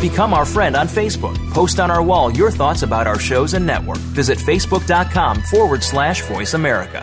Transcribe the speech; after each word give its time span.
Become 0.00 0.32
our 0.32 0.44
friend 0.44 0.76
on 0.76 0.86
Facebook. 0.86 1.36
Post 1.52 1.80
on 1.80 1.90
our 1.90 2.02
wall 2.02 2.30
your 2.30 2.52
thoughts 2.52 2.82
about 2.82 3.08
our 3.08 3.18
shows 3.18 3.54
and 3.54 3.66
network. 3.66 3.98
Visit 3.98 4.38
facebook.com 4.38 5.42
forward 5.42 5.82
slash 5.82 6.22
voice 6.22 6.54
America. 6.54 7.00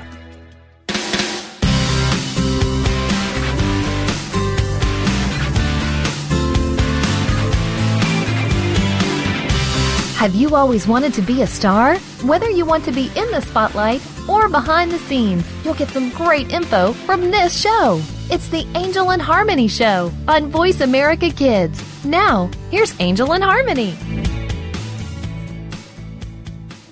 Have 10.15 10.33
you 10.33 10.55
always 10.55 10.87
wanted 10.87 11.13
to 11.15 11.21
be 11.21 11.41
a 11.41 11.47
star? 11.47 11.97
Whether 12.23 12.49
you 12.49 12.65
want 12.65 12.85
to 12.85 12.91
be 12.93 13.11
in 13.17 13.29
the 13.29 13.41
spotlight 13.41 14.01
or 14.27 14.47
behind 14.47 14.89
the 14.89 14.99
scenes, 14.99 15.45
you'll 15.65 15.73
get 15.75 15.89
some 15.89 16.09
great 16.11 16.51
info 16.51 16.93
from 16.93 17.29
this 17.29 17.59
show. 17.59 18.01
It's 18.31 18.47
the 18.47 18.65
Angel 18.73 19.11
and 19.11 19.21
Harmony 19.21 19.67
Show 19.67 20.11
on 20.27 20.49
Voice 20.49 20.79
America 20.79 21.29
Kids. 21.29 21.94
Now, 22.05 22.51
here's 22.69 22.93
Angel 22.99 23.33
and 23.33 23.43
Harmony. 23.43 23.89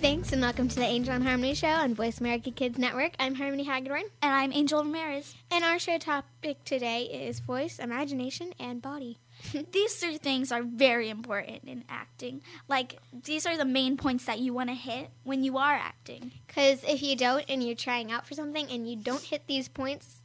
Thanks 0.01 0.33
and 0.33 0.41
welcome 0.41 0.67
to 0.67 0.75
the 0.75 0.85
Angel 0.85 1.13
and 1.13 1.23
Harmony 1.23 1.53
Show 1.53 1.67
on 1.67 1.93
Voice 1.93 2.19
America 2.19 2.49
Kids 2.49 2.79
Network. 2.79 3.11
I'm 3.19 3.35
Harmony 3.35 3.63
Hagedorn. 3.63 4.05
And 4.23 4.33
I'm 4.33 4.51
Angel 4.51 4.83
Ramirez. 4.83 5.35
And 5.51 5.63
our 5.63 5.77
show 5.77 5.99
topic 5.99 6.63
today 6.65 7.03
is 7.03 7.41
voice, 7.41 7.77
imagination, 7.77 8.53
and 8.59 8.81
body. 8.81 9.19
these 9.71 9.95
three 9.97 10.17
things 10.17 10.51
are 10.51 10.63
very 10.63 11.11
important 11.11 11.65
in 11.65 11.83
acting. 11.87 12.41
Like, 12.67 12.97
these 13.23 13.45
are 13.45 13.55
the 13.55 13.65
main 13.65 13.97
points 13.97 14.25
that 14.25 14.39
you 14.39 14.51
want 14.51 14.69
to 14.71 14.75
hit 14.75 15.11
when 15.23 15.43
you 15.43 15.59
are 15.59 15.75
acting. 15.75 16.31
Because 16.47 16.83
if 16.85 17.03
you 17.03 17.15
don't 17.15 17.45
and 17.47 17.63
you're 17.63 17.75
trying 17.75 18.11
out 18.11 18.25
for 18.25 18.33
something 18.33 18.67
and 18.67 18.89
you 18.89 18.95
don't 18.95 19.21
hit 19.21 19.45
these 19.45 19.67
points, 19.67 20.23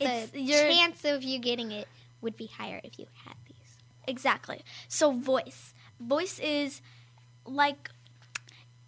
the 0.00 0.26
chance 0.32 1.04
of 1.04 1.22
you 1.22 1.38
getting 1.38 1.70
it 1.70 1.86
would 2.22 2.38
be 2.38 2.46
higher 2.46 2.80
if 2.82 2.98
you 2.98 3.04
had 3.26 3.34
these. 3.44 3.45
Exactly. 4.06 4.62
So, 4.88 5.12
voice. 5.12 5.74
Voice 6.00 6.38
is 6.38 6.80
like 7.44 7.90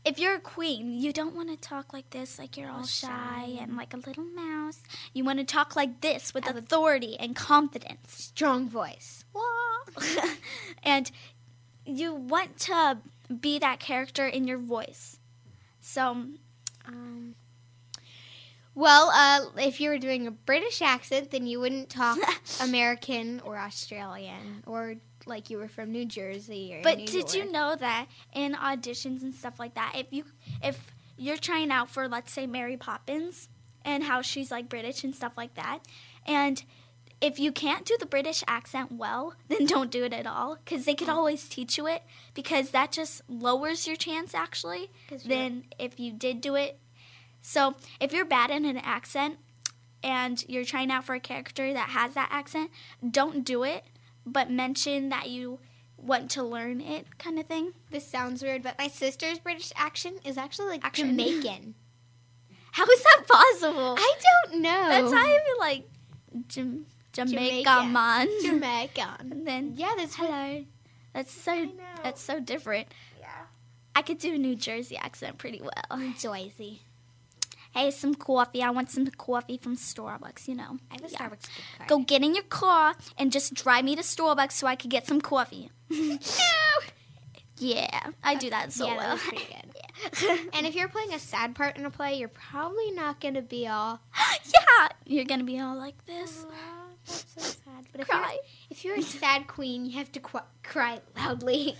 if 0.04 0.18
you're 0.18 0.36
a 0.36 0.40
queen, 0.40 0.98
you 0.98 1.12
don't 1.12 1.34
want 1.34 1.50
to 1.50 1.56
talk 1.56 1.92
like 1.92 2.08
this, 2.10 2.38
like 2.38 2.56
you're 2.56 2.70
all, 2.70 2.78
all 2.78 2.86
shy, 2.86 3.08
shy 3.08 3.58
and 3.60 3.76
like 3.76 3.92
a 3.92 3.98
little 3.98 4.24
mouse. 4.24 4.80
You 5.12 5.22
want 5.24 5.38
to 5.38 5.44
talk 5.44 5.76
like 5.76 6.00
this 6.00 6.32
with 6.32 6.46
authority 6.48 7.16
and 7.18 7.36
confidence. 7.36 8.14
Strong 8.14 8.70
voice. 8.70 9.24
and 10.82 11.10
you 11.84 12.14
want 12.14 12.58
to 12.60 12.98
be 13.40 13.58
that 13.58 13.80
character 13.80 14.26
in 14.26 14.46
your 14.46 14.58
voice. 14.58 15.18
So, 15.80 16.24
um, 16.86 17.34
well, 18.78 19.10
uh, 19.12 19.40
if 19.60 19.80
you 19.80 19.90
were 19.90 19.98
doing 19.98 20.28
a 20.28 20.30
British 20.30 20.80
accent, 20.82 21.32
then 21.32 21.48
you 21.48 21.58
wouldn't 21.58 21.90
talk 21.90 22.16
American 22.62 23.40
or 23.40 23.58
Australian 23.58 24.62
or 24.68 24.94
like 25.26 25.50
you 25.50 25.58
were 25.58 25.66
from 25.66 25.90
New 25.90 26.04
Jersey 26.04 26.76
or. 26.76 26.82
But 26.84 26.98
New 26.98 27.06
did 27.06 27.34
York. 27.34 27.34
you 27.34 27.50
know 27.50 27.74
that 27.74 28.06
in 28.32 28.54
auditions 28.54 29.22
and 29.22 29.34
stuff 29.34 29.58
like 29.58 29.74
that, 29.74 29.94
if 29.96 30.06
you 30.12 30.22
if 30.62 30.92
you're 31.16 31.36
trying 31.36 31.72
out 31.72 31.90
for 31.90 32.06
let's 32.06 32.32
say 32.32 32.46
Mary 32.46 32.76
Poppins 32.76 33.48
and 33.84 34.04
how 34.04 34.22
she's 34.22 34.52
like 34.52 34.68
British 34.68 35.02
and 35.02 35.12
stuff 35.12 35.32
like 35.36 35.54
that, 35.54 35.80
and 36.24 36.62
if 37.20 37.40
you 37.40 37.50
can't 37.50 37.84
do 37.84 37.96
the 37.98 38.06
British 38.06 38.44
accent 38.46 38.92
well, 38.92 39.34
then 39.48 39.66
don't 39.66 39.90
do 39.90 40.04
it 40.04 40.12
at 40.12 40.24
all 40.24 40.54
because 40.54 40.84
they 40.84 40.94
could 40.94 41.08
always 41.08 41.48
teach 41.48 41.78
you 41.78 41.88
it 41.88 42.04
because 42.32 42.70
that 42.70 42.92
just 42.92 43.22
lowers 43.28 43.88
your 43.88 43.96
chance 43.96 44.34
actually 44.34 44.88
than 45.26 45.64
if 45.80 45.98
you 45.98 46.12
did 46.12 46.40
do 46.40 46.54
it. 46.54 46.78
So 47.48 47.76
if 47.98 48.12
you're 48.12 48.26
bad 48.26 48.50
in 48.50 48.66
an 48.66 48.76
accent 48.76 49.38
and 50.02 50.44
you're 50.48 50.66
trying 50.66 50.90
out 50.90 51.04
for 51.04 51.14
a 51.14 51.20
character 51.20 51.72
that 51.72 51.88
has 51.88 52.12
that 52.12 52.28
accent, 52.30 52.70
don't 53.10 53.42
do 53.42 53.62
it, 53.62 53.84
but 54.26 54.50
mention 54.50 55.08
that 55.08 55.30
you 55.30 55.58
want 55.96 56.30
to 56.32 56.42
learn 56.42 56.82
it 56.82 57.16
kind 57.16 57.38
of 57.38 57.46
thing. 57.46 57.72
This 57.90 58.06
sounds 58.06 58.42
weird, 58.42 58.62
but 58.62 58.76
my 58.78 58.88
sister's 58.88 59.38
British 59.38 59.72
accent 59.76 60.18
is 60.26 60.36
actually 60.36 60.68
like 60.68 60.84
action. 60.84 61.08
Jamaican. 61.08 61.74
How 62.72 62.84
is 62.84 63.02
that 63.02 63.22
possible? 63.26 63.96
I 63.98 64.14
don't 64.44 64.60
know. 64.60 64.88
That's 64.88 65.12
how 65.14 65.24
I 65.24 65.38
feel 65.46 65.58
like 65.58 65.88
Jam- 66.48 66.84
Jamaica, 67.14 67.32
Jamaica 67.32 67.84
man. 67.86 68.28
Jamaica. 68.42 69.16
and 69.20 69.46
then 69.46 69.72
yeah, 69.74 69.94
that's 69.96 70.14
hello. 70.16 70.56
What, 70.56 70.64
that's 71.14 71.32
so 71.32 71.66
that's 72.02 72.20
so 72.20 72.40
different. 72.40 72.88
Yeah. 73.18 73.28
I 73.96 74.02
could 74.02 74.18
do 74.18 74.34
a 74.34 74.38
New 74.38 74.54
Jersey 74.54 74.98
accent 74.98 75.38
pretty 75.38 75.62
well. 75.62 75.98
New 75.98 76.12
Jersey. 76.12 76.82
Hey, 77.78 77.92
some 77.92 78.16
coffee. 78.16 78.60
I 78.60 78.70
want 78.70 78.90
some 78.90 79.06
coffee 79.06 79.56
from 79.56 79.76
Starbucks, 79.76 80.48
you 80.48 80.56
know. 80.56 80.78
I 80.90 80.94
have 80.94 81.04
a 81.04 81.12
yeah. 81.12 81.18
Starbucks 81.18 81.42
gift 81.42 81.76
card. 81.76 81.88
Go 81.88 81.98
get 82.00 82.24
in 82.24 82.34
your 82.34 82.42
car 82.42 82.96
and 83.16 83.30
just 83.30 83.54
drive 83.54 83.84
me 83.84 83.94
to 83.94 84.02
Starbucks 84.02 84.50
so 84.50 84.66
I 84.66 84.74
could 84.74 84.90
get 84.90 85.06
some 85.06 85.20
coffee. 85.20 85.70
no. 85.88 86.18
Yeah, 87.60 88.10
I 88.22 88.36
do 88.36 88.50
that 88.50 88.72
so 88.72 88.86
yeah, 88.86 88.96
well. 88.96 89.16
That 89.16 89.24
pretty 89.24 89.44
good. 89.44 90.22
yeah. 90.22 90.36
and 90.52 90.64
if 90.64 90.76
you're 90.76 90.88
playing 90.88 91.12
a 91.12 91.18
sad 91.18 91.56
part 91.56 91.76
in 91.76 91.84
a 91.84 91.90
play, 91.90 92.14
you're 92.14 92.28
probably 92.28 92.92
not 92.92 93.20
going 93.20 93.34
to 93.34 93.42
be 93.42 93.66
all. 93.66 94.00
yeah, 94.44 94.88
you're 95.04 95.24
going 95.24 95.40
to 95.40 95.46
be 95.46 95.58
all 95.58 95.76
like 95.76 96.04
this. 96.06 96.46
That's 97.04 97.26
so 97.36 97.40
sad. 97.40 97.86
But 97.90 98.02
if. 98.02 98.08
You're, 98.08 98.24
if 98.70 98.84
you're 98.84 98.96
a 98.96 99.02
sad 99.02 99.48
queen, 99.48 99.86
you 99.86 99.98
have 99.98 100.12
to 100.12 100.20
qu- 100.20 100.38
cry 100.62 101.00
loudly. 101.16 101.74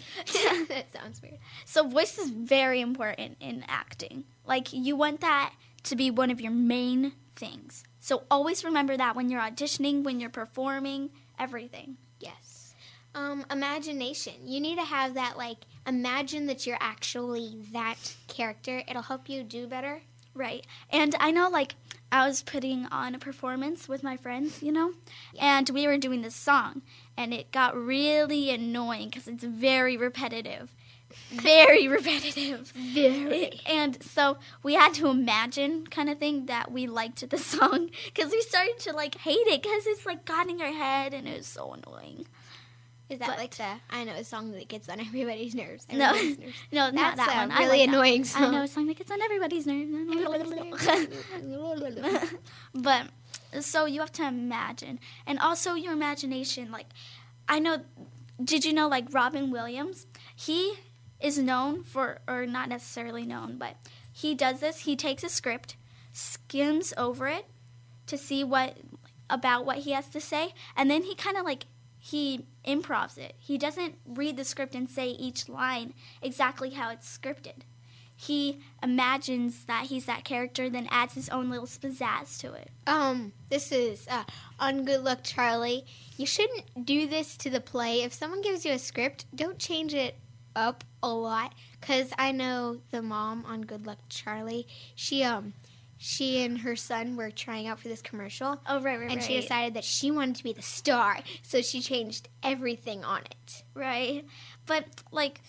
that 0.69 0.87
sounds 0.93 1.23
weird. 1.23 1.39
So 1.65 1.87
voice 1.87 2.19
is 2.19 2.31
very 2.31 2.81
important 2.81 3.37
in 3.41 3.65
acting. 3.69 4.25
Like 4.45 4.73
you 4.73 4.97
want 4.97 5.21
that 5.21 5.53
to 5.88 5.97
be 5.97 6.10
one 6.10 6.31
of 6.31 6.41
your 6.41 6.53
main 6.53 7.12
things. 7.37 7.84
So 8.00 8.25
always 8.31 8.65
remember 8.65 8.97
that 8.97 9.16
when 9.16 9.28
you're 9.28 9.41
auditioning, 9.41 10.03
when 10.03 10.21
you're 10.21 10.31
performing, 10.31 11.10
everything. 11.38 11.97
Yes. 12.21 12.75
Um, 13.15 13.44
imagination. 13.50 14.34
You 14.44 14.60
need 14.60 14.76
to 14.76 14.84
have 14.84 15.15
that, 15.15 15.37
like, 15.37 15.59
imagine 15.87 16.47
that 16.47 16.66
you're 16.66 16.78
actually 16.81 17.59
that 17.72 18.16
character. 18.28 18.82
It'll 18.88 19.03
help 19.03 19.28
you 19.28 19.43
do 19.43 19.66
better. 19.66 20.03
Right. 20.34 20.65
And 20.91 21.15
I 21.19 21.31
know, 21.31 21.49
like, 21.49 21.75
I 22.10 22.26
was 22.26 22.43
putting 22.43 22.87
on 22.87 23.15
a 23.15 23.19
performance 23.19 23.88
with 23.88 24.03
my 24.03 24.16
friends, 24.16 24.62
you 24.62 24.72
know, 24.72 24.93
yeah. 25.34 25.59
and 25.59 25.69
we 25.69 25.87
were 25.87 25.99
doing 25.99 26.22
this 26.22 26.34
song, 26.34 26.81
and 27.19 27.34
it 27.34 27.53
got 27.53 27.76
really 27.76 28.49
annoying 28.49 29.10
because 29.10 29.28
it's 29.28 29.44
very 29.44 29.97
repetitive. 29.97 30.75
Very 31.31 31.89
repetitive. 31.89 32.73
Very. 32.75 33.61
And 33.67 34.03
so 34.03 34.39
we 34.63 34.75
had 34.75 34.95
to 34.95 35.09
imagine 35.09 35.87
kind 35.87 36.09
of 36.09 36.19
thing 36.19 36.47
that 36.47 36.71
we 36.71 36.87
liked 36.87 37.29
the 37.29 37.39
song 37.39 37.91
because 38.07 38.33
we 38.33 38.41
started 38.43 38.79
to 38.81 38.93
like 38.93 39.17
hate 39.17 39.47
it 39.47 39.63
because 39.63 39.87
it's 39.87 40.07
like 40.07 40.25
got 40.25 40.49
in 40.49 40.59
your 40.59 40.73
head 40.73 41.15
and 41.15 41.29
it 41.29 41.39
was 41.39 41.47
so 41.47 41.73
annoying. 41.73 42.27
Is 43.09 43.21
that 43.21 43.29
but, 43.29 43.39
like 43.39 43.57
the 43.57 43.65
I 43.89 44.05
know 44.05 44.13
a 44.13 44.25
song 44.25 44.53
that 44.53 44.69
gets 44.69 44.89
on 44.89 45.01
everybody's 45.01 45.55
nerves? 45.55 45.87
Everybody's 45.89 46.39
no, 46.39 46.45
nerves. 46.45 46.57
no, 46.73 46.91
not 46.91 47.17
That's 47.17 47.29
that 47.29 47.49
one. 47.49 47.59
Really 47.59 47.79
like 47.79 47.89
annoying 47.89 48.23
that. 48.23 48.29
song. 48.29 48.43
I 48.45 48.51
know 48.51 48.63
a 48.63 48.69
song 48.69 48.87
that 48.87 48.99
gets 48.99 49.11
on 49.11 49.23
everybody's 49.23 49.67
nerves. 49.67 49.95
but 52.75 53.07
so 53.61 53.87
you 53.87 54.01
have 54.01 54.13
to 54.13 54.27
imagine, 54.27 55.01
and 55.27 55.39
also 55.39 55.75
your 55.75 55.95
imagination. 55.95 56.71
Like 56.71 56.89
I 57.49 57.61
know, 57.61 57.79
did 58.45 58.67
you 58.67 58.75
know 58.75 58.89
like 58.89 59.07
Robin 59.11 59.51
Williams? 59.51 60.07
He 60.37 60.75
is 61.21 61.39
known 61.39 61.83
for, 61.83 62.21
or 62.29 62.47
not 62.47 62.69
necessarily 62.69 63.27
known, 63.27 63.59
but 63.59 63.77
he 64.12 64.34
does 64.34 64.61
this. 64.61 64.81
He 64.81 64.97
takes 64.97 65.25
a 65.25 65.29
script, 65.29 65.77
skims 66.12 66.93
over 66.97 67.27
it 67.27 67.47
to 68.06 68.17
see 68.17 68.45
what 68.45 68.77
about 69.31 69.67
what 69.67 69.79
he 69.79 69.93
has 69.93 70.09
to 70.09 70.21
say, 70.21 70.55
and 70.77 70.91
then 70.91 71.03
he 71.03 71.15
kind 71.15 71.37
of 71.37 71.45
like 71.45 71.67
he 71.99 72.47
improvs 72.65 73.19
it. 73.19 73.34
He 73.39 73.59
doesn't 73.59 73.97
read 74.06 74.37
the 74.37 74.45
script 74.45 74.75
and 74.75 74.89
say 74.89 75.09
each 75.11 75.49
line 75.49 75.95
exactly 76.23 76.71
how 76.71 76.91
it's 76.91 77.19
scripted. 77.19 77.62
He 78.15 78.61
imagines 78.83 79.65
that 79.67 79.87
he's 79.87 80.06
that 80.06 80.25
character, 80.25 80.69
then 80.69 80.89
adds 80.91 81.15
his 81.15 81.29
own 81.29 81.50
little 81.50 81.67
pizzazz 81.67 82.41
to 82.41 82.53
it. 82.53 82.71
Um, 82.85 83.33
this 83.49 83.71
is 83.71 84.09
uh, 84.11 84.25
on 84.59 84.85
Good 84.85 85.05
Luck 85.05 85.21
Charlie. 85.23 85.85
You 86.17 86.27
shouldn't 86.27 86.85
do 86.85 87.06
this 87.06 87.37
to 87.37 87.50
the 87.50 87.61
play. 87.61 88.03
If 88.03 88.12
someone 88.12 88.43
gives 88.43 88.65
you 88.65 88.73
a 88.73 88.79
script, 88.79 89.27
don't 89.37 89.61
change 89.61 89.95
it 89.95 90.17
up 90.58 90.84
a 91.02 91.08
lot 91.08 91.55
because 91.81 92.10
I 92.19 92.32
know 92.32 92.78
the 92.90 93.00
mom 93.00 93.44
on 93.46 93.62
Good 93.62 93.87
Luck 93.87 93.99
Charlie. 94.08 94.66
She 94.94 95.22
um 95.22 95.55
she 95.96 96.44
and 96.44 96.58
her 96.58 96.76
son 96.76 97.16
were 97.16 97.31
trying 97.31 97.66
out 97.66 97.78
for 97.78 97.88
this 97.88 98.02
commercial. 98.02 98.60
Oh 98.66 98.81
right, 98.81 98.99
right, 98.99 99.10
and 99.10 99.20
right. 99.20 99.22
she 99.22 99.40
decided 99.40 99.75
that 99.75 99.84
she 99.84 100.10
wanted 100.10 100.37
to 100.37 100.44
be 100.44 100.52
the 100.52 100.62
star, 100.62 101.19
so 101.43 101.62
she 101.62 101.81
changed 101.81 102.28
everything 102.43 103.05
on 103.05 103.20
it. 103.20 103.62
Right, 103.75 104.25
but 104.66 104.84
like. 105.12 105.40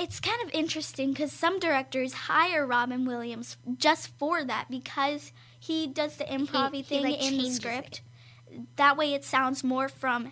It's 0.00 0.20
kind 0.20 0.40
of 0.44 0.54
interesting 0.54 1.10
because 1.10 1.32
some 1.32 1.58
directors 1.58 2.12
hire 2.12 2.64
Robin 2.64 3.04
Williams 3.04 3.56
just 3.78 4.06
for 4.16 4.44
that 4.44 4.66
because 4.70 5.32
he 5.58 5.88
does 5.88 6.14
the 6.18 6.24
improv 6.24 6.70
thing 6.86 7.04
he, 7.04 7.16
like, 7.16 7.20
in 7.20 7.36
the 7.36 7.50
script. 7.50 8.02
It. 8.48 8.60
That 8.76 8.96
way, 8.96 9.12
it 9.12 9.24
sounds 9.24 9.64
more 9.64 9.88
from 9.88 10.30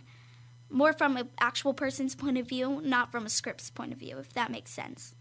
more 0.71 0.93
from 0.93 1.17
an 1.17 1.29
actual 1.41 1.75
person's 1.75 2.15
point 2.15 2.39
of 2.39 2.49
view, 2.49 2.81
not 2.83 3.13
from 3.13 3.27
a 3.27 3.31
script's 3.31 3.71
point 3.71 3.93
of 3.93 3.99
view, 3.99 4.19
if 4.19 4.33
that 4.35 4.51
makes 4.51 4.71
sense. 4.71 5.15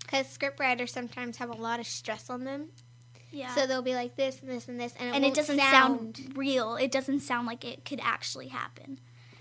Because 0.00 0.26
scriptwriters 0.26 0.88
sometimes 0.88 1.36
have 1.36 1.50
a 1.50 1.54
lot 1.54 1.80
of 1.80 1.86
stress 1.86 2.30
on 2.30 2.44
them. 2.44 2.68
Yeah. 3.30 3.54
So 3.54 3.66
they'll 3.66 3.82
be 3.82 3.94
like 3.94 4.16
this 4.16 4.40
and 4.40 4.50
this 4.50 4.68
and 4.68 4.80
this, 4.80 4.94
and 4.98 5.10
it, 5.10 5.14
and 5.16 5.24
it 5.24 5.34
doesn't 5.34 5.58
sound... 5.58 6.16
sound 6.16 6.36
real. 6.36 6.76
It 6.76 6.90
doesn't 6.90 7.20
sound 7.20 7.46
like 7.46 7.64
it 7.64 7.84
could 7.84 8.00
actually 8.02 8.48
happen. 8.48 9.00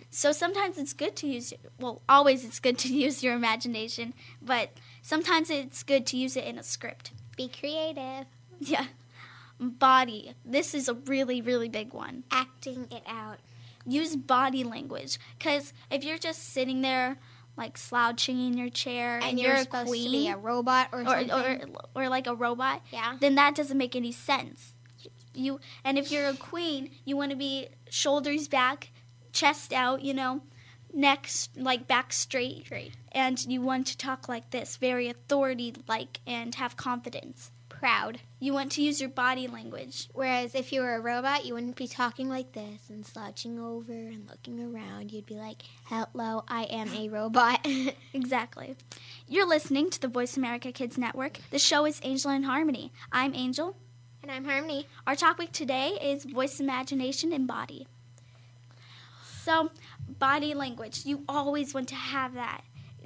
So 0.10 0.32
sometimes 0.32 0.78
it's 0.78 0.94
good 0.94 1.16
to 1.18 1.28
use, 1.28 1.54
well, 1.80 2.02
always 2.08 2.44
it's 2.44 2.60
good 2.60 2.78
to 2.80 2.94
use 2.94 3.24
your 3.24 3.34
imagination, 3.34 4.14
but 4.42 4.72
sometimes 5.02 5.50
it's 5.50 5.84
good 5.84 6.06
to 6.08 6.18
use 6.18 6.36
it 6.36 6.46
in 6.46 6.58
a 6.58 6.64
script. 6.64 7.12
Be 7.36 7.48
creative. 7.48 8.26
Yeah. 8.60 8.86
Body. 9.60 10.34
This 10.46 10.74
is 10.74 10.90
a 10.90 10.94
really, 10.94 11.42
really 11.42 11.70
big 11.70 11.94
one. 11.94 12.24
Acting 12.32 12.88
it 12.92 13.04
out. 13.08 13.38
Use 13.88 14.16
body 14.16 14.64
language. 14.64 15.18
Because 15.38 15.74
if 15.90 16.04
you're 16.04 16.18
just 16.18 16.50
sitting 16.54 16.82
there, 16.82 17.18
like 17.58 17.78
slouching 17.78 18.40
in 18.46 18.58
your 18.58 18.70
chair, 18.70 19.16
and, 19.16 19.24
And 19.24 19.40
you're, 19.40 19.50
you're 19.50 19.58
a 19.58 19.64
supposed 19.64 19.88
queen, 19.88 20.06
to 20.06 20.12
be 20.12 20.28
a 20.28 20.38
robot 20.38 20.90
or, 20.92 21.02
or, 21.02 21.06
something. 21.28 21.76
or, 21.96 22.04
or 22.04 22.10
like 22.10 22.28
a 22.28 22.36
robot, 22.36 22.84
yeah. 22.92 23.18
then 23.20 23.36
that 23.36 23.56
doesn't 23.56 23.78
make 23.78 23.96
any 23.96 24.12
sense. 24.12 24.74
You 25.34 25.60
and 25.84 25.98
if 25.98 26.12
you're 26.12 26.28
a 26.28 26.36
queen, 26.36 26.92
you 27.06 27.16
want 27.16 27.32
to 27.32 27.38
be 27.38 27.68
shoulders 27.90 28.48
back, 28.48 28.92
chest 29.32 29.72
out, 29.72 30.02
you 30.02 30.14
know, 30.14 30.42
neck 30.94 31.30
like 31.56 31.88
back 31.88 32.12
straight, 32.12 32.66
Straight. 32.66 32.94
and 33.12 33.40
you 33.46 33.62
want 33.62 33.88
to 33.88 33.98
talk 33.98 34.28
like 34.28 34.50
this, 34.50 34.78
very 34.78 35.08
authority 35.10 35.76
like, 35.88 36.20
and 36.26 36.56
have 36.56 36.76
confidence. 36.76 37.52
Proud. 37.80 38.20
You 38.40 38.54
want 38.54 38.72
to 38.74 38.82
use 38.82 39.00
your 39.00 39.10
body 39.10 39.48
language. 39.48 40.10
Whereas 40.14 40.56
if 40.56 40.72
you 40.74 40.82
were 40.82 40.96
a 40.96 41.00
robot, 41.00 41.46
you 41.46 41.54
wouldn't 41.54 41.76
be 41.76 41.88
talking 41.88 42.28
like 42.28 42.54
this 42.54 42.90
and 42.90 43.06
slouching 43.06 43.60
over 43.60 43.94
and 43.94 44.28
looking 44.28 44.60
around. 44.60 45.12
You'd 45.12 45.28
be 45.28 45.36
like, 45.36 45.62
"Hello, 45.86 46.44
I 46.48 46.64
am 46.64 46.90
a 46.94 47.10
robot." 47.10 47.66
Exactly. 48.14 48.76
You're 49.28 49.48
listening 49.48 49.92
to 49.92 50.02
the 50.02 50.08
Voice 50.08 50.38
America 50.38 50.72
Kids 50.72 50.98
Network. 50.98 51.40
The 51.52 51.60
show 51.60 51.86
is 51.86 52.00
Angel 52.04 52.32
in 52.32 52.44
Harmony. 52.44 52.92
I'm 53.12 53.36
Angel. 53.36 53.76
and 54.24 54.32
I'm 54.32 54.46
Harmony. 54.46 54.88
Our 55.06 55.16
topic 55.16 55.52
today 55.52 55.98
is 56.02 56.24
voice 56.26 56.60
imagination 56.60 57.32
and 57.32 57.48
body. 57.48 57.86
So, 59.44 59.70
body 60.08 60.54
language, 60.56 61.06
you 61.06 61.24
always 61.30 61.74
want 61.76 61.88
to 61.90 61.96
have 61.96 62.34
that. 62.34 62.62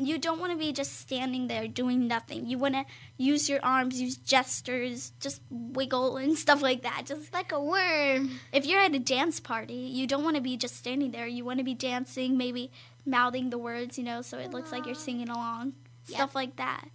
You 0.06 0.18
don't 0.18 0.40
want 0.40 0.52
to 0.52 0.58
be 0.58 0.74
just 0.74 1.00
standing 1.00 1.48
there 1.48 1.68
doing 1.68 2.08
nothing. 2.08 2.48
You 2.48 2.58
want 2.58 2.74
to 2.76 2.86
use 3.18 3.48
your 3.50 3.60
arms, 3.64 4.02
use 4.02 4.18
gestures, 4.18 5.14
just 5.20 5.42
wiggle 5.50 6.18
and 6.18 6.38
stuff 6.38 6.62
like 6.62 6.82
that. 6.84 7.04
Just 7.06 7.32
Like 7.34 7.52
a 7.52 7.62
worm. 7.62 8.40
if 8.52 8.66
you're 8.66 8.82
at 8.82 8.96
a 8.96 9.00
dance 9.00 9.40
party, 9.40 9.74
you 9.76 10.08
don't 10.08 10.24
want 10.24 10.36
to 10.36 10.42
be 10.42 10.58
just 10.58 10.76
standing 10.76 11.12
there. 11.12 11.28
You 11.28 11.46
want 11.46 11.60
to 11.60 11.64
be 11.64 11.74
dancing, 11.76 12.38
maybe 12.38 12.72
mouthing 13.06 13.50
the 13.50 13.58
words, 13.58 13.98
you 13.98 14.04
know, 14.04 14.22
so 14.22 14.38
it 14.38 14.52
looks 14.52 14.72
like 14.72 14.86
you're 14.86 14.96
singing 14.96 15.30
along. 15.30 15.74
Yep. 16.08 16.16
Stuff 16.16 16.36
like 16.36 16.56
that. 16.58 16.86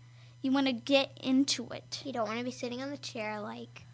You 0.42 0.52
want 0.52 0.66
to 0.66 0.72
get 0.72 1.16
into 1.22 1.68
it. 1.70 2.02
You 2.04 2.12
don't 2.12 2.26
want 2.26 2.38
to 2.38 2.44
be 2.44 2.50
sitting 2.50 2.82
on 2.82 2.90
the 2.90 2.98
chair 2.98 3.40
like, 3.40 3.84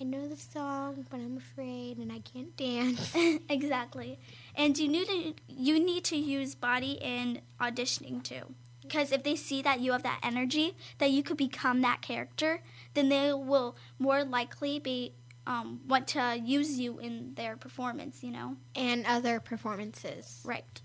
I 0.00 0.04
know 0.04 0.26
the 0.28 0.36
song, 0.36 1.06
but 1.10 1.18
I'm 1.18 1.36
afraid 1.36 1.98
and 1.98 2.10
I 2.10 2.20
can't 2.20 2.56
dance. 2.56 3.14
exactly. 3.50 4.18
And 4.54 4.78
you 4.78 4.88
need 4.88 5.06
to 5.08 5.34
you 5.46 5.78
need 5.78 6.04
to 6.04 6.16
use 6.16 6.54
body 6.54 6.92
in 7.02 7.42
auditioning 7.60 8.22
too. 8.22 8.54
Because 8.90 9.12
if 9.12 9.22
they 9.22 9.36
see 9.36 9.62
that 9.62 9.78
you 9.78 9.92
have 9.92 10.02
that 10.02 10.18
energy, 10.20 10.76
that 10.98 11.12
you 11.12 11.22
could 11.22 11.36
become 11.36 11.80
that 11.82 12.02
character, 12.02 12.60
then 12.94 13.08
they 13.08 13.32
will 13.32 13.76
more 14.00 14.24
likely 14.24 14.80
be 14.80 15.12
um, 15.46 15.80
want 15.86 16.08
to 16.08 16.40
use 16.44 16.78
you 16.78 16.98
in 16.98 17.34
their 17.34 17.56
performance. 17.56 18.24
You 18.24 18.32
know, 18.32 18.56
and 18.74 19.06
other 19.06 19.38
performances. 19.38 20.42
right? 20.44 20.80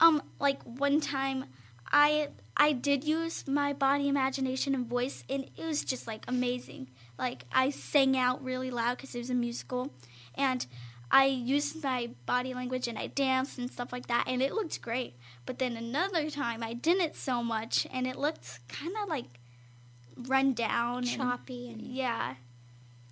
Um, 0.00 0.22
like 0.40 0.60
one 0.64 1.00
time, 1.00 1.44
I 1.92 2.30
I 2.56 2.72
did 2.72 3.04
use 3.04 3.46
my 3.46 3.72
body 3.72 4.08
imagination 4.08 4.74
and 4.74 4.86
voice, 4.86 5.22
and 5.30 5.48
it 5.56 5.64
was 5.64 5.84
just 5.84 6.08
like 6.08 6.24
amazing. 6.26 6.88
Like 7.16 7.44
I 7.52 7.70
sang 7.70 8.16
out 8.16 8.42
really 8.42 8.72
loud 8.72 8.96
because 8.96 9.14
it 9.14 9.18
was 9.18 9.30
a 9.30 9.34
musical, 9.34 9.92
and 10.34 10.66
I 11.10 11.26
used 11.26 11.82
my 11.84 12.10
body 12.26 12.54
language 12.54 12.88
and 12.88 12.98
I 12.98 13.06
danced 13.06 13.58
and 13.58 13.70
stuff 13.70 13.92
like 13.92 14.08
that, 14.08 14.24
and 14.26 14.42
it 14.42 14.52
looked 14.52 14.82
great. 14.82 15.14
But 15.46 15.58
then 15.58 15.76
another 15.76 16.28
time 16.30 16.62
I 16.62 16.72
didn't 16.74 17.14
so 17.14 17.42
much, 17.42 17.86
and 17.92 18.06
it 18.06 18.16
looked 18.16 18.58
kind 18.68 18.92
of 19.02 19.08
like 19.08 19.38
run 20.16 20.52
down. 20.54 20.98
and- 20.98 21.06
Choppy 21.08 21.70
and 21.70 21.80
yeah, 21.82 22.34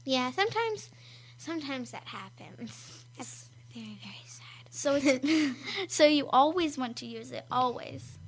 yeah, 0.04 0.30
sometimes, 0.32 0.90
sometimes 1.38 1.90
that 1.92 2.04
happens. 2.06 3.04
That's 3.16 3.48
very 3.72 3.98
very 4.02 4.24
sad. 4.26 4.66
so 4.70 4.98
it's 5.00 5.56
so 5.94 6.04
you 6.04 6.28
always 6.28 6.76
want 6.76 6.96
to 6.98 7.06
use 7.06 7.30
it, 7.32 7.44
always. 7.50 8.18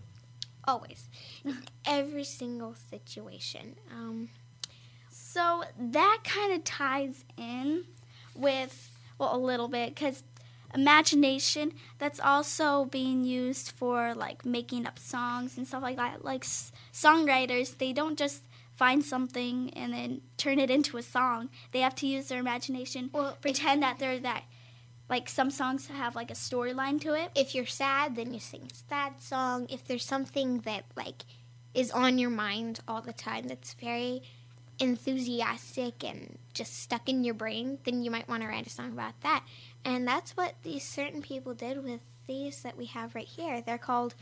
Always, 0.68 1.08
In 1.44 1.58
every 1.84 2.24
single 2.24 2.74
situation. 2.74 3.76
Um, 3.92 4.30
So 5.10 5.62
that 5.78 6.18
kind 6.24 6.52
of 6.54 6.64
ties 6.64 7.24
in 7.36 7.84
with, 8.34 8.90
well, 9.16 9.36
a 9.36 9.38
little 9.38 9.68
bit, 9.68 9.94
because 9.94 10.24
imagination, 10.76 11.72
that's 11.98 12.20
also 12.20 12.84
being 12.84 13.24
used 13.24 13.70
for 13.72 14.14
like 14.14 14.44
making 14.44 14.86
up 14.86 14.98
songs 14.98 15.56
and 15.56 15.66
stuff 15.66 15.82
like 15.82 15.96
that. 15.96 16.24
Like 16.24 16.44
s- 16.44 16.72
songwriters, 16.92 17.78
they 17.78 17.92
don't 17.92 18.18
just 18.18 18.42
find 18.76 19.04
something 19.04 19.72
and 19.74 19.92
then 19.92 20.20
turn 20.36 20.58
it 20.58 20.70
into 20.70 20.98
a 20.98 21.02
song. 21.02 21.48
They 21.72 21.80
have 21.80 21.94
to 21.96 22.06
use 22.06 22.28
their 22.28 22.38
imagination, 22.40 23.10
well, 23.12 23.36
pretend 23.40 23.82
that 23.82 23.98
they're 23.98 24.20
that. 24.20 24.44
Like 25.08 25.28
some 25.28 25.50
songs 25.50 25.86
have 25.86 26.16
like 26.16 26.30
a 26.32 26.34
storyline 26.34 27.00
to 27.02 27.14
it. 27.14 27.30
if 27.36 27.54
you're 27.54 27.64
sad, 27.66 28.16
then 28.16 28.34
you 28.34 28.40
sing 28.40 28.68
a 28.70 28.74
sad 28.74 29.22
song. 29.22 29.66
If 29.70 29.86
there's 29.86 30.04
something 30.04 30.60
that 30.60 30.84
like 30.96 31.24
is 31.74 31.90
on 31.92 32.18
your 32.18 32.30
mind 32.30 32.80
all 32.88 33.02
the 33.02 33.12
time 33.12 33.46
that's 33.46 33.74
very 33.74 34.22
enthusiastic 34.78 36.04
and 36.04 36.38
just 36.52 36.82
stuck 36.82 37.08
in 37.08 37.24
your 37.24 37.34
brain, 37.34 37.78
then 37.84 38.02
you 38.02 38.10
might 38.10 38.28
want 38.28 38.42
to 38.42 38.48
write 38.48 38.66
a 38.66 38.70
song 38.70 38.92
about 38.92 39.20
that. 39.22 39.44
And 39.84 40.06
that's 40.06 40.36
what 40.36 40.54
these 40.62 40.82
certain 40.82 41.22
people 41.22 41.54
did 41.54 41.82
with 41.82 42.00
these 42.26 42.62
that 42.62 42.76
we 42.76 42.86
have 42.86 43.14
right 43.14 43.26
here. 43.26 43.60
They're 43.60 43.78
called 43.78 44.14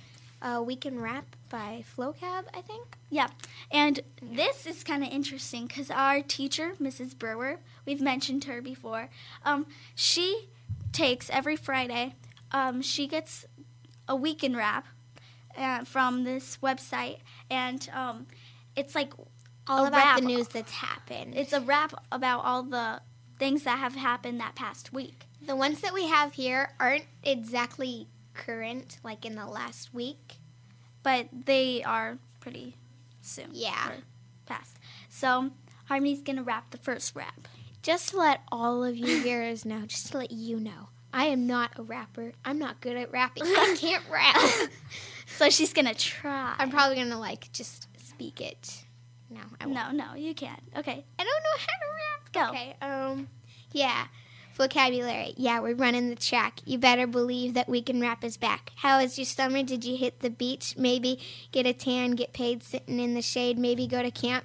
uh, 0.42 0.62
"Week 0.64 0.84
in 0.84 1.00
Rap" 1.00 1.36
by 1.48 1.84
Flocab, 1.96 2.44
I 2.52 2.60
think. 2.60 2.96
Yeah, 3.10 3.28
and 3.70 4.00
this 4.20 4.66
is 4.66 4.84
kind 4.84 5.02
of 5.02 5.10
interesting 5.10 5.66
because 5.66 5.90
our 5.90 6.20
teacher, 6.20 6.74
Mrs. 6.80 7.18
Brewer, 7.18 7.60
we've 7.86 8.00
mentioned 8.00 8.44
her 8.44 8.60
before. 8.60 9.08
Um, 9.44 9.66
she 9.94 10.48
takes 10.92 11.30
every 11.30 11.56
Friday. 11.56 12.14
Um, 12.52 12.82
she 12.82 13.06
gets 13.06 13.46
a 14.06 14.14
weekend 14.14 14.56
rap 14.56 14.86
uh, 15.56 15.84
from 15.84 16.24
this 16.24 16.58
website, 16.62 17.18
and 17.48 17.88
um, 17.94 18.26
it's 18.76 18.94
like 18.94 19.14
All 19.66 19.86
about 19.86 20.20
the 20.20 20.26
news 20.26 20.48
that's 20.48 20.72
happened. 20.72 21.34
it's 21.36 21.52
a 21.52 21.60
rap 21.60 21.94
about 22.12 22.44
all 22.44 22.62
the 22.62 23.00
things 23.38 23.64
that 23.64 23.78
have 23.78 23.94
happened 23.94 24.40
that 24.40 24.54
past 24.54 24.92
week. 24.92 25.26
the 25.44 25.56
ones 25.56 25.80
that 25.80 25.92
we 25.94 26.06
have 26.06 26.34
here 26.34 26.72
aren't 26.78 27.04
exactly 27.22 28.08
current, 28.34 28.98
like 29.02 29.24
in 29.24 29.34
the 29.36 29.46
last 29.46 29.92
week. 29.94 30.36
but 31.02 31.28
they 31.32 31.82
are 31.84 32.18
pretty 32.40 32.76
soon. 33.20 33.48
Yeah. 33.52 33.92
past. 34.46 34.76
So 35.08 35.50
Harmony's 35.86 36.20
gonna 36.22 36.42
rap 36.42 36.70
the 36.70 36.78
first 36.78 37.14
rap. 37.16 37.48
Just 37.82 38.10
to 38.10 38.18
let 38.18 38.40
all 38.50 38.82
of 38.84 38.96
you 38.96 39.22
viewers 39.22 39.64
know, 39.64 39.84
just 39.86 40.12
to 40.12 40.18
let 40.18 40.30
you 40.30 40.58
know, 40.58 40.88
I 41.12 41.26
am 41.26 41.46
not 41.46 41.78
a 41.78 41.82
rapper. 41.82 42.32
I'm 42.44 42.58
not 42.58 42.80
good 42.80 42.96
at 42.96 43.12
rapping. 43.12 43.44
I 43.44 43.76
can't 43.78 44.04
rap. 44.10 44.36
So 45.26 45.50
she's 45.50 45.72
gonna 45.72 45.94
try. 45.94 46.54
I'm 46.58 46.70
probably 46.70 46.96
gonna 46.96 47.18
like 47.18 47.50
just 47.52 47.88
speak 47.98 48.40
it. 48.40 48.83
No, 49.30 49.40
I 49.60 49.66
won't. 49.66 49.76
no, 49.76 50.06
no, 50.06 50.14
you 50.14 50.34
can't. 50.34 50.60
Okay, 50.76 51.04
I 51.18 51.24
don't 51.24 51.42
know 51.42 51.58
how 51.58 51.66
to 51.66 51.88
rap. 51.94 52.32
Go. 52.32 52.48
Okay. 52.50 52.76
Um. 52.80 53.28
Yeah. 53.72 54.06
Vocabulary. 54.54 55.34
Yeah, 55.36 55.58
we're 55.60 55.74
running 55.74 56.10
the 56.10 56.14
track. 56.16 56.60
You 56.64 56.78
better 56.78 57.08
believe 57.08 57.54
that 57.54 57.68
we 57.68 57.82
can 57.82 58.00
rap 58.00 58.22
is 58.22 58.36
back. 58.36 58.70
How 58.76 59.00
is 59.00 59.18
your 59.18 59.24
summer? 59.24 59.64
Did 59.64 59.84
you 59.84 59.96
hit 59.96 60.20
the 60.20 60.30
beach? 60.30 60.76
Maybe 60.78 61.18
get 61.50 61.66
a 61.66 61.72
tan, 61.72 62.12
get 62.12 62.32
paid 62.32 62.62
sitting 62.62 63.00
in 63.00 63.14
the 63.14 63.22
shade. 63.22 63.58
Maybe 63.58 63.88
go 63.88 64.00
to 64.00 64.12
camp. 64.12 64.44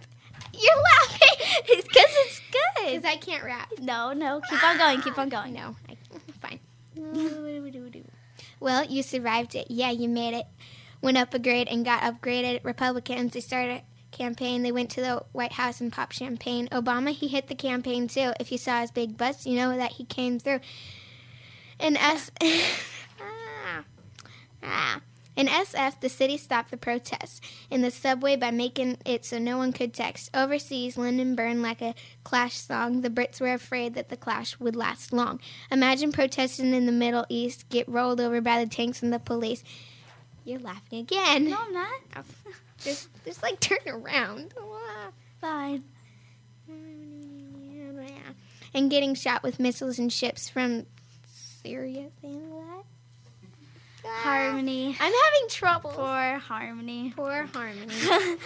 You're 0.52 0.76
laughing 0.76 1.62
because 1.68 1.86
it's 1.94 2.42
good. 2.52 3.02
because. 3.02 3.06
I 3.06 3.18
can't 3.18 3.44
rap. 3.44 3.70
No, 3.80 4.14
no, 4.14 4.42
keep 4.50 4.64
on 4.64 4.78
going, 4.80 5.02
keep 5.02 5.18
on 5.20 5.30
going. 5.30 5.54
No, 5.54 5.76
I, 5.88 5.96
fine. 6.40 6.60
well, 8.60 8.84
you 8.84 9.04
survived 9.04 9.54
it. 9.54 9.68
Yeah, 9.70 9.92
you 9.92 10.10
made 10.10 10.34
it. 10.34 10.48
Went 11.02 11.18
up 11.18 11.34
a 11.36 11.40
grade 11.40 11.68
and 11.70 11.86
got 11.86 12.02
upgraded. 12.02 12.64
Republicans, 12.64 13.34
they 13.34 13.42
started 13.42 13.84
campaign. 14.12 14.64
They 14.64 14.72
went 14.72 14.90
to 14.92 15.02
the 15.02 15.24
White 15.32 15.54
House 15.54 15.82
and 15.82 15.92
popped 15.92 16.16
champagne. 16.16 16.68
Obama, 16.70 17.12
he 17.12 17.28
hit 17.28 17.48
the 17.48 17.56
campaign 17.56 18.08
too. 18.08 18.34
If 18.40 18.52
you 18.52 18.58
saw 18.58 18.82
his 18.82 18.92
big 18.92 19.18
bust, 19.18 19.46
you 19.46 19.56
know 19.56 19.76
that 19.76 19.94
he 19.94 20.06
came 20.06 20.40
through. 20.40 20.60
In 21.80 21.98
S. 21.98 22.32
ah. 23.22 23.84
Ah. 24.64 25.02
In 25.40 25.48
SF, 25.48 26.02
the 26.02 26.10
city 26.10 26.36
stopped 26.36 26.70
the 26.70 26.76
protests 26.76 27.40
in 27.72 27.82
the 27.82 27.92
subway 27.92 28.36
by 28.36 28.52
making 28.52 28.98
it 29.06 29.24
so 29.24 29.40
no 29.40 29.58
one 29.58 29.72
could 29.72 29.94
text. 29.94 30.30
Overseas, 30.34 30.98
London 30.98 31.34
burned 31.34 31.62
like 31.62 31.82
a 31.82 31.96
Clash 32.26 32.56
song. 32.56 33.00
The 33.00 33.10
Brits 33.10 33.40
were 33.40 33.54
afraid 33.54 33.94
that 33.94 34.10
the 34.10 34.18
clash 34.18 34.60
would 34.60 34.76
last 34.76 35.14
long. 35.14 35.40
Imagine 35.72 36.12
protesting 36.12 36.74
in 36.74 36.86
the 36.86 36.92
Middle 36.92 37.26
East, 37.30 37.70
get 37.70 37.88
rolled 37.88 38.20
over 38.20 38.42
by 38.42 38.62
the 38.62 38.70
tanks 38.70 39.02
and 39.02 39.14
the 39.14 39.20
police. 39.20 39.64
You're 40.44 40.60
laughing 40.60 41.00
again. 41.00 41.50
No, 41.50 41.58
I'm 41.58 41.74
not. 41.74 42.26
Just, 42.84 43.10
just 43.26 43.44
like 43.44 43.60
turn 43.60 43.78
around. 43.88 44.54
Fine. 45.42 45.84
And 48.74 48.90
getting 48.92 49.16
shot 49.16 49.42
with 49.44 49.60
missiles 49.60 49.98
and 50.00 50.12
ships 50.14 50.48
from 50.50 50.86
Syria. 51.26 52.10
Saying 52.22 52.50
that? 52.50 52.84
Harmony. 54.06 54.96
Ah, 55.00 55.06
I'm 55.06 55.14
having 55.14 55.50
trouble. 55.50 55.90
Poor 55.92 56.38
Harmony. 56.40 57.14
Poor 57.16 57.48
Harmony. 57.54 57.94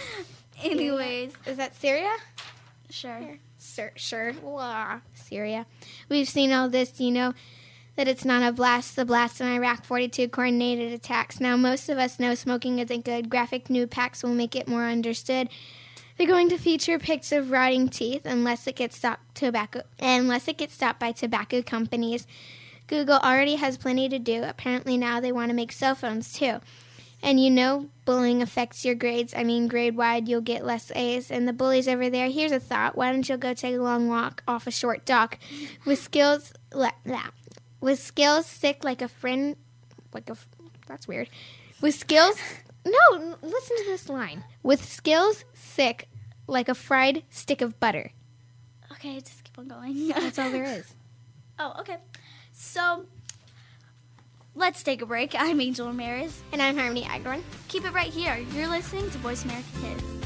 Anyways, 0.64 1.34
Is 1.46 1.58
that 1.58 1.76
Syria? 1.76 2.14
sure. 2.90 3.38
Sure, 3.60 3.92
sure. 3.96 4.34
Syria. 5.14 5.66
We've 6.10 6.28
seen 6.28 6.52
all 6.52 6.70
this, 6.70 7.00
you 7.00 7.12
know, 7.12 7.34
that 7.96 8.08
it's 8.08 8.26
not 8.26 8.48
a 8.48 8.52
blast. 8.52 8.96
The 8.96 9.06
blast 9.06 9.40
in 9.42 9.48
Iraq 9.48 9.86
42 9.86 10.30
coordinated 10.30 10.92
attacks. 10.94 11.40
Now, 11.40 11.56
most 11.58 11.90
of 11.90 11.98
us 11.98 12.20
know 12.20 12.36
smoking 12.36 12.80
isn't 12.80 13.06
good. 13.06 13.30
Graphic 13.30 13.70
new 13.70 13.88
packs 13.88 14.24
will 14.24 14.34
make 14.34 14.56
it 14.56 14.68
more 14.68 14.86
understood. 14.86 15.50
They're 16.18 16.28
going 16.28 16.50
to 16.50 16.58
feature 16.58 17.00
pics 17.00 17.32
of 17.32 17.52
rotting 17.52 17.90
teeth 17.90 18.26
unless 18.26 18.68
it 18.68 18.76
gets 18.76 18.98
stopped 18.98 19.34
tobacco 19.34 19.82
unless 20.00 20.48
it 20.48 20.58
gets 20.58 20.76
stopped 20.76 21.00
by 21.00 21.12
tobacco 21.12 21.62
companies. 21.64 22.28
Google 22.88 23.18
already 23.18 23.56
has 23.56 23.78
plenty 23.78 24.10
to 24.10 24.20
do. 24.20 24.44
Apparently 24.44 24.96
now 24.96 25.20
they 25.20 25.32
want 25.32 25.50
to 25.50 25.56
make 25.56 25.72
cell 25.72 25.96
phones 25.96 26.32
too. 26.34 26.60
And 27.24 27.40
you 27.40 27.50
know, 27.50 27.88
bullying 28.04 28.42
affects 28.42 28.84
your 28.84 28.96
grades. 28.96 29.34
I 29.36 29.46
mean, 29.46 29.70
grade 29.70 29.96
wide, 29.96 30.28
you'll 30.28 30.42
get 30.42 30.66
less 30.66 30.92
A's. 30.94 31.32
And 31.32 31.48
the 31.48 31.54
bullies 31.54 31.88
over 31.88 32.10
there, 32.10 32.30
here's 32.30 32.52
a 32.52 32.60
thought. 32.60 32.98
Why 32.98 33.12
don't 33.12 33.28
you 33.28 33.38
go 33.38 33.54
take 33.54 33.76
a 33.76 33.80
long 33.80 34.10
walk 34.10 34.44
off 34.46 34.68
a 34.68 34.72
short 34.72 35.06
dock 35.06 35.40
with 35.86 36.04
skills, 36.04 36.54
le- 36.74 36.92
blah. 37.06 37.30
With 37.84 38.00
skills 38.00 38.46
sick 38.46 38.86
like 38.86 39.02
a 39.02 39.10
friend, 39.10 39.58
like 40.14 40.30
a 40.30 40.38
that's 40.88 41.06
weird. 41.06 41.30
With 41.82 41.94
skills, 41.94 42.38
no, 42.86 43.36
listen 43.42 43.78
to 43.78 43.84
this 43.86 44.08
line. 44.08 44.46
With 44.64 44.84
skills 44.84 45.44
sick 45.54 46.08
like 46.48 46.70
a 46.70 46.76
fried 46.76 47.24
stick 47.30 47.62
of 47.62 47.80
butter. 47.82 48.12
Okay, 48.94 49.20
just 49.20 49.44
keep 49.44 49.60
on 49.60 49.68
going. 49.68 50.08
That's 50.16 50.40
all 50.40 50.50
there 50.50 50.64
is. 50.64 50.94
oh, 51.60 51.74
okay. 51.82 51.98
So, 52.54 53.06
let's 54.56 54.82
take 54.82 55.02
a 55.02 55.06
break. 55.06 55.36
I'm 55.38 55.60
Angel 55.60 55.88
Ramirez. 55.88 56.42
And 56.54 56.62
I'm 56.62 56.78
Harmony 56.78 57.04
Agron. 57.04 57.44
Keep 57.68 57.86
it 57.86 57.94
right 57.94 58.12
here. 58.12 58.38
You're 58.54 58.68
listening 58.68 59.10
to 59.12 59.18
Voice 59.18 59.44
America 59.44 59.68
Kids. 59.82 60.23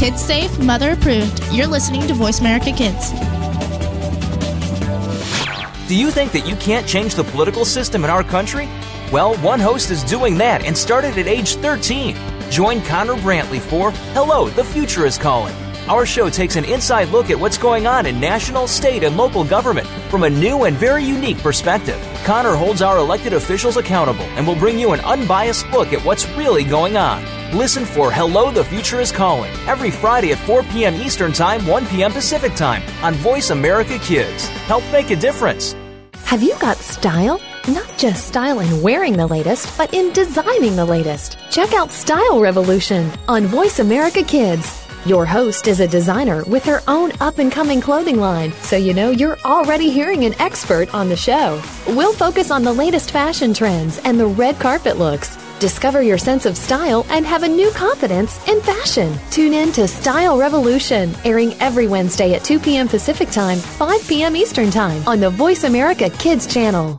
Kids 0.00 0.24
safe, 0.24 0.58
mother 0.60 0.92
approved. 0.92 1.44
You're 1.52 1.66
listening 1.66 2.08
to 2.08 2.14
Voice 2.14 2.40
America 2.40 2.72
Kids. 2.72 3.10
Do 5.88 5.94
you 5.94 6.10
think 6.10 6.32
that 6.32 6.46
you 6.48 6.56
can't 6.56 6.86
change 6.86 7.14
the 7.14 7.24
political 7.24 7.66
system 7.66 8.02
in 8.02 8.08
our 8.08 8.24
country? 8.24 8.66
Well, 9.12 9.36
one 9.40 9.60
host 9.60 9.90
is 9.90 10.02
doing 10.02 10.38
that 10.38 10.64
and 10.64 10.74
started 10.74 11.18
at 11.18 11.26
age 11.26 11.56
13. 11.56 12.16
Join 12.50 12.80
Connor 12.80 13.16
Brantley 13.16 13.60
for 13.60 13.90
Hello, 14.14 14.48
the 14.48 14.64
Future 14.64 15.04
is 15.04 15.18
Calling. 15.18 15.54
Our 15.86 16.06
show 16.06 16.30
takes 16.30 16.56
an 16.56 16.64
inside 16.64 17.08
look 17.10 17.28
at 17.28 17.38
what's 17.38 17.58
going 17.58 17.86
on 17.86 18.06
in 18.06 18.18
national, 18.18 18.68
state, 18.68 19.04
and 19.04 19.18
local 19.18 19.44
government 19.44 19.86
from 20.08 20.22
a 20.22 20.30
new 20.30 20.64
and 20.64 20.78
very 20.78 21.04
unique 21.04 21.42
perspective. 21.42 22.00
Connor 22.24 22.54
holds 22.54 22.80
our 22.80 22.96
elected 22.96 23.34
officials 23.34 23.76
accountable 23.76 24.24
and 24.38 24.46
will 24.46 24.56
bring 24.56 24.78
you 24.78 24.92
an 24.92 25.00
unbiased 25.00 25.68
look 25.72 25.92
at 25.92 26.02
what's 26.06 26.26
really 26.30 26.64
going 26.64 26.96
on. 26.96 27.22
Listen 27.52 27.84
for 27.84 28.12
Hello, 28.12 28.52
the 28.52 28.64
Future 28.64 29.00
is 29.00 29.10
Calling 29.10 29.50
every 29.66 29.90
Friday 29.90 30.30
at 30.30 30.38
4 30.38 30.62
p.m. 30.62 30.94
Eastern 30.94 31.32
Time, 31.32 31.66
1 31.66 31.86
p.m. 31.88 32.12
Pacific 32.12 32.54
Time 32.54 32.80
on 33.02 33.12
Voice 33.14 33.50
America 33.50 33.98
Kids. 33.98 34.46
Help 34.68 34.84
make 34.92 35.10
a 35.10 35.16
difference. 35.16 35.74
Have 36.26 36.44
you 36.44 36.56
got 36.60 36.76
style? 36.76 37.40
Not 37.66 37.92
just 37.98 38.28
style 38.28 38.60
in 38.60 38.82
wearing 38.82 39.16
the 39.16 39.26
latest, 39.26 39.76
but 39.76 39.92
in 39.92 40.12
designing 40.12 40.76
the 40.76 40.84
latest. 40.84 41.38
Check 41.50 41.72
out 41.72 41.90
Style 41.90 42.38
Revolution 42.38 43.10
on 43.26 43.46
Voice 43.46 43.80
America 43.80 44.22
Kids. 44.22 44.86
Your 45.04 45.26
host 45.26 45.66
is 45.66 45.80
a 45.80 45.88
designer 45.88 46.44
with 46.44 46.64
her 46.66 46.82
own 46.86 47.10
up 47.20 47.38
and 47.38 47.50
coming 47.50 47.80
clothing 47.80 48.20
line, 48.20 48.52
so 48.62 48.76
you 48.76 48.94
know 48.94 49.10
you're 49.10 49.40
already 49.40 49.90
hearing 49.90 50.24
an 50.24 50.40
expert 50.40 50.94
on 50.94 51.08
the 51.08 51.16
show. 51.16 51.60
We'll 51.88 52.12
focus 52.12 52.52
on 52.52 52.62
the 52.62 52.72
latest 52.72 53.10
fashion 53.10 53.52
trends 53.52 53.98
and 54.04 54.20
the 54.20 54.26
red 54.28 54.60
carpet 54.60 54.98
looks. 54.98 55.39
Discover 55.60 56.00
your 56.00 56.16
sense 56.16 56.46
of 56.46 56.56
style 56.56 57.04
and 57.10 57.26
have 57.26 57.42
a 57.42 57.48
new 57.48 57.70
confidence 57.72 58.38
in 58.48 58.62
fashion. 58.62 59.14
Tune 59.30 59.52
in 59.52 59.72
to 59.72 59.86
Style 59.86 60.38
Revolution, 60.38 61.14
airing 61.22 61.52
every 61.60 61.86
Wednesday 61.86 62.32
at 62.32 62.42
2 62.42 62.58
p.m. 62.58 62.88
Pacific 62.88 63.28
Time, 63.28 63.58
5 63.58 64.08
p.m. 64.08 64.36
Eastern 64.36 64.70
Time 64.70 65.06
on 65.06 65.20
the 65.20 65.28
Voice 65.28 65.64
America 65.64 66.08
Kids 66.08 66.46
channel. 66.46 66.98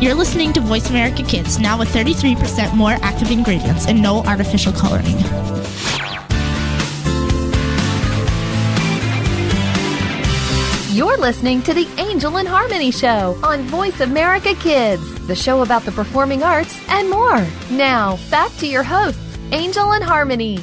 You're 0.00 0.14
listening 0.14 0.54
to 0.54 0.62
Voice 0.62 0.88
America 0.88 1.22
Kids, 1.22 1.58
now 1.58 1.78
with 1.78 1.90
33% 1.90 2.74
more 2.74 2.92
active 3.02 3.30
ingredients 3.30 3.86
and 3.86 4.00
no 4.00 4.22
artificial 4.22 4.72
coloring. 4.72 5.18
You're 10.96 11.18
listening 11.18 11.60
to 11.64 11.74
the 11.74 11.86
Angel 11.98 12.38
and 12.38 12.48
Harmony 12.48 12.90
Show 12.90 13.38
on 13.42 13.60
Voice 13.64 14.00
America 14.00 14.54
Kids, 14.54 15.26
the 15.26 15.36
show 15.36 15.60
about 15.60 15.82
the 15.82 15.92
performing 15.92 16.42
arts 16.42 16.80
and 16.88 17.10
more. 17.10 17.46
Now, 17.70 18.16
back 18.30 18.50
to 18.56 18.66
your 18.66 18.82
hosts, 18.82 19.20
Angel 19.52 19.92
and 19.92 20.02
Harmony. 20.02 20.60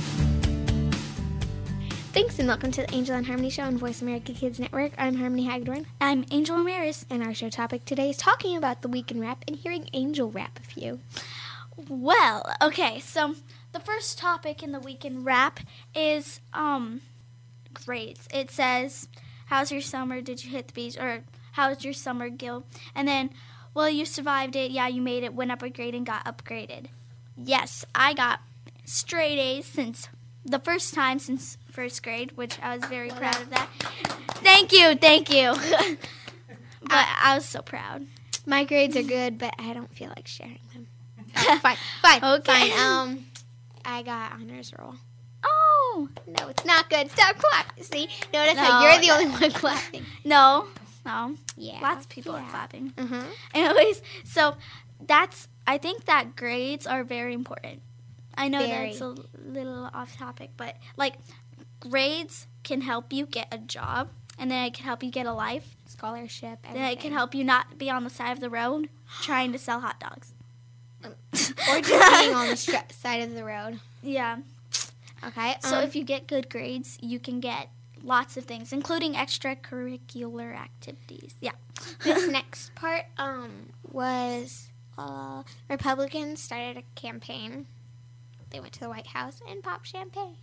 Thanks 2.18 2.40
and 2.40 2.48
welcome 2.48 2.72
to 2.72 2.82
the 2.82 2.96
Angel 2.96 3.16
and 3.16 3.28
Harmony 3.28 3.52
Show 3.52 3.62
on 3.62 3.78
Voice 3.78 4.02
America 4.02 4.34
Kids 4.34 4.60
Network. 4.60 4.92
I'm 4.98 5.18
Harmony 5.18 5.46
Hagedorn, 5.46 5.86
I'm 6.02 6.26
Angel 6.32 6.58
Ramirez. 6.58 7.06
and 7.12 7.22
our 7.22 7.32
show 7.32 7.48
topic 7.48 7.86
today 7.86 8.10
is 8.10 8.18
talking 8.18 8.58
about 8.58 8.82
the 8.82 8.88
week 8.88 9.12
in 9.12 9.22
rap 9.22 9.46
and 9.48 9.56
hearing 9.56 9.88
Angel 9.94 10.32
rap 10.32 10.58
a 10.58 10.64
few. 10.66 11.00
Well, 11.88 12.52
okay, 12.60 13.00
so 13.02 13.36
the 13.72 13.80
first 13.80 14.18
topic 14.18 14.64
in 14.64 14.72
the 14.72 14.80
weekend 14.80 15.26
rap 15.26 15.60
is 15.94 16.40
um 16.56 17.02
grades. 17.86 18.28
It 18.34 18.50
says, 18.50 19.08
How's 19.46 19.72
your 19.72 19.82
summer? 19.82 20.20
Did 20.20 20.44
you 20.44 20.50
hit 20.50 20.70
the 20.70 20.74
beach? 20.74 20.98
Or 20.98 21.22
how's 21.52 21.86
your 21.86 21.94
summer, 21.94 22.30
Gil? 22.30 22.64
And 22.96 23.08
then, 23.08 23.30
Well, 23.76 23.92
you 23.92 24.06
survived 24.06 24.56
it. 24.56 24.72
Yeah, 24.72 24.88
you 24.88 25.04
made 25.04 25.24
it, 25.24 25.36
went 25.36 25.52
up 25.52 25.62
a 25.62 25.70
grade 25.70 25.94
and 25.94 26.04
got 26.04 26.26
upgraded. 26.26 26.88
Yes, 27.38 27.86
I 27.94 28.16
got 28.16 28.40
straight 28.86 29.38
A's 29.38 29.68
since 29.68 30.10
the 30.44 30.60
first 30.60 30.94
time 30.94 31.20
since 31.20 31.58
first 31.78 32.02
grade, 32.02 32.32
which 32.36 32.58
I 32.60 32.76
was 32.76 32.84
very 32.90 33.10
proud 33.12 33.40
of 33.40 33.52
that. 33.52 33.70
Thank 34.42 34.72
you, 34.72 34.96
thank 34.96 35.32
you. 35.32 35.54
but 36.82 37.06
I 37.22 37.36
was 37.36 37.46
so 37.46 37.62
proud. 37.62 38.08
My 38.48 38.64
grades 38.64 38.98
are 38.98 39.04
good, 39.04 39.38
but 39.38 39.54
I 39.60 39.74
don't 39.74 39.94
feel 39.96 40.10
like 40.10 40.26
sharing 40.26 40.58
them. 40.74 40.88
Oh, 41.38 41.60
fine, 41.62 41.78
fine, 42.02 42.24
Okay. 42.24 42.70
fine. 42.72 42.80
Um, 42.80 43.26
I 43.86 44.02
got 44.02 44.32
honors 44.32 44.74
roll. 44.80 44.96
Oh, 45.44 46.10
No, 46.26 46.48
it's 46.48 46.66
not 46.66 46.90
good. 46.90 47.12
Stop 47.12 47.36
clapping. 47.38 47.84
See, 47.84 48.10
notice 48.34 48.56
No, 48.56 48.64
how 48.64 48.82
you're 48.82 49.00
the 49.00 49.12
only 49.12 49.28
one 49.40 49.52
clapping. 49.52 50.04
no, 50.26 50.66
no. 51.06 51.36
Yeah, 51.58 51.80
Lots 51.80 52.06
of 52.06 52.10
people 52.10 52.34
yeah. 52.34 52.44
are 52.44 52.50
clapping. 52.50 52.92
Uh-huh. 52.98 53.22
Anyways, 53.54 54.02
so 54.24 54.56
that's 55.06 55.48
I 55.68 55.78
think 55.78 56.06
that 56.06 56.36
grades 56.36 56.88
are 56.88 57.04
very 57.04 57.36
important. 57.36 57.84
I 58.36 58.48
know 58.48 58.66
Very. 58.66 58.88
that's 58.90 59.02
a 59.02 59.16
little 59.46 59.90
off 59.94 60.16
topic, 60.18 60.52
but 60.58 60.76
like 60.96 61.16
grades 61.80 62.48
can 62.64 62.82
help 62.82 63.12
you 63.14 63.26
get 63.26 63.48
a 63.52 63.58
job, 63.58 64.10
and 64.38 64.52
then 64.52 64.66
it 64.66 64.74
can 64.74 64.86
help 64.86 65.04
you 65.04 65.12
get 65.12 65.26
a 65.26 65.34
life. 65.34 65.76
Scholarship. 65.86 66.60
Then 66.64 66.92
it 66.92 67.00
can 67.00 67.12
help 67.14 67.34
you 67.34 67.44
not 67.44 67.78
be 67.78 67.90
on 67.90 68.04
the 68.04 68.10
side 68.10 68.32
of 68.32 68.40
the 68.40 68.50
road 68.50 68.90
trying 69.22 69.52
to 69.54 69.58
sell 69.58 69.80
hot 69.80 70.00
dogs. 70.00 70.34
or 71.04 71.12
just 71.82 72.22
being 72.22 72.36
on 72.36 72.48
the 72.50 72.56
str- 72.58 72.76
side 72.92 73.22
of 73.22 73.34
the 73.34 73.44
road. 73.44 73.80
Yeah. 74.04 74.38
Okay. 75.26 75.56
So 75.62 75.78
um, 75.78 75.84
if 75.84 75.96
you 75.96 76.04
get 76.04 76.28
good 76.28 76.50
grades, 76.50 76.98
you 77.02 77.20
can 77.20 77.40
get 77.40 77.70
lots 78.04 78.38
of 78.38 78.46
things, 78.46 78.72
including 78.74 79.14
extracurricular 79.14 80.56
activities. 80.56 81.36
Yeah. 81.42 81.52
this 82.04 82.28
next 82.28 82.74
part 82.76 83.06
um 83.18 83.70
was 83.92 84.70
uh 84.98 85.44
Republicans 85.70 86.42
started 86.42 86.78
a 86.78 86.84
campaign. 87.00 87.68
They 88.50 88.60
went 88.60 88.74
to 88.74 88.80
the 88.80 88.90
White 88.90 89.08
House 89.08 89.42
and 89.50 89.62
popped 89.64 89.88
champagne. 89.88 90.36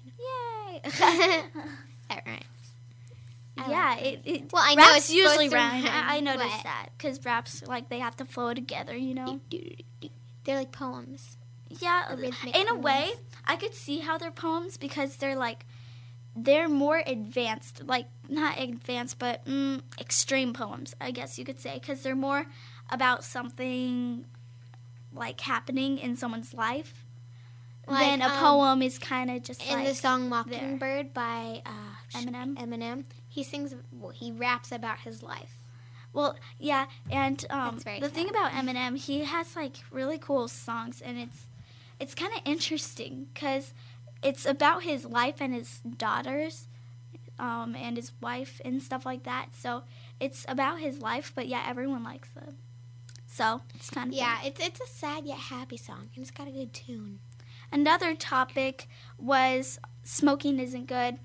Yay. 0.75 1.45
That 2.09 2.23
rhymes. 2.27 2.45
I 3.57 3.71
yeah, 3.71 3.95
like 3.95 4.03
it, 4.03 4.21
it 4.25 4.53
Well, 4.53 4.63
I 4.65 4.75
know 4.75 4.95
it's 4.95 5.11
usually 5.11 5.49
rhyme. 5.49 5.87
I, 5.87 6.17
I 6.17 6.21
noticed 6.21 6.65
that 6.65 6.89
because 6.97 7.25
raps 7.25 7.63
like 7.67 7.89
they 7.89 8.01
have 8.01 8.17
to 8.17 8.25
flow 8.25 8.53
together, 8.53 8.97
you 8.97 9.15
know. 9.15 9.41
They're 10.45 10.59
like 10.59 10.73
poems. 10.73 11.39
Yeah, 11.71 12.15
rhythmic 12.15 12.57
in 12.57 12.69
a 12.69 12.75
way, 12.75 13.13
I 13.47 13.57
could 13.57 13.75
see 13.75 14.01
how 14.01 14.19
they're 14.19 14.31
poems 14.31 14.77
because 14.77 15.17
they're 15.17 15.37
like 15.37 15.65
they're 16.37 16.69
more 16.69 17.03
advanced, 17.07 17.85
like 17.85 18.07
not 18.29 18.59
advanced, 18.61 19.19
but 19.19 19.45
mm, 19.45 19.81
extreme 20.01 20.53
poems, 20.53 20.95
I 21.01 21.11
guess 21.11 21.39
you 21.39 21.45
could 21.45 21.61
say, 21.61 21.75
because 21.75 22.03
they're 22.03 22.17
more 22.17 22.47
about 22.91 23.25
something 23.25 24.25
like 25.13 25.41
happening 25.41 25.99
in 25.99 26.17
someone's 26.17 26.53
life. 26.53 27.04
Like, 27.87 28.01
then 28.01 28.23
a 28.23 28.27
um, 28.27 28.39
poem 28.39 28.83
is 28.83 28.99
kind 28.99 29.31
of 29.31 29.43
just 29.43 29.65
In 29.67 29.75
like 29.75 29.89
the 29.89 29.95
song 29.95 30.29
Mockingbird 30.29 31.13
by 31.13 31.63
uh, 31.67 32.19
Eminem. 32.19 32.57
Eminem, 32.57 33.05
he 33.29 33.43
sings, 33.43 33.75
well, 33.93 34.11
he 34.11 34.33
raps 34.33 34.73
about 34.73 35.01
his 35.01 35.23
life. 35.23 35.59
Well, 36.13 36.37
yeah, 36.61 36.87
and 37.11 37.45
um, 37.51 37.81
the 38.01 38.09
thing 38.09 38.31
about 38.31 38.53
Eminem, 38.53 38.97
he 38.97 39.25
has 39.25 39.57
like 39.57 39.79
really 39.91 40.17
cool 40.17 40.47
songs, 40.47 41.01
and 41.01 41.19
it's 41.19 41.47
it's 41.99 42.15
kind 42.15 42.33
of 42.33 42.41
interesting 42.45 43.27
because 43.35 43.75
it's 44.23 44.47
about 44.47 44.85
his 44.85 45.05
life 45.05 45.37
and 45.41 45.53
his 45.53 45.81
daughters, 45.81 46.69
um, 47.39 47.75
and 47.77 47.97
his 47.97 48.13
wife 48.21 48.61
and 48.65 48.81
stuff 48.81 49.05
like 49.05 49.25
that. 49.25 49.49
So 49.59 49.83
it's 50.21 50.47
about 50.49 50.79
his 50.79 51.01
life, 51.01 51.33
but 51.35 51.49
yeah, 51.49 51.65
everyone 51.67 52.05
likes 52.05 52.31
them. 52.31 52.59
So 53.27 53.63
it's 53.75 53.91
kind 53.91 54.11
of 54.13 54.15
Yeah, 54.15 54.39
it's 54.45 54.65
it's 54.65 54.81
a 54.81 54.87
sad 54.87 55.27
yet 55.27 55.39
happy 55.39 55.77
song, 55.77 56.11
and 56.15 56.23
it's 56.23 56.31
got 56.31 56.47
a 56.47 56.53
good 56.53 56.73
tune. 56.73 57.19
Another 57.75 58.15
topic 58.15 58.87
was 59.19 59.81
smoking 60.05 60.61
isn't 60.61 60.87
good. 60.87 61.19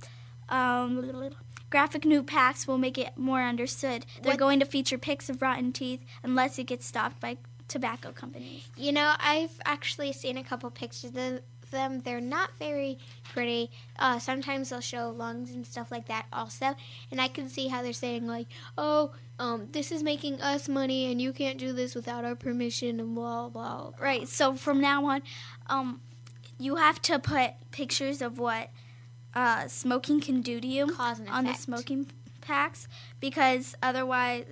Um, 0.49 1.29
graphic 1.69 2.05
new 2.05 2.23
packs 2.23 2.67
will 2.67 2.79
make 2.79 2.97
it 2.97 3.15
more 3.15 3.43
understood. 3.43 4.07
They're 4.23 4.31
What- 4.33 4.39
going 4.39 4.59
to 4.59 4.65
feature 4.65 4.97
pics 4.97 5.29
of 5.29 5.43
rotten 5.43 5.71
teeth 5.71 6.03
unless 6.23 6.57
it 6.57 6.63
gets 6.63 6.87
stopped 6.87 7.19
by 7.19 7.37
tobacco 7.67 8.11
companies. 8.11 8.67
You 8.75 8.91
know, 8.91 9.13
I've 9.19 9.61
actually 9.63 10.11
seen 10.11 10.37
a 10.37 10.43
couple 10.43 10.71
pictures 10.71 11.15
of 11.15 11.41
them. 11.69 11.99
They're 11.99 12.19
not 12.19 12.49
very 12.57 12.97
pretty. 13.31 13.69
Uh, 13.99 14.17
sometimes 14.17 14.71
they'll 14.71 14.81
show 14.81 15.11
lungs 15.11 15.51
and 15.51 15.67
stuff 15.67 15.91
like 15.91 16.07
that 16.07 16.25
also. 16.33 16.75
And 17.11 17.21
I 17.21 17.27
can 17.27 17.47
see 17.47 17.67
how 17.67 17.83
they're 17.83 17.93
saying 17.93 18.25
like, 18.25 18.47
"Oh, 18.75 19.11
um, 19.37 19.67
this 19.67 19.91
is 19.91 20.01
making 20.01 20.41
us 20.41 20.67
money, 20.67 21.11
and 21.11 21.21
you 21.21 21.31
can't 21.31 21.59
do 21.59 21.73
this 21.73 21.93
without 21.93 22.25
our 22.25 22.35
permission," 22.35 22.99
and 22.99 23.13
blah 23.13 23.49
blah. 23.49 23.91
blah. 23.91 23.99
Right. 23.99 24.27
So 24.27 24.55
from 24.55 24.81
now 24.81 25.05
on, 25.05 25.21
um, 25.67 26.01
you 26.59 26.75
have 26.75 27.01
to 27.03 27.17
put 27.19 27.51
pictures 27.71 28.21
of 28.21 28.37
what 28.37 28.69
uh, 29.33 29.67
smoking 29.67 30.19
can 30.21 30.41
do 30.41 30.59
to 30.59 30.67
you 30.67 30.93
on 30.99 31.45
the 31.45 31.53
smoking 31.53 32.07
packs 32.41 32.87
because 33.19 33.75
otherwise, 33.81 34.45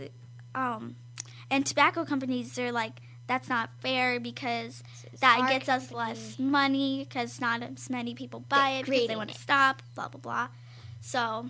um, 0.55 0.95
and 1.51 1.65
tobacco 1.65 2.05
companies 2.05 2.55
they're 2.55 2.71
like 2.71 2.93
that's 3.27 3.49
not 3.49 3.69
fair 3.81 4.19
because 4.19 4.81
It's 5.11 5.19
that 5.21 5.47
gets 5.49 5.67
us 5.67 5.89
company. 5.89 5.97
less 5.97 6.39
money 6.39 6.99
because 7.03 7.41
not 7.41 7.61
as 7.61 7.89
many 7.89 8.15
people 8.15 8.39
buy 8.41 8.69
They're 8.69 8.79
it 8.79 8.85
because 8.85 9.07
they 9.07 9.15
want 9.17 9.31
to 9.31 9.37
stop. 9.39 9.81
Blah 9.95 10.07
blah 10.07 10.21
blah. 10.21 10.47
So 11.01 11.47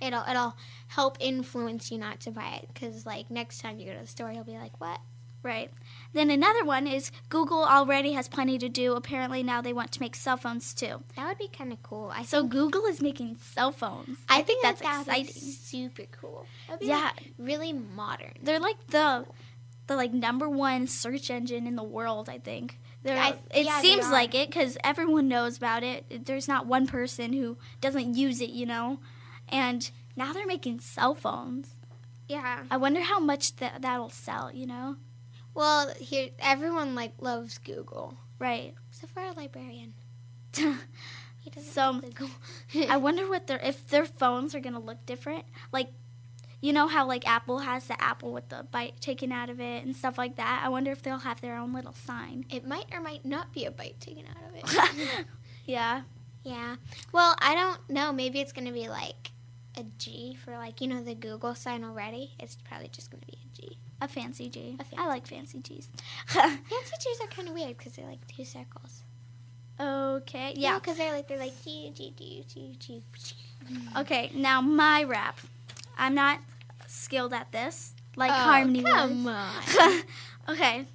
It'll 0.00 0.22
it'll 0.30 0.56
help 0.86 1.16
influence 1.20 1.90
you 1.90 1.98
not 1.98 2.20
to 2.20 2.30
buy 2.30 2.60
it 2.62 2.68
because 2.72 3.04
like 3.04 3.30
next 3.30 3.60
time 3.60 3.78
you 3.78 3.86
go 3.86 3.94
to 3.94 4.00
the 4.00 4.06
store, 4.06 4.30
you'll 4.30 4.44
be 4.44 4.56
like, 4.56 4.80
"What?" 4.80 5.00
Right. 5.42 5.72
Then 6.14 6.30
another 6.30 6.64
one 6.64 6.86
is 6.86 7.10
Google 7.28 7.64
already 7.64 8.12
has 8.12 8.28
plenty 8.28 8.56
to 8.58 8.68
do. 8.68 8.94
Apparently 8.94 9.42
now 9.42 9.60
they 9.60 9.72
want 9.74 9.92
to 9.92 10.00
make 10.00 10.16
cell 10.16 10.36
phones 10.38 10.72
too. 10.72 11.02
That 11.16 11.28
would 11.28 11.38
be 11.38 11.48
kind 11.48 11.72
of 11.72 11.82
cool. 11.82 12.10
I 12.14 12.22
So 12.22 12.44
Google 12.44 12.86
is 12.86 13.02
making 13.02 13.36
cell 13.36 13.72
phones. 13.72 14.18
I, 14.28 14.42
think 14.42 14.62
that's 14.62 14.80
that 14.80 15.00
exciting. 15.06 15.32
super 15.34 16.04
cool. 16.20 16.46
That'd 16.66 16.80
be 16.80 16.86
Yeah. 16.86 17.10
like, 17.16 17.32
really 17.38 17.72
modern. 17.74 18.32
They're 18.42 18.58
like 18.60 18.86
the 18.88 19.26
the 19.86 19.96
like 19.96 20.12
number 20.12 20.48
one 20.48 20.86
search 20.86 21.30
engine 21.30 21.66
in 21.66 21.76
the 21.76 21.82
world. 21.84 22.28
I 22.28 22.38
think. 22.38 22.78
They're, 23.02 23.16
I- 23.18 23.38
it 23.54 23.66
yeah, 23.66 23.80
seems 23.80 24.10
like 24.10 24.34
it 24.34 24.48
because 24.48 24.76
everyone 24.82 25.28
knows 25.28 25.56
about 25.58 25.82
it. 25.82 26.24
There's 26.26 26.48
not 26.48 26.66
one 26.66 26.86
person 26.86 27.32
who 27.32 27.58
doesn't 27.80 28.14
use 28.16 28.40
it, 28.40 28.50
you 28.50 28.66
know. 28.66 28.98
And 29.48 29.88
now 30.16 30.32
they're 30.32 30.46
making 30.46 30.80
cell 30.80 31.14
phones. 31.14 31.76
Yeah. 32.28 32.64
I 32.70 32.76
wonder 32.76 33.00
how 33.02 33.20
much 33.20 33.56
that 33.56 33.82
that'll 33.82 34.10
sell. 34.10 34.50
You 34.52 34.66
know. 34.66 34.96
Well, 35.58 35.92
here 35.98 36.28
everyone 36.38 36.94
like 36.94 37.14
loves 37.20 37.58
Google, 37.58 38.14
Right. 38.38 38.74
except 38.90 39.12
for 39.12 39.20
our 39.20 39.32
librarian. 39.32 39.94
He 41.40 41.50
doesn't 41.50 41.72
So. 41.72 42.00
I 42.88 42.96
wonder 42.96 43.28
what 43.28 43.48
their 43.48 43.58
if 43.58 43.88
their 43.88 44.04
phones 44.04 44.54
are 44.54 44.60
gonna 44.60 44.78
look 44.78 45.04
different. 45.04 45.46
Like, 45.72 45.88
you 46.60 46.72
know 46.72 46.86
how 46.86 47.06
like 47.08 47.26
Apple 47.26 47.58
has 47.60 47.88
the 47.88 48.00
apple 48.00 48.32
with 48.32 48.50
the 48.50 48.68
bite 48.70 49.00
taken 49.00 49.32
out 49.32 49.50
of 49.50 49.58
it 49.58 49.84
and 49.84 49.96
stuff 49.96 50.16
like 50.16 50.36
that. 50.36 50.62
I 50.64 50.68
wonder 50.68 50.92
if 50.92 51.02
they'll 51.02 51.18
have 51.18 51.40
their 51.40 51.56
own 51.56 51.72
little 51.72 51.92
sign. 51.92 52.44
it 52.50 52.64
might 52.64 52.86
or 52.92 53.00
might 53.00 53.24
not 53.24 53.52
be 53.52 53.64
a 53.64 53.72
bite 53.72 53.98
taken 53.98 54.26
out 54.26 54.42
of 54.48 54.54
it. 54.54 55.24
yeah. 55.66 56.02
yeah. 56.44 56.76
Well, 57.10 57.34
I 57.40 57.56
don't 57.56 57.80
know. 57.90 58.12
Maybe 58.12 58.40
it's 58.40 58.52
gonna 58.52 58.70
be 58.72 58.88
like 58.88 59.32
a 59.76 59.82
G 59.98 60.36
for 60.44 60.52
like 60.52 60.80
you 60.80 60.86
know 60.86 61.02
the 61.02 61.16
Google 61.16 61.56
sign 61.56 61.82
already. 61.82 62.34
It's 62.38 62.56
probably 62.56 62.88
just 62.88 63.10
gonna 63.10 63.26
be 63.26 63.38
a 63.42 63.56
G. 63.60 63.78
A 64.00 64.06
fancy 64.08 64.48
G. 64.48 64.76
A 64.78 64.84
fancy 64.84 64.96
I 64.96 65.06
like 65.08 65.26
fancy 65.26 65.58
G's. 65.60 65.88
Fancy 66.28 66.96
G's 67.00 67.20
are 67.20 67.26
kind 67.26 67.48
of 67.48 67.54
weird 67.54 67.76
because 67.76 67.94
they're 67.94 68.06
like 68.06 68.24
two 68.28 68.44
circles. 68.44 69.02
okay. 69.80 70.52
Yeah. 70.56 70.78
because 70.78 70.96
they're 70.98 71.12
like 71.12 71.26
they're 71.28 71.38
like 71.38 71.62
G 71.64 71.90
G 71.94 72.12
G 72.16 72.44
G 72.48 72.76
G. 72.78 73.02
Okay. 73.96 74.30
Now 74.34 74.60
my 74.60 75.02
rap. 75.02 75.38
I'm 75.96 76.14
not 76.14 76.38
skilled 76.86 77.32
at 77.32 77.50
this 77.52 77.92
like 78.16 78.30
Oh, 78.30 78.34
Harmony 78.34 78.82
come 78.82 79.24
was. 79.24 79.76
on. 79.80 80.02
okay. 80.54 80.86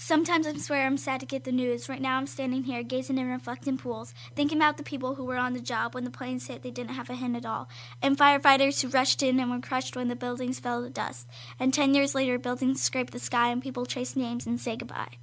Sometimes 0.00 0.46
I 0.46 0.54
swear 0.54 0.86
I'm 0.86 0.96
sad 0.96 1.18
to 1.20 1.26
get 1.26 1.42
the 1.42 1.50
news. 1.50 1.88
Right 1.88 2.00
now 2.00 2.18
I'm 2.18 2.28
standing 2.28 2.62
here 2.62 2.84
gazing 2.84 3.18
in 3.18 3.28
reflecting 3.28 3.76
pools, 3.76 4.14
thinking 4.36 4.56
about 4.58 4.76
the 4.76 4.84
people 4.84 5.16
who 5.16 5.24
were 5.24 5.36
on 5.36 5.54
the 5.54 5.60
job 5.60 5.92
when 5.92 6.04
the 6.04 6.10
planes 6.10 6.46
hit 6.46 6.62
they 6.62 6.70
didn't 6.70 6.94
have 6.94 7.10
a 7.10 7.16
hint 7.16 7.34
at 7.34 7.44
all, 7.44 7.68
and 8.00 8.16
firefighters 8.16 8.80
who 8.80 8.88
rushed 8.88 9.24
in 9.24 9.40
and 9.40 9.50
were 9.50 9.58
crushed 9.58 9.96
when 9.96 10.06
the 10.06 10.14
buildings 10.14 10.60
fell 10.60 10.84
to 10.84 10.88
dust. 10.88 11.26
And 11.58 11.74
ten 11.74 11.94
years 11.94 12.14
later 12.14 12.38
buildings 12.38 12.80
scrape 12.80 13.10
the 13.10 13.18
sky 13.18 13.48
and 13.50 13.60
people 13.60 13.86
chase 13.86 14.14
names 14.14 14.46
and 14.46 14.60
say 14.60 14.76
goodbye. 14.76 15.18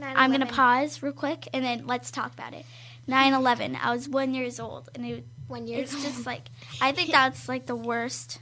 I'm 0.00 0.30
gonna 0.30 0.46
pause 0.46 1.02
real 1.02 1.12
quick 1.12 1.48
and 1.52 1.64
then 1.64 1.88
let's 1.88 2.12
talk 2.12 2.32
about 2.34 2.54
it. 2.54 2.66
9/11. 3.08 3.76
I 3.82 3.90
was 3.90 4.08
one 4.08 4.32
years 4.32 4.60
old, 4.60 4.90
and 4.94 5.04
it, 5.04 5.24
One 5.48 5.66
year. 5.66 5.80
it's 5.80 6.00
just 6.04 6.24
like 6.24 6.50
I 6.80 6.92
think 6.92 7.10
that's 7.10 7.48
like 7.48 7.66
the 7.66 7.74
worst, 7.76 8.38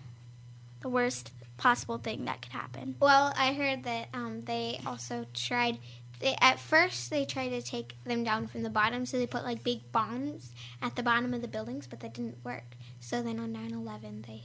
the 0.83 0.91
worst 0.91 1.33
possible 1.65 1.97
thing 1.97 2.27
that 2.27 2.43
could 2.43 2.53
happen. 2.53 2.95
Well, 3.01 3.33
I 3.39 3.55
heard 3.55 3.85
that 3.85 4.09
um, 4.13 4.43
they 4.43 4.79
also 4.85 5.25
tried. 5.33 5.79
They, 6.21 6.37
at 6.43 6.61
first, 6.61 7.09
they 7.09 7.25
tried 7.25 7.49
to 7.49 7.63
take 7.63 7.97
them 8.05 8.23
down 8.23 8.49
from 8.49 8.63
the 8.63 8.69
bottom, 8.69 9.07
so 9.07 9.17
they 9.17 9.27
put 9.27 9.45
like 9.45 9.65
big 9.65 9.91
bombs 9.91 10.53
at 10.83 10.95
the 10.95 11.03
bottom 11.03 11.33
of 11.33 11.41
the 11.41 11.49
buildings, 11.49 11.87
but 11.87 12.01
that 12.01 12.13
didn't 12.13 12.45
work. 12.45 12.77
So 13.01 13.23
then 13.23 13.41
on 13.41 13.55
9/11, 13.55 14.27
they 14.27 14.43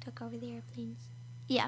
took 0.00 0.22
over 0.22 0.36
the 0.36 0.52
airplanes. 0.54 1.00
Yeah, 1.48 1.66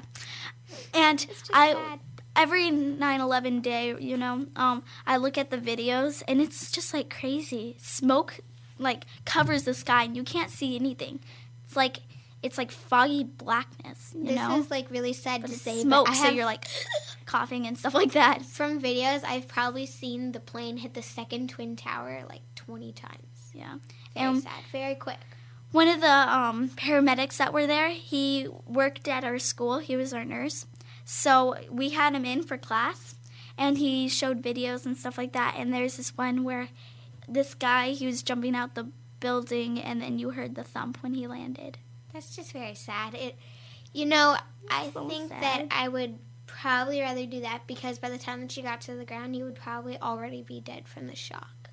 and 0.93 1.27
I 1.51 1.99
every 2.37 2.71
9/11 2.71 3.61
day, 3.61 3.95
you 3.99 4.15
know, 4.15 4.45
um, 4.55 4.83
I 5.05 5.17
look 5.17 5.37
at 5.37 5.51
the 5.51 5.57
videos 5.57 6.23
and 6.25 6.39
it's 6.39 6.71
just 6.71 6.93
like 6.93 7.09
crazy. 7.09 7.75
Smoke 7.79 8.39
like 8.77 9.03
covers 9.25 9.63
the 9.63 9.73
sky 9.73 10.03
and 10.03 10.15
you 10.15 10.23
can't 10.23 10.51
see 10.51 10.77
anything. 10.77 11.19
It's 11.65 11.75
like 11.75 11.99
it's 12.41 12.57
like 12.57 12.71
foggy 12.71 13.23
blackness, 13.23 14.13
you 14.17 14.25
this 14.25 14.35
know. 14.35 14.57
is 14.59 14.71
like 14.71 14.89
really 14.91 15.13
sad 15.13 15.41
but 15.41 15.49
to 15.49 15.57
say. 15.57 15.81
smoke, 15.81 16.05
but 16.07 16.15
I 16.15 16.23
so 16.23 16.29
you're 16.29 16.45
like 16.45 16.65
coughing 17.25 17.67
and 17.67 17.77
stuff 17.77 17.93
like 17.93 18.13
that. 18.13 18.45
from 18.45 18.81
videos, 18.81 19.23
I've 19.23 19.47
probably 19.47 19.85
seen 19.85 20.31
the 20.31 20.39
plane 20.39 20.77
hit 20.77 20.93
the 20.93 21.01
second 21.01 21.49
twin 21.49 21.75
tower 21.75 22.23
like 22.29 22.41
20 22.55 22.91
times. 22.93 23.51
Yeah. 23.53 23.75
Very 24.13 24.25
Um, 24.27 24.41
sad. 24.41 24.63
Very 24.71 24.95
quick. 24.95 25.17
One 25.71 25.87
of 25.87 26.01
the 26.01 26.07
um, 26.09 26.69
paramedics 26.69 27.37
that 27.37 27.53
were 27.53 27.67
there, 27.67 27.89
he 27.89 28.47
worked 28.65 29.07
at 29.07 29.23
our 29.23 29.37
school. 29.37 29.77
He 29.79 29.95
was 29.95 30.13
our 30.13 30.25
nurse. 30.25 30.65
So 31.05 31.55
we 31.69 31.89
had 31.89 32.15
him 32.15 32.25
in 32.25 32.41
for 32.43 32.57
class, 32.57 33.15
and 33.57 33.77
he 33.77 34.07
showed 34.09 34.41
videos 34.41 34.85
and 34.85 34.95
stuff 34.97 35.17
like 35.17 35.33
that. 35.33 35.55
And 35.57 35.71
there's 35.73 35.97
this 35.97 36.17
one 36.17 36.43
where 36.43 36.69
this 37.27 37.53
guy, 37.53 37.89
he 37.91 38.05
was 38.07 38.23
jumping 38.23 38.55
out 38.55 38.73
the 38.75 38.89
building, 39.19 39.79
and 39.79 40.01
then 40.01 40.17
you 40.17 40.31
heard 40.31 40.55
the 40.55 40.63
thump 40.63 41.03
when 41.03 41.13
he 41.13 41.27
landed. 41.27 41.77
That's 42.19 42.35
just 42.35 42.51
very 42.51 42.75
sad. 42.75 43.13
It, 43.13 43.37
you 43.93 44.05
know, 44.05 44.35
I 44.69 44.89
so 44.93 45.07
think 45.07 45.29
sad. 45.29 45.41
that 45.41 45.65
I 45.71 45.87
would 45.87 46.19
probably 46.47 46.99
rather 46.99 47.25
do 47.25 47.39
that 47.41 47.65
because 47.65 47.97
by 47.97 48.09
the 48.09 48.17
time 48.17 48.41
that 48.41 48.57
you 48.57 48.61
got 48.63 48.81
to 48.81 48.95
the 48.95 49.05
ground, 49.05 49.37
you 49.37 49.45
would 49.45 49.55
probably 49.55 49.97
already 50.01 50.41
be 50.41 50.59
dead 50.59 50.85
from 50.85 51.07
the 51.07 51.15
shock. 51.15 51.69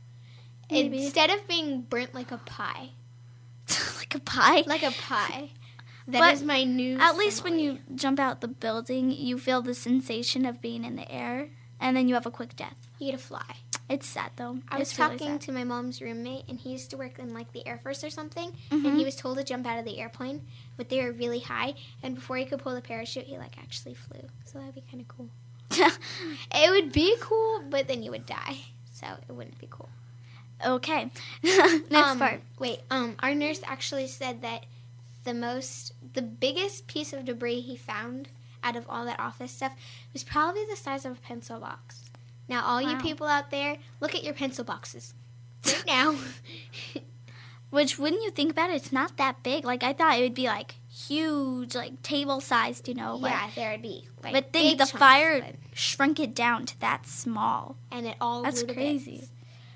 Maybe. 0.71 1.03
Instead 1.05 1.31
of 1.31 1.49
being 1.49 1.81
burnt 1.83 2.15
like 2.15 2.31
a 2.31 2.39
pie, 2.39 2.91
like 3.99 4.15
a 4.15 4.21
pie. 4.21 4.63
like 4.67 4.83
a 4.85 4.93
pie. 4.93 5.51
That 6.09 6.21
But 6.21 6.35
is 6.35 6.45
my 6.45 6.63
new. 6.63 6.99
At 7.01 7.17
least 7.17 7.43
when 7.43 7.59
you 7.59 7.81
jump 7.97 8.21
out 8.21 8.41
the 8.41 8.47
building, 8.47 9.11
you 9.11 9.39
feel 9.39 9.61
the 9.61 9.75
sensation 9.75 10.47
of 10.47 10.61
being 10.63 10.85
in 10.85 10.95
the 10.95 11.11
air, 11.11 11.49
and 11.81 11.97
then 11.97 12.07
you 12.07 12.15
have 12.15 12.27
a 12.27 12.31
quick 12.31 12.55
death. 12.55 12.77
you 13.01 13.11
get 13.11 13.19
to 13.19 13.25
fly. 13.25 13.57
It's 13.89 14.07
sad 14.07 14.33
though. 14.37 14.59
I 14.69 14.79
was 14.79 14.91
It's 14.91 14.99
really 14.99 15.11
talking 15.17 15.33
sad. 15.35 15.41
to 15.43 15.53
my 15.53 15.63
mom's 15.65 16.01
roommate, 16.03 16.45
and 16.49 16.59
he 16.59 16.71
used 16.73 16.91
to 16.91 16.97
work 16.97 17.19
in 17.21 17.33
like 17.33 17.53
the 17.53 17.67
Air 17.67 17.79
Force 17.79 18.03
or 18.03 18.11
something. 18.11 18.51
Mhm. 18.71 18.85
And 18.85 18.99
he 18.99 19.05
was 19.05 19.15
told 19.15 19.39
to 19.39 19.45
jump 19.45 19.67
out 19.67 19.79
of 19.79 19.85
the 19.85 19.99
airplane, 20.01 20.47
but 20.77 20.89
they 20.89 21.03
were 21.05 21.13
really 21.13 21.41
high. 21.41 21.75
And 22.03 22.15
before 22.17 22.37
he 22.37 22.47
could 22.47 22.59
pull 22.59 22.75
the 22.75 22.81
parachute, 22.81 23.27
he 23.27 23.39
like 23.39 23.57
actually 23.59 23.95
flew. 23.95 24.23
So 24.45 24.59
that'd 24.59 24.75
be 24.75 24.83
kind 24.91 25.01
of 25.01 25.09
cool. 25.09 25.29
It 26.53 26.71
would 26.71 26.93
be 26.93 27.17
cool, 27.21 27.63
but 27.69 27.87
then 27.89 28.03
you 28.03 28.11
would 28.11 28.27
die, 28.27 28.59
so 28.93 29.07
it 29.29 29.33
wouldn't 29.33 29.59
be 29.59 29.69
cool. 29.71 29.89
Okay. 30.65 31.11
Next 31.43 31.93
um, 31.95 32.19
part. 32.19 32.41
Wait, 32.59 32.81
um, 32.91 33.15
our 33.21 33.35
nurse 33.35 33.61
actually 33.65 34.07
said 34.09 34.43
that 34.43 34.65
the 35.25 35.35
most, 35.35 35.93
the 36.15 36.23
biggest 36.23 36.87
piece 36.87 37.13
of 37.13 37.25
debris 37.25 37.61
he 37.61 37.77
found 37.77 38.29
out 38.63 38.75
of 38.77 38.87
all 38.89 39.05
that 39.05 39.21
office 39.21 39.53
stuff 39.53 39.75
was 40.13 40.25
probably 40.25 40.65
the 40.65 40.77
size 40.77 41.05
of 41.05 41.13
a 41.19 41.21
pencil 41.21 41.61
box. 41.61 42.06
Now, 42.49 42.65
all 42.65 42.81
you 42.81 42.97
people 42.99 43.27
out 43.27 43.51
there, 43.51 43.79
look 44.01 44.15
at 44.15 44.23
your 44.23 44.35
pencil 44.35 44.65
boxes 44.65 45.15
right 45.65 45.83
now. 45.87 46.17
Which, 47.71 47.99
wouldn't 47.99 48.23
you 48.23 48.31
think 48.31 48.53
about 48.53 48.71
it, 48.71 48.77
it's 48.77 48.93
not 48.93 49.17
that 49.17 49.43
big. 49.43 49.65
Like, 49.65 49.83
I 49.83 49.93
thought 49.93 50.19
it 50.19 50.23
would 50.23 50.35
be, 50.35 50.47
like, 50.47 50.77
huge, 50.89 51.75
like, 51.75 52.01
table 52.03 52.41
sized, 52.41 52.87
you 52.87 52.95
know. 52.95 53.19
But, 53.21 53.33
yeah, 53.33 53.51
there 53.57 53.73
would 53.73 53.83
be. 53.83 54.09
Like, 54.23 54.33
but 54.33 54.53
think 54.53 54.79
the 54.79 54.87
fire 54.87 55.45
shrunk 55.75 56.21
it 56.21 56.35
down 56.35 56.67
to 56.67 56.81
that 56.81 57.07
small. 57.07 57.77
and 57.91 58.07
it 58.07 58.17
all 58.21 58.45
That's 58.45 58.63
crazy. 58.63 59.29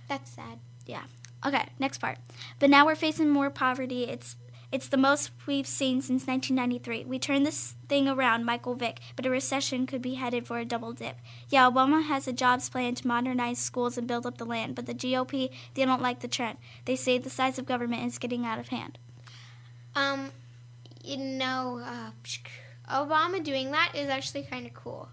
That's 0.08 0.30
sad. 0.30 0.60
Yeah. 0.86 1.02
Okay, 1.44 1.66
next 1.78 1.98
part. 1.98 2.18
But 2.58 2.70
now 2.70 2.86
we're 2.86 2.94
facing 2.94 3.28
more 3.28 3.50
poverty. 3.50 4.04
It's 4.04 4.36
it's 4.72 4.88
the 4.88 4.96
most 4.96 5.32
we've 5.46 5.66
seen 5.66 6.00
since 6.00 6.26
1993. 6.26 7.04
We 7.04 7.18
turned 7.18 7.44
this 7.44 7.74
thing 7.88 8.08
around, 8.08 8.44
Michael 8.44 8.74
Vick, 8.74 9.00
but 9.16 9.26
a 9.26 9.30
recession 9.30 9.86
could 9.86 10.00
be 10.00 10.14
headed 10.14 10.46
for 10.46 10.58
a 10.58 10.64
double 10.64 10.92
dip. 10.92 11.16
Yeah, 11.48 11.68
Obama 11.68 12.04
has 12.04 12.28
a 12.28 12.32
jobs 12.32 12.68
plan 12.68 12.94
to 12.96 13.06
modernize 13.06 13.58
schools 13.58 13.98
and 13.98 14.06
build 14.06 14.26
up 14.26 14.38
the 14.38 14.44
land, 14.44 14.76
but 14.76 14.86
the 14.86 14.94
GOP, 14.94 15.50
they 15.74 15.84
don't 15.84 16.02
like 16.02 16.20
the 16.20 16.28
trend. 16.28 16.58
They 16.84 16.96
say 16.96 17.18
the 17.18 17.30
size 17.30 17.58
of 17.58 17.66
government 17.66 18.04
is 18.04 18.18
getting 18.18 18.46
out 18.46 18.60
of 18.60 18.68
hand. 18.68 18.98
Um, 19.96 20.30
you 21.02 21.16
know, 21.16 21.82
uh, 21.84 22.10
Obama 22.88 23.42
doing 23.42 23.72
that 23.72 23.92
is 23.94 24.08
actually 24.08 24.42
kind 24.42 24.66
of 24.66 24.74
cool. 24.74 25.08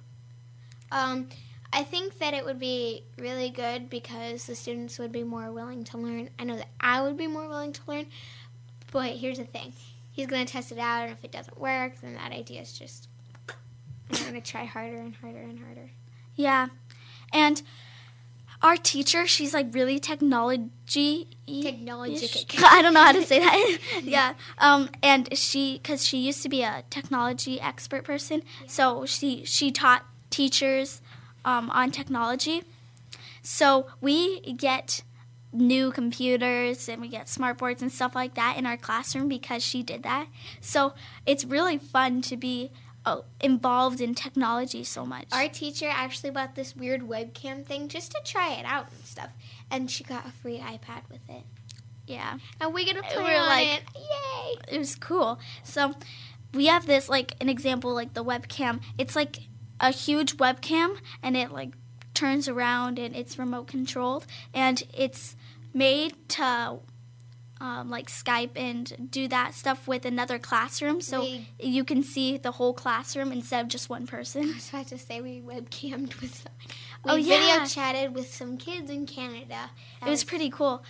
Um, 0.91 1.29
I 1.73 1.83
think 1.83 2.19
that 2.19 2.33
it 2.33 2.45
would 2.45 2.59
be 2.59 3.03
really 3.17 3.49
good 3.49 3.89
because 3.89 4.45
the 4.45 4.55
students 4.55 4.97
would 4.99 5.11
be 5.11 5.23
more 5.23 5.51
willing 5.51 5.83
to 5.85 5.97
learn. 5.97 6.29
I 6.39 6.45
know 6.45 6.55
that 6.55 6.69
I 6.79 7.01
would 7.01 7.17
be 7.17 7.27
more 7.27 7.47
willing 7.47 7.73
to 7.73 7.81
learn, 7.87 8.05
but 8.97 9.11
here's 9.11 9.37
the 9.37 9.45
thing: 9.45 9.73
he's 10.11 10.27
going 10.27 10.45
to 10.45 10.51
test 10.51 10.71
it 10.71 10.79
out, 10.79 11.03
and 11.03 11.11
if 11.11 11.23
it 11.23 11.31
doesn't 11.31 11.59
work, 11.59 12.01
then 12.01 12.15
that 12.15 12.31
idea 12.31 12.61
is 12.61 12.77
just. 12.77 13.07
I'm 14.11 14.19
going 14.21 14.41
to 14.41 14.41
try 14.41 14.63
harder 14.63 14.97
and 14.97 15.13
harder 15.15 15.39
and 15.39 15.59
harder. 15.59 15.89
Yeah. 16.35 16.67
And 17.33 17.61
our 18.61 18.77
teacher, 18.77 19.27
she's 19.27 19.53
like 19.53 19.67
really 19.73 19.99
technology 19.99 21.27
Technologic. 21.45 22.55
I 22.63 22.81
don't 22.81 22.93
know 22.93 23.03
how 23.03 23.11
to 23.11 23.23
say 23.23 23.39
that. 23.39 23.79
yeah. 24.03 24.33
Um, 24.57 24.89
and 25.03 25.37
she, 25.37 25.79
because 25.81 26.05
she 26.05 26.17
used 26.17 26.41
to 26.43 26.49
be 26.49 26.63
a 26.63 26.83
technology 26.89 27.59
expert 27.61 28.03
person, 28.03 28.43
so 28.65 29.05
she 29.05 29.45
she 29.45 29.71
taught 29.71 30.05
teachers 30.29 31.01
um, 31.45 31.69
on 31.69 31.91
technology. 31.91 32.63
So 33.41 33.87
we 34.01 34.41
get 34.41 35.03
new 35.53 35.91
computers 35.91 36.89
and 36.89 37.01
we 37.01 37.07
get 37.07 37.29
smart 37.29 37.57
boards 37.57 37.81
and 37.81 37.91
stuff 37.91 38.13
like 38.15 38.35
that 38.35 38.57
in 38.57 38.65
our 38.65 38.77
classroom 38.77 39.27
because 39.29 39.63
she 39.63 39.81
did 39.83 40.03
that. 40.03 40.27
So 40.61 40.93
it's 41.25 41.45
really 41.45 41.77
fun 41.77 42.21
to 42.23 42.35
be 42.37 42.71
uh, 43.05 43.21
involved 43.39 44.01
in 44.01 44.13
technology 44.13 44.83
so 44.83 45.05
much. 45.05 45.27
Our 45.31 45.47
teacher 45.47 45.87
actually 45.89 46.31
bought 46.31 46.55
this 46.55 46.75
weird 46.75 47.01
webcam 47.01 47.65
thing 47.65 47.87
just 47.87 48.11
to 48.11 48.19
try 48.25 48.53
it 48.53 48.65
out 48.65 48.91
and 48.91 49.05
stuff, 49.05 49.29
and 49.71 49.89
she 49.89 50.03
got 50.03 50.25
a 50.27 50.31
free 50.31 50.59
iPad 50.59 51.09
with 51.09 51.21
it. 51.29 51.43
yeah. 52.05 52.37
And 52.59 52.73
we 52.73 52.83
get 52.83 52.97
to 52.97 53.01
play 53.03 53.23
We're 53.23 53.39
on 53.39 53.47
like- 53.47 53.67
it. 53.67 53.83
Yay! 53.95 54.75
it 54.75 54.77
was 54.77 54.95
cool. 54.95 55.39
So 55.63 55.93
we 56.53 56.65
have 56.67 56.85
this 56.85 57.07
like 57.07 57.35
an 57.39 57.47
example 57.47 57.93
like 57.93 58.13
the 58.13 58.23
webcam. 58.25 58.81
It's 58.97 59.15
like 59.15 59.39
a 59.79 59.91
huge 59.91 60.35
webcam 60.37 60.97
and 61.23 61.37
it 61.37 61.51
like 61.51 61.71
turns 62.17 62.47
around 62.49 62.97
and 62.99 63.15
it's 63.15 63.37
remote 63.37 63.67
controlled 63.67 64.25
and 64.53 64.83
it's 64.93 65.35
made 65.73 66.13
to 66.29 66.79
um, 67.59 67.89
like 67.89 68.07
Skype 68.07 68.51
and 68.55 69.09
do 69.11 69.27
that 69.27 69.53
stuff 69.53 69.87
with 69.87 70.03
another 70.05 70.37
classroom 70.39 70.99
so 71.01 71.21
We- 71.21 71.47
you 71.59 71.83
can 71.83 72.01
see 72.03 72.37
the 72.37 72.51
whole 72.53 72.73
classroom 72.73 73.31
instead 73.31 73.61
of 73.63 73.67
just 73.67 73.89
one 73.89 74.05
person. 74.07 74.43
I 74.51 74.53
was 74.55 74.69
about 74.69 74.87
to 74.87 74.97
say 74.97 75.21
we 75.21 75.41
webcammed 75.41 76.19
with 76.21 76.35
some. 76.35 76.53
We 77.05 77.11
Oh, 77.11 77.15
video 77.17 77.65
chatted 77.65 78.13
with 78.15 78.33
some 78.33 78.57
kids 78.57 78.89
in 78.89 79.05
Canada. 79.05 79.71
That 80.01 80.07
It 80.07 80.09
was 80.09 80.23
pretty 80.23 80.49
cool. 80.49 80.83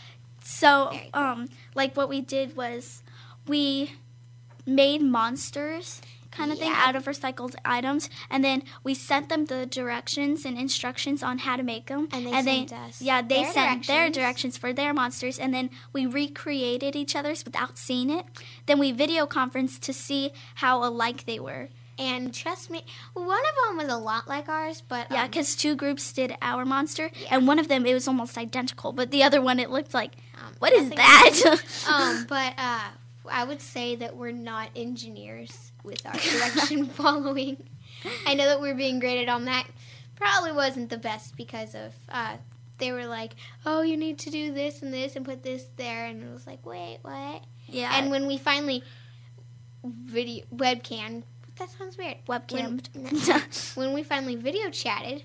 So, 0.43 0.89
cool. 0.91 1.21
um, 1.21 1.49
like 1.75 1.95
what 1.97 2.07
we 2.09 2.21
did 2.21 2.55
was 2.55 3.03
we 3.47 3.93
made 4.65 5.01
monsters 5.01 6.01
kind 6.37 6.51
of 6.51 6.59
thing 6.59 6.69
Yeah. 6.71 6.83
out 6.85 6.95
of 6.95 7.05
recycled 7.05 7.55
items, 7.65 8.09
and 8.29 8.43
then 8.43 8.63
we 8.83 8.93
sent 8.93 9.29
them 9.29 9.45
the 9.45 9.65
directions 9.65 10.45
and 10.45 10.57
instructions 10.57 11.23
on 11.23 11.39
how 11.39 11.55
to 11.57 11.63
make 11.63 11.87
them. 11.87 12.07
And 12.11 12.25
they 12.27 12.31
they, 12.41 12.67
sent 12.67 12.73
us 12.73 13.01
yeah, 13.01 13.21
they 13.21 13.43
their 13.43 13.53
sent 13.53 13.87
their 13.87 13.97
directions. 14.09 14.15
directions 14.17 14.57
for 14.57 14.71
their 14.73 14.93
monsters, 14.93 15.39
and 15.39 15.53
then 15.53 15.69
we 15.93 16.05
recreated 16.05 16.95
each 16.95 17.15
other's 17.15 17.43
without 17.43 17.77
seeing 17.77 18.09
it. 18.09 18.25
Then 18.67 18.77
we 18.79 18.91
video 18.91 19.25
conferenced 19.25 19.81
to 19.83 19.93
see 19.93 20.31
how 20.55 20.83
alike 20.83 21.25
they 21.25 21.39
were. 21.39 21.69
And 21.99 22.31
trust 22.31 22.69
me, 22.69 22.85
one 23.13 23.39
of 23.39 23.55
them 23.67 23.77
was 23.77 23.87
a 23.91 23.97
lot 23.97 24.27
like 24.27 24.47
ours, 24.47 24.83
but 24.87 25.07
Yeah, 25.09 25.23
um, 25.23 25.29
because 25.29 25.55
two 25.55 25.75
groups 25.75 26.13
did 26.13 26.37
our 26.43 26.63
monster, 26.63 27.09
and 27.31 27.47
one 27.47 27.57
of 27.57 27.67
them 27.69 27.87
it 27.87 27.93
was 27.95 28.07
almost 28.07 28.37
identical, 28.37 28.91
but 28.93 29.09
the 29.09 29.23
other 29.23 29.41
one 29.41 29.59
it 29.59 29.71
looked 29.71 29.95
like 29.95 30.11
um, 30.39 30.53
what 30.59 30.73
is 30.73 30.89
that? 30.91 31.63
um, 31.89 32.25
but 32.29 32.53
uh, 32.59 32.89
I 33.31 33.43
would 33.43 33.61
say 33.61 33.95
that 33.95 34.15
we're 34.15 34.31
not 34.31 34.69
engineers 34.75 35.71
with 35.87 36.05
our 36.05 36.13
direction 36.13 36.85
following. 36.93 37.57
I 38.27 38.35
know 38.35 38.45
that 38.45 38.61
we're 38.61 38.75
being 38.75 38.99
graded 38.99 39.29
on 39.29 39.45
that. 39.45 39.65
Probably 40.15 40.51
wasn't 40.51 40.89
the 40.91 40.97
best 40.97 41.35
because 41.35 41.73
of 41.73 41.93
uh, 42.09 42.37
they 42.77 42.91
were 42.91 43.05
like, 43.07 43.31
"Oh, 43.65 43.81
you 43.81 43.97
need 43.97 44.19
to 44.19 44.29
do 44.29 44.53
this 44.53 44.81
and 44.83 44.93
this 44.93 45.15
and 45.15 45.25
put 45.25 45.41
this 45.43 45.65
there," 45.77 46.05
and 46.05 46.21
it 46.21 46.31
was 46.31 46.45
like, 46.45 46.63
"Wait, 46.65 46.99
what?" 47.01 47.43
yeah, 47.67 47.91
And 47.97 48.11
when 48.11 48.27
we 48.27 48.37
finally 48.37 48.83
video 49.83 50.45
webcam, 50.55 51.23
that 51.57 51.69
sounds 51.71 51.97
weird. 51.97 52.17
webcammed. 52.27 52.87
When, 52.93 53.41
when 53.87 53.93
we 53.95 54.03
finally 54.03 54.35
video 54.35 54.69
chatted, 54.69 55.23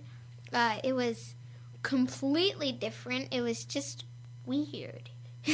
uh, 0.52 0.78
it 0.84 0.92
was 0.94 1.34
completely 1.82 2.72
different. 2.72 3.28
It 3.32 3.40
was 3.42 3.64
just 3.64 4.04
weird. 4.46 5.10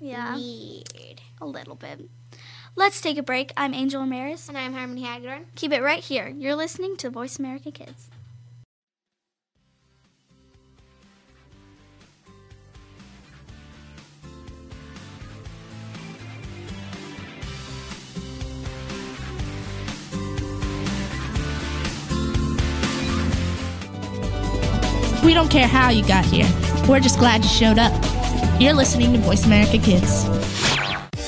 yeah, 0.00 0.34
Weird. 0.34 1.20
a 1.40 1.46
little 1.46 1.74
bit. 1.74 2.08
Let's 2.76 3.00
take 3.00 3.18
a 3.18 3.22
break. 3.22 3.52
I'm 3.56 3.74
Angel 3.74 4.00
Ramirez. 4.00 4.48
And 4.48 4.56
I'm 4.56 4.72
Harmony 4.72 5.02
Hagedorn. 5.02 5.46
Keep 5.54 5.72
it 5.72 5.82
right 5.82 6.02
here. 6.02 6.28
You're 6.28 6.54
listening 6.54 6.96
to 6.98 7.10
Voice 7.10 7.38
America 7.38 7.70
Kids. 7.70 8.08
We 25.24 25.34
don't 25.34 25.50
care 25.50 25.66
how 25.66 25.90
you 25.90 26.06
got 26.06 26.24
here. 26.24 26.48
We're 26.88 27.00
just 27.00 27.18
glad 27.18 27.42
you 27.42 27.50
showed 27.50 27.78
up. 27.78 27.92
You're 28.58 28.72
listening 28.72 29.12
to 29.12 29.18
Voice 29.18 29.44
America 29.44 29.78
Kids. 29.78 30.24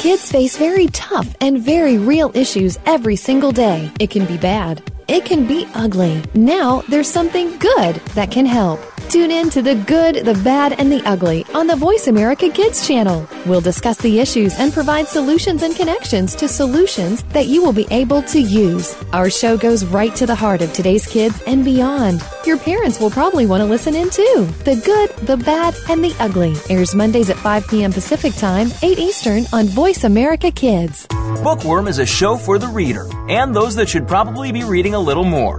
Kids 0.01 0.33
face 0.33 0.57
very 0.57 0.87
tough 0.87 1.37
and 1.43 1.61
very 1.61 1.99
real 1.99 2.31
issues 2.35 2.79
every 2.87 3.17
single 3.17 3.53
day. 3.53 3.93
It 4.01 4.09
can 4.09 4.25
be 4.25 4.39
bad. 4.39 4.83
It 5.09 5.27
can 5.27 5.47
be 5.47 5.69
ugly. 5.75 6.23
Now 6.33 6.81
there's 6.89 7.07
something 7.07 7.59
good 7.59 7.97
that 8.15 8.31
can 8.31 8.47
help. 8.47 8.81
Tune 9.11 9.33
in 9.33 9.51
to 9.51 9.61
the 9.61 9.75
good, 9.75 10.25
the 10.25 10.41
bad, 10.45 10.75
and 10.79 10.93
the 10.93 11.03
ugly 11.05 11.45
on 11.53 11.67
the 11.67 11.75
Voice 11.75 12.07
America 12.07 12.49
Kids 12.49 12.87
channel. 12.87 13.29
We'll 13.45 13.61
discuss 13.61 13.99
the 13.99 14.21
issues 14.21 14.57
and 14.57 14.73
provide 14.73 15.09
solutions 15.09 15.65
and 15.65 15.75
connections 15.75 16.37
to 16.37 16.47
solutions 16.47 17.25
that 17.25 17.49
you 17.49 17.61
will 17.61 17.73
be 17.73 17.89
able 17.91 18.23
to 18.23 18.41
use. 18.41 18.95
Our 19.13 19.29
show 19.29 19.57
goes 19.57 19.85
right 19.85 20.15
to 20.15 20.27
the 20.27 20.37
heart 20.37 20.63
of 20.63 20.73
today's 20.73 21.09
kids 21.09 21.43
and 21.49 21.65
beyond. 21.65 22.23
Your 22.47 22.57
parents 22.57 23.01
will 23.01 23.11
probably 23.11 23.47
want 23.47 23.63
to 23.63 23.65
listen 23.65 23.97
in 23.97 24.11
too. 24.11 24.47
The 24.63 24.81
good, 24.87 25.11
the 25.27 25.39
bad, 25.39 25.75
and 25.89 26.05
the 26.05 26.15
ugly 26.21 26.55
airs 26.69 26.95
Mondays 26.95 27.31
at 27.31 27.37
5 27.37 27.67
p.m. 27.67 27.93
Pacific 27.93 28.33
Time, 28.37 28.69
8 28.81 28.97
Eastern 28.97 29.45
on 29.53 29.67
Voice 29.67 30.05
America 30.05 30.53
Kids. 30.53 31.09
Bookworm 31.43 31.89
is 31.89 31.99
a 31.99 32.07
show 32.07 32.37
for 32.37 32.61
the 32.61 32.69
reader 32.69 33.09
and 33.29 33.57
those 33.57 33.75
that 33.75 33.89
should 33.89 34.07
probably 34.07 34.53
be 34.53 34.63
reading 34.63 34.95
a 34.95 35.01
little 35.01 35.25
more. 35.25 35.59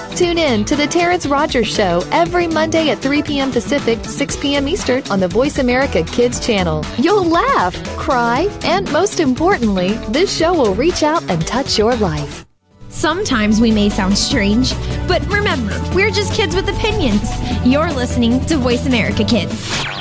Tune 0.15 0.37
in 0.37 0.65
to 0.65 0.75
The 0.75 0.87
Terrence 0.87 1.25
Rogers 1.25 1.67
Show 1.67 2.03
every 2.11 2.45
Monday 2.45 2.89
at 2.89 2.99
3 2.99 3.23
p.m. 3.23 3.51
Pacific, 3.51 4.03
6 4.03 4.37
p.m. 4.37 4.67
Eastern 4.67 5.03
on 5.09 5.19
the 5.19 5.27
Voice 5.27 5.57
America 5.57 6.03
Kids 6.03 6.45
channel. 6.45 6.85
You'll 6.97 7.23
laugh, 7.23 7.73
cry, 7.97 8.47
and 8.63 8.91
most 8.91 9.19
importantly, 9.19 9.93
this 10.09 10.35
show 10.35 10.53
will 10.53 10.75
reach 10.75 11.01
out 11.01 11.23
and 11.29 11.45
touch 11.47 11.77
your 11.77 11.95
life. 11.95 12.45
Sometimes 12.89 13.61
we 13.61 13.71
may 13.71 13.89
sound 13.89 14.17
strange, 14.17 14.73
but 15.07 15.25
remember, 15.27 15.81
we're 15.95 16.11
just 16.11 16.33
kids 16.33 16.55
with 16.55 16.67
opinions. 16.67 17.31
You're 17.65 17.91
listening 17.91 18.45
to 18.47 18.57
Voice 18.57 18.85
America 18.85 19.23
Kids. 19.23 20.00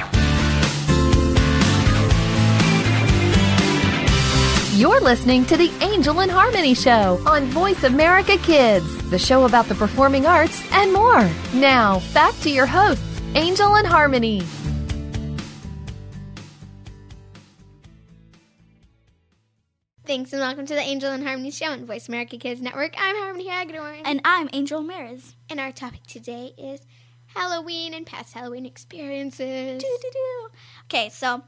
You're 4.80 5.02
listening 5.02 5.44
to 5.44 5.58
the 5.58 5.70
Angel 5.82 6.20
and 6.20 6.30
Harmony 6.30 6.72
Show 6.72 7.22
on 7.26 7.44
Voice 7.48 7.84
America 7.84 8.38
Kids, 8.38 9.10
the 9.10 9.18
show 9.18 9.44
about 9.44 9.66
the 9.66 9.74
performing 9.74 10.24
arts 10.24 10.66
and 10.72 10.90
more. 10.90 11.28
Now, 11.52 12.00
back 12.14 12.34
to 12.40 12.50
your 12.50 12.64
hosts, 12.64 13.04
Angel 13.34 13.76
and 13.76 13.86
Harmony. 13.86 14.40
Thanks 20.06 20.32
and 20.32 20.40
welcome 20.40 20.64
to 20.64 20.74
the 20.74 20.80
Angel 20.80 21.12
and 21.12 21.24
Harmony 21.24 21.50
Show 21.50 21.66
on 21.66 21.84
Voice 21.84 22.08
America 22.08 22.38
Kids 22.38 22.62
Network. 22.62 22.94
I'm 22.96 23.16
Harmony 23.16 23.48
Hagedorn. 23.48 24.00
And 24.06 24.22
I'm 24.24 24.48
Angel 24.54 24.80
Ramirez. 24.80 25.34
And 25.50 25.60
our 25.60 25.72
topic 25.72 26.06
today 26.06 26.54
is 26.56 26.86
Halloween 27.26 27.92
and 27.92 28.06
past 28.06 28.32
Halloween 28.32 28.64
experiences. 28.64 29.82
Doo-doo-doo. 29.82 30.48
Okay, 30.84 31.10
so 31.10 31.42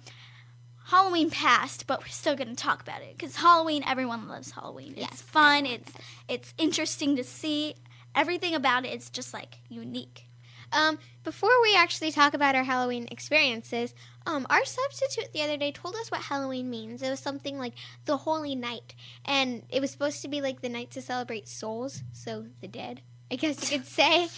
Halloween 0.92 1.30
passed, 1.30 1.86
but 1.86 2.00
we're 2.00 2.08
still 2.08 2.36
going 2.36 2.54
to 2.54 2.54
talk 2.54 2.82
about 2.82 3.00
it 3.00 3.16
because 3.16 3.34
Halloween, 3.36 3.82
everyone 3.86 4.28
loves 4.28 4.50
Halloween. 4.50 4.92
It's 4.92 5.00
Yes, 5.00 5.22
fun. 5.22 5.64
everyone 5.64 5.80
It's 5.80 5.92
it's 6.28 6.54
interesting 6.58 7.16
to 7.16 7.24
see. 7.24 7.74
Everything 8.14 8.54
about 8.54 8.84
it. 8.84 8.92
it 8.92 8.98
is 9.00 9.08
just 9.08 9.32
like 9.32 9.60
unique. 9.70 10.24
Um, 10.70 10.98
before 11.24 11.50
we 11.62 11.74
actually 11.76 12.12
talk 12.12 12.34
about 12.34 12.54
our 12.54 12.64
Halloween 12.64 13.08
experiences, 13.10 13.94
um, 14.26 14.46
our 14.50 14.64
substitute 14.66 15.32
the 15.32 15.40
other 15.42 15.56
day 15.56 15.72
told 15.72 15.94
us 15.96 16.10
what 16.10 16.20
Halloween 16.20 16.68
means. 16.68 17.02
It 17.02 17.08
was 17.10 17.20
something 17.20 17.56
like 17.58 17.74
the 18.04 18.18
Holy 18.18 18.54
Night, 18.54 18.94
and 19.24 19.62
it 19.70 19.80
was 19.80 19.90
supposed 19.90 20.20
to 20.22 20.28
be 20.28 20.40
like 20.42 20.60
the 20.60 20.68
night 20.68 20.90
to 20.92 21.00
celebrate 21.02 21.48
souls, 21.48 22.02
so 22.12 22.46
the 22.60 22.68
dead, 22.68 23.00
I 23.30 23.36
guess 23.36 23.56
you 23.70 23.78
could 23.78 23.86
say. 23.86 24.28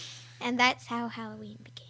And 0.41 0.57
that's 0.59 0.87
how 0.87 1.07
Halloween. 1.09 1.57
Doo-doo-doo-doo. 1.63 1.84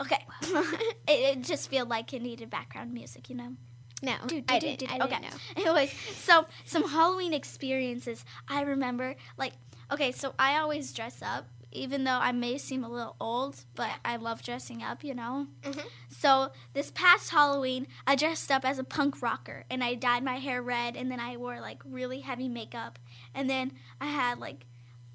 Okay, 0.00 0.24
it, 0.42 1.38
it 1.38 1.42
just 1.42 1.70
felt 1.70 1.88
like 1.88 2.12
it 2.12 2.22
needed 2.22 2.50
background 2.50 2.92
music, 2.92 3.28
you 3.28 3.36
know. 3.36 3.56
No, 4.02 4.14
Do, 4.26 4.40
do, 4.40 4.44
I 4.48 4.58
do, 4.58 4.66
didn't. 4.68 4.78
do. 4.80 4.86
I 4.94 4.98
didn't 4.98 5.12
okay. 5.12 5.20
know. 5.22 5.36
Anyways, 5.62 5.92
so 6.16 6.46
some 6.64 6.88
Halloween 6.88 7.34
experiences 7.34 8.24
I 8.48 8.62
remember. 8.62 9.14
Like, 9.36 9.52
okay, 9.92 10.10
so 10.12 10.32
I 10.38 10.56
always 10.56 10.92
dress 10.94 11.20
up, 11.20 11.46
even 11.70 12.04
though 12.04 12.18
I 12.18 12.32
may 12.32 12.56
seem 12.56 12.82
a 12.82 12.88
little 12.88 13.14
old, 13.20 13.62
but 13.74 13.90
I 14.02 14.16
love 14.16 14.42
dressing 14.42 14.82
up, 14.82 15.04
you 15.04 15.14
know? 15.14 15.48
Mhm. 15.62 15.84
So 16.08 16.50
this 16.72 16.90
past 16.92 17.28
Halloween, 17.30 17.86
I 18.06 18.16
dressed 18.16 18.50
up 18.50 18.64
as 18.64 18.78
a 18.78 18.84
punk 18.84 19.20
rocker 19.20 19.64
and 19.68 19.84
I 19.84 19.94
dyed 19.96 20.24
my 20.24 20.36
hair 20.38 20.62
red 20.62 20.96
and 20.96 21.10
then 21.12 21.20
I 21.20 21.36
wore 21.36 21.60
like 21.60 21.82
really 21.84 22.20
heavy 22.20 22.48
makeup. 22.48 22.98
And 23.34 23.50
then 23.50 23.72
I 24.00 24.06
had 24.06 24.38
like 24.38 24.64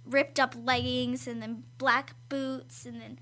ripped 0.06 0.40
up 0.40 0.54
leggings 0.56 1.26
and 1.28 1.42
then 1.42 1.64
black 1.80 2.14
boots 2.30 2.86
and 2.86 3.02
then 3.02 3.18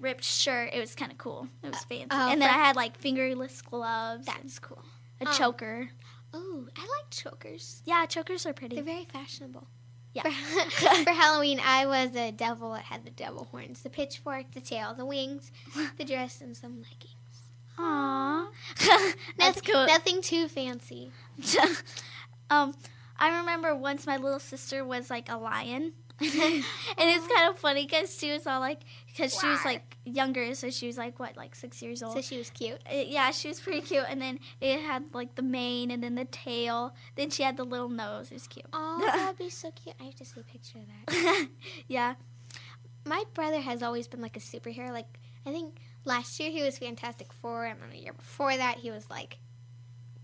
ripped 0.00 0.24
shirt. 0.24 0.70
It 0.72 0.80
was 0.80 0.94
kind 0.94 1.10
of 1.12 1.18
cool. 1.18 1.48
It 1.62 1.68
was 1.70 1.84
fancy. 1.84 2.06
oh, 2.10 2.30
and 2.30 2.40
then 2.40 2.48
I 2.50 2.54
had 2.54 2.76
like 2.76 2.98
fingerless 2.98 3.62
gloves. 3.62 4.26
That's 4.26 4.58
cool. 4.58 4.82
a 5.20 5.28
Oh. 5.28 5.32
choker. 5.32 5.90
Oh, 6.34 6.66
I 6.76 6.80
like 6.80 7.10
chokers. 7.10 7.82
Yeah, 7.84 8.04
chokers 8.06 8.44
are 8.46 8.52
pretty. 8.52 8.74
They're 8.76 8.84
very 8.84 9.06
fashionable. 9.06 9.66
Yeah. 10.12 10.22
For, 10.22 10.90
for 11.04 11.10
Halloween, 11.10 11.60
I 11.64 11.86
was 11.86 12.14
a 12.16 12.30
devil 12.32 12.72
that 12.72 12.84
had 12.84 13.04
the 13.04 13.10
devil 13.10 13.48
horns, 13.50 13.82
the 13.82 13.90
pitchfork, 13.90 14.52
the 14.52 14.60
tail, 14.60 14.94
the 14.94 15.04
wings, 15.06 15.52
the 15.98 16.04
dress, 16.04 16.40
and 16.40 16.56
some 16.56 16.76
leggings. 16.82 17.12
Aww. 17.78 18.46
That's 19.38 19.56
Nothing- 19.56 19.62
cool. 19.74 19.86
Nothing 19.86 20.22
too 20.22 20.48
fancy. 20.48 21.12
um, 22.50 22.74
I 23.18 23.38
remember 23.38 23.74
once 23.74 24.06
my 24.06 24.16
little 24.16 24.38
sister 24.38 24.84
was 24.84 25.10
like 25.10 25.30
a 25.30 25.36
lion. 25.36 25.92
and 26.20 26.30
it's 26.30 27.26
kind 27.26 27.50
of 27.50 27.58
funny 27.58 27.84
because 27.84 28.18
she 28.18 28.30
was 28.30 28.46
all 28.46 28.60
like, 28.60 28.80
because 29.06 29.38
she 29.38 29.46
was 29.46 29.62
like 29.66 29.98
younger, 30.04 30.54
so 30.54 30.70
she 30.70 30.86
was 30.86 30.96
like 30.96 31.18
what, 31.18 31.36
like 31.36 31.54
six 31.54 31.82
years 31.82 32.02
old. 32.02 32.14
So 32.14 32.22
she 32.22 32.38
was 32.38 32.48
cute. 32.48 32.78
Uh, 32.90 32.96
yeah, 33.06 33.30
she 33.32 33.48
was 33.48 33.60
pretty 33.60 33.82
cute. 33.82 34.04
And 34.08 34.20
then 34.20 34.38
it 34.60 34.80
had 34.80 35.14
like 35.14 35.34
the 35.34 35.42
mane, 35.42 35.90
and 35.90 36.02
then 36.02 36.14
the 36.14 36.24
tail. 36.24 36.94
Then 37.16 37.28
she 37.28 37.42
had 37.42 37.58
the 37.58 37.64
little 37.64 37.90
nose. 37.90 38.30
It 38.30 38.34
was 38.34 38.46
cute. 38.46 38.64
Oh, 38.72 38.98
that'd 39.14 39.36
be 39.36 39.50
so 39.50 39.70
cute. 39.72 39.94
I 40.00 40.04
have 40.04 40.14
to 40.14 40.24
see 40.24 40.40
a 40.40 40.42
picture 40.42 40.78
of 40.78 40.86
that. 41.14 41.48
yeah. 41.88 42.14
My 43.04 43.24
brother 43.34 43.60
has 43.60 43.82
always 43.82 44.08
been 44.08 44.22
like 44.22 44.38
a 44.38 44.40
superhero. 44.40 44.90
Like 44.90 45.18
I 45.44 45.52
think 45.52 45.76
last 46.06 46.40
year 46.40 46.50
he 46.50 46.62
was 46.62 46.78
Fantastic 46.78 47.30
Four, 47.32 47.66
and 47.66 47.80
then 47.82 47.90
the 47.90 47.98
year 47.98 48.14
before 48.14 48.56
that 48.56 48.78
he 48.78 48.90
was 48.90 49.10
like, 49.10 49.38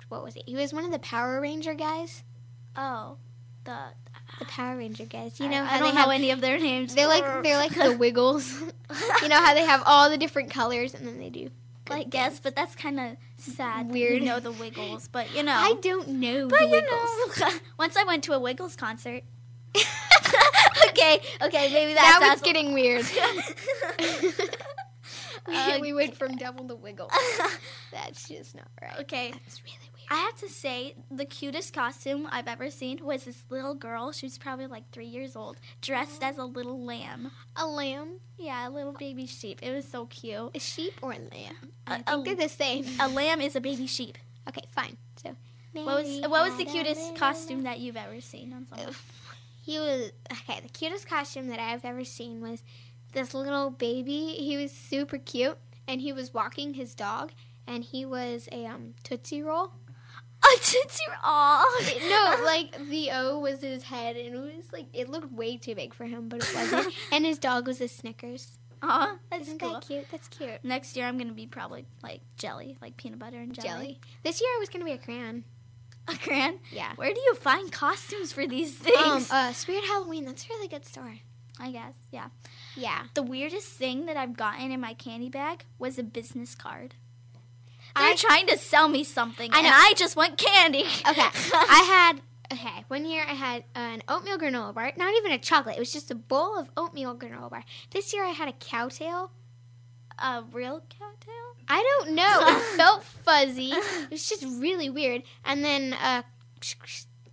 what 0.08 0.24
was 0.24 0.36
it? 0.36 0.44
He 0.46 0.56
was 0.56 0.72
one 0.72 0.86
of 0.86 0.90
the 0.90 0.98
Power 0.98 1.38
Ranger 1.38 1.74
guys. 1.74 2.24
Oh, 2.76 3.18
the 3.64 3.76
The 4.38 4.44
Power 4.46 4.76
Ranger 4.76 5.04
guys. 5.06 5.38
You 5.40 5.48
know 5.48 5.62
I, 5.62 5.66
how 5.66 5.78
don't 5.78 5.88
they 5.90 5.94
know 5.94 6.00
have 6.02 6.10
any 6.10 6.30
of 6.30 6.40
their 6.40 6.58
names. 6.58 6.94
They're 6.94 7.06
like 7.08 7.42
they're 7.42 7.56
like 7.58 7.74
the 7.74 7.96
Wiggles. 7.98 8.52
you 9.22 9.28
know 9.28 9.40
how 9.40 9.54
they 9.54 9.64
have 9.64 9.82
all 9.86 10.10
the 10.10 10.18
different 10.18 10.50
colors 10.50 10.94
and 10.94 11.06
then 11.06 11.18
they 11.18 11.30
do. 11.30 11.50
I 11.90 12.04
guess, 12.04 12.40
but 12.40 12.56
that's 12.56 12.74
kind 12.74 12.98
of 12.98 13.16
sad. 13.36 13.90
Weird. 13.90 14.14
You 14.14 14.20
know 14.20 14.40
the 14.40 14.52
Wiggles, 14.52 15.08
but 15.08 15.34
you 15.36 15.42
know. 15.42 15.52
I 15.56 15.74
don't 15.82 16.08
know 16.08 16.48
But 16.48 16.60
the 16.60 16.64
you 16.66 16.70
Wiggles. 16.70 17.38
know, 17.40 17.50
once 17.78 17.96
I 17.96 18.04
went 18.04 18.24
to 18.24 18.32
a 18.32 18.38
Wiggles 18.38 18.76
concert. 18.76 19.24
okay, 20.88 21.20
okay, 21.42 21.72
maybe 21.72 21.94
now 21.94 22.20
that 22.20 22.30
it's 22.34 22.42
getting 22.42 22.72
weird. 22.72 23.04
we, 25.48 25.54
Uh, 25.56 25.78
we 25.80 25.92
went 25.92 26.16
from 26.16 26.36
devil 26.36 26.66
to 26.68 26.74
wiggle. 26.76 27.10
That's 27.90 28.28
just 28.28 28.54
not 28.54 28.68
right. 28.80 29.00
okay. 29.00 29.30
That's 29.32 29.62
really 29.64 29.76
weird. 29.82 29.91
I 30.12 30.16
have 30.16 30.36
to 30.36 30.48
say, 30.48 30.94
the 31.10 31.24
cutest 31.24 31.72
costume 31.72 32.28
I've 32.30 32.46
ever 32.46 32.70
seen 32.70 33.02
was 33.02 33.24
this 33.24 33.44
little 33.48 33.74
girl. 33.74 34.12
She 34.12 34.26
was 34.26 34.36
probably 34.36 34.66
like 34.66 34.90
three 34.92 35.06
years 35.06 35.34
old, 35.36 35.56
dressed 35.80 36.22
as 36.22 36.36
a 36.38 36.44
little 36.44 36.84
lamb. 36.84 37.30
A 37.56 37.66
lamb, 37.66 38.20
Yeah, 38.38 38.68
a 38.68 38.70
little 38.70 38.92
baby 38.92 39.26
sheep. 39.26 39.60
It 39.62 39.72
was 39.72 39.88
so 39.88 40.06
cute. 40.06 40.50
a 40.54 40.58
sheep, 40.58 40.92
or 41.00 41.12
a 41.12 41.18
lamb? 41.18 41.72
A- 41.86 41.92
I 41.92 41.96
think 42.02 42.08
a- 42.08 42.22
they're 42.34 42.46
the 42.46 42.48
same. 42.48 42.84
A 43.00 43.08
lamb 43.08 43.40
is 43.40 43.56
a 43.56 43.60
baby 43.60 43.86
sheep. 43.86 44.18
Okay, 44.48 44.62
fine. 44.70 44.96
So, 45.16 45.34
What 45.72 45.86
was 46.04 46.20
what 46.28 46.48
was 46.48 46.56
the 46.58 46.64
cutest 46.66 47.16
costume 47.16 47.62
that 47.62 47.78
you've 47.80 47.96
ever 47.96 48.20
seen 48.20 48.52
on 48.52 48.66
someone? 48.66 48.94
He 49.64 49.78
was 49.78 50.10
okay. 50.30 50.60
The 50.60 50.68
cutest 50.68 51.06
costume 51.08 51.48
that 51.48 51.60
I've 51.60 51.84
ever 51.84 52.04
seen 52.04 52.42
was 52.42 52.62
this 53.12 53.32
little 53.32 53.70
baby. 53.70 54.34
He 54.38 54.56
was 54.58 54.72
super 54.72 55.16
cute, 55.18 55.56
and 55.88 56.00
he 56.02 56.12
was 56.12 56.34
walking 56.34 56.74
his 56.74 56.94
dog, 56.94 57.32
and 57.66 57.84
he 57.84 58.04
was 58.04 58.48
a 58.52 58.66
um 58.66 58.94
tootsie 59.04 59.40
roll. 59.42 59.72
A 60.44 60.56
tootsie 60.56 61.04
Aw. 61.22 61.80
No, 62.08 62.44
like 62.44 62.88
the 62.88 63.10
O 63.12 63.38
was 63.38 63.60
his 63.60 63.84
head, 63.84 64.16
and 64.16 64.34
it 64.34 64.56
was 64.56 64.72
like 64.72 64.86
it 64.92 65.08
looked 65.08 65.32
way 65.32 65.56
too 65.56 65.74
big 65.74 65.94
for 65.94 66.04
him, 66.04 66.28
but 66.28 66.40
it 66.40 66.54
wasn't. 66.54 66.94
and 67.12 67.24
his 67.24 67.38
dog 67.38 67.66
was 67.66 67.80
a 67.80 67.88
Snickers. 67.88 68.58
Aw, 68.82 69.16
that's 69.30 69.46
Isn't 69.46 69.60
cool. 69.60 69.74
that 69.74 69.86
cute? 69.86 70.06
That's 70.10 70.26
cute. 70.26 70.58
Next 70.64 70.96
year, 70.96 71.06
I'm 71.06 71.16
gonna 71.16 71.32
be 71.32 71.46
probably 71.46 71.86
like 72.02 72.20
jelly, 72.36 72.76
like 72.82 72.96
peanut 72.96 73.20
butter 73.20 73.38
and 73.38 73.52
jelly. 73.52 73.68
Jelly. 73.68 74.00
This 74.24 74.40
year 74.40 74.50
I 74.50 74.58
was 74.58 74.68
gonna 74.68 74.84
be 74.84 74.92
a 74.92 74.98
crayon. 74.98 75.44
A 76.08 76.16
crayon. 76.16 76.58
Yeah. 76.72 76.92
Where 76.96 77.14
do 77.14 77.20
you 77.20 77.34
find 77.36 77.70
costumes 77.70 78.32
for 78.32 78.46
these 78.46 78.74
things? 78.74 78.98
Um, 78.98 79.26
uh, 79.30 79.52
Spirit 79.52 79.84
Halloween. 79.84 80.24
That's 80.24 80.44
a 80.44 80.48
really 80.48 80.66
good 80.66 80.84
store. 80.84 81.18
I 81.60 81.70
guess. 81.70 81.94
Yeah. 82.10 82.28
Yeah. 82.76 83.04
The 83.14 83.22
weirdest 83.22 83.68
thing 83.68 84.06
that 84.06 84.16
I've 84.16 84.36
gotten 84.36 84.72
in 84.72 84.80
my 84.80 84.94
candy 84.94 85.28
bag 85.28 85.64
was 85.78 85.98
a 85.98 86.02
business 86.02 86.56
card. 86.56 86.96
They're 87.96 88.12
I- 88.12 88.16
trying 88.16 88.46
to 88.48 88.58
sell 88.58 88.88
me 88.88 89.04
something, 89.04 89.50
I 89.52 89.58
and 89.58 89.66
know. 89.66 89.72
I 89.74 89.94
just 89.96 90.16
want 90.16 90.38
candy. 90.38 90.84
Okay. 91.08 91.28
I 91.52 91.82
had 91.86 92.20
okay. 92.52 92.84
One 92.88 93.04
year 93.04 93.22
I 93.28 93.34
had 93.34 93.64
an 93.74 94.02
oatmeal 94.08 94.38
granola 94.38 94.74
bar. 94.74 94.92
Not 94.96 95.14
even 95.14 95.32
a 95.32 95.38
chocolate. 95.38 95.76
It 95.76 95.80
was 95.80 95.92
just 95.92 96.10
a 96.10 96.14
bowl 96.14 96.58
of 96.58 96.70
oatmeal 96.76 97.14
granola 97.16 97.50
bar. 97.50 97.64
This 97.90 98.12
year 98.14 98.24
I 98.24 98.30
had 98.30 98.48
a 98.48 98.52
cowtail. 98.52 99.30
a 100.18 100.42
real 100.52 100.82
cowtail. 100.88 101.56
I 101.68 101.82
don't 102.04 102.14
know. 102.14 102.40
It 102.48 102.62
felt 102.76 103.02
fuzzy. 103.04 103.72
It 103.72 104.10
was 104.10 104.28
just 104.28 104.44
really 104.44 104.88
weird. 104.90 105.22
And 105.44 105.64
then 105.64 105.94
uh, 105.94 106.22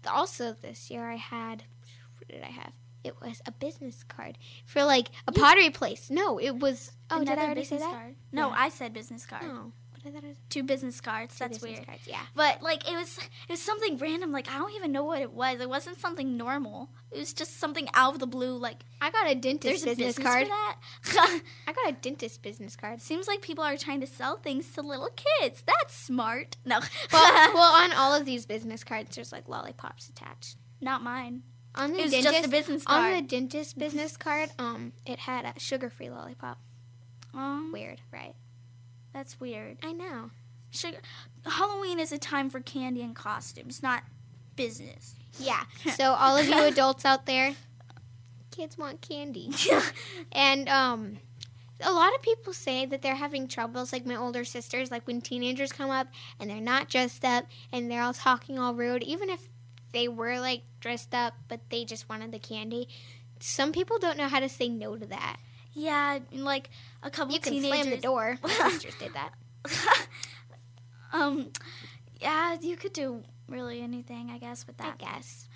also 0.07 0.53
this 0.61 0.89
year 0.89 1.09
I 1.09 1.15
had 1.15 1.63
what 2.17 2.27
did 2.29 2.41
I 2.43 2.47
have? 2.51 2.71
It 3.03 3.15
was 3.21 3.41
a 3.45 3.51
business 3.51 4.03
card 4.03 4.37
for 4.65 4.83
like 4.83 5.09
a 5.27 5.31
pottery 5.31 5.69
place. 5.69 6.09
No, 6.09 6.37
it 6.37 6.57
was. 6.59 6.91
Oh, 7.09 7.19
did 7.19 7.29
I 7.29 7.33
Another 7.33 7.45
already 7.47 7.63
say 7.63 7.75
business 7.77 7.91
that? 7.91 7.97
card. 7.97 8.15
No, 8.31 8.49
Yeah. 8.49 8.55
I 8.57 8.69
said 8.69 8.93
business 8.93 9.25
card. 9.25 9.43
Oh, 9.45 9.71
I 10.05 10.09
thought 10.11 10.23
it 10.23 10.27
was 10.27 10.37
Two 10.49 10.63
business 10.63 11.01
cards. 11.01 11.35
two 11.35 11.39
That's 11.43 11.57
business 11.57 11.77
weird. 11.79 11.85
cards. 11.87 12.01
Yeah. 12.07 12.21
But 12.35 12.61
like 12.61 12.89
it 12.89 12.95
was 12.95 13.17
it 13.17 13.51
was 13.51 13.61
something 13.61 13.97
random. 13.97 14.31
Like 14.31 14.49
I 14.49 14.57
don't 14.57 14.73
even 14.75 14.91
know 14.91 15.03
what 15.03 15.21
it 15.21 15.31
was. 15.33 15.59
It 15.59 15.69
wasn't 15.69 15.99
something 15.99 16.37
normal. 16.37 16.89
It 17.11 17.19
was 17.19 17.33
just 17.33 17.59
something 17.59 17.87
out 17.93 18.13
of 18.13 18.19
the 18.19 18.27
blue. 18.27 18.55
Like 18.57 18.77
I 19.01 19.11
got 19.11 19.29
a 19.29 19.35
dentist 19.35 19.63
there's 19.63 19.83
a 19.83 19.85
business, 19.97 20.15
business 20.15 20.25
card. 20.27 20.47
for 21.01 21.13
that. 21.15 21.41
I 21.67 21.73
got 21.73 21.89
a 21.89 21.93
dentist 21.93 22.41
business 22.41 22.75
card. 22.75 23.01
Seems 23.01 23.27
like 23.27 23.41
people 23.41 23.63
are 23.63 23.77
trying 23.77 24.01
to 24.01 24.07
sell 24.07 24.37
things 24.37 24.71
to 24.73 24.81
little 24.81 25.09
kids. 25.39 25.63
That's 25.65 25.93
smart. 25.95 26.57
No, 26.65 26.79
Well, 27.13 27.53
well, 27.53 27.73
on 27.83 27.91
all 27.93 28.13
of 28.15 28.25
these 28.25 28.45
business 28.45 28.83
cards, 28.83 29.15
there's 29.15 29.31
like 29.31 29.47
lollipops 29.49 30.09
attached. 30.09 30.57
not 30.81 31.03
mine. 31.03 31.43
On 31.75 31.91
the 31.93 31.99
It 31.99 32.03
was 32.03 32.11
dentist, 32.11 32.33
just 32.33 32.45
a 32.47 32.49
business 32.49 32.83
on 32.87 33.01
card. 33.11 33.17
the 33.17 33.21
dentist 33.27 33.77
business 33.77 34.17
card, 34.17 34.49
um, 34.57 34.91
it 35.05 35.19
had 35.19 35.45
a 35.45 35.59
sugar-free 35.59 36.09
lollipop. 36.09 36.57
Oh, 37.33 37.69
Weird, 37.71 38.01
right? 38.11 38.33
That's 39.13 39.39
weird. 39.39 39.77
I 39.83 39.91
know. 39.91 40.31
Sugar. 40.71 40.99
Halloween 41.45 41.99
is 41.99 42.11
a 42.11 42.17
time 42.17 42.49
for 42.49 42.59
candy 42.59 43.01
and 43.01 43.15
costumes, 43.15 43.81
not 43.81 44.03
business. 44.55 45.15
Yeah. 45.39 45.63
So 45.95 46.11
all 46.11 46.37
of 46.37 46.47
you 46.47 46.63
adults 46.65 47.05
out 47.05 47.25
there, 47.25 47.55
kids 48.51 48.77
want 48.77 49.01
candy, 49.01 49.51
and 50.31 50.69
um, 50.69 51.17
a 51.81 51.91
lot 51.91 52.13
of 52.13 52.21
people 52.21 52.53
say 52.53 52.85
that 52.85 53.01
they're 53.01 53.15
having 53.15 53.47
troubles. 53.47 53.93
Like 53.93 54.05
my 54.05 54.15
older 54.15 54.43
sisters, 54.43 54.91
like 54.91 55.07
when 55.07 55.21
teenagers 55.21 55.71
come 55.71 55.89
up 55.89 56.07
and 56.39 56.49
they're 56.49 56.61
not 56.61 56.89
dressed 56.89 57.23
up 57.25 57.45
and 57.71 57.89
they're 57.89 58.03
all 58.03 58.13
talking 58.13 58.59
all 58.59 58.73
rude, 58.73 59.03
even 59.03 59.29
if 59.29 59.49
they 59.93 60.07
were 60.07 60.39
like 60.39 60.61
dressed 60.79 61.13
up, 61.13 61.33
but 61.47 61.61
they 61.69 61.85
just 61.85 62.09
wanted 62.09 62.31
the 62.31 62.39
candy. 62.39 62.87
Some 63.39 63.71
people 63.71 63.97
don't 63.97 64.17
know 64.17 64.27
how 64.27 64.39
to 64.39 64.49
say 64.49 64.67
no 64.67 64.97
to 64.97 65.05
that. 65.07 65.37
Yeah, 65.73 66.19
like 66.31 66.69
a 67.03 67.09
couple 67.09 67.33
You 67.33 67.39
can 67.39 67.53
teenagers. 67.53 67.79
slam 67.81 67.89
the 67.91 67.97
door. 67.97 68.37
My 68.43 68.49
sisters 68.69 68.95
did 68.99 69.13
that. 69.13 69.33
um, 71.13 71.49
yeah, 72.19 72.57
you 72.61 72.75
could 72.75 72.93
do 72.93 73.23
really 73.47 73.81
anything, 73.81 74.29
I 74.31 74.37
guess, 74.37 74.65
with 74.67 74.77
that. 74.77 74.95
I 74.99 75.03
guess. 75.03 75.47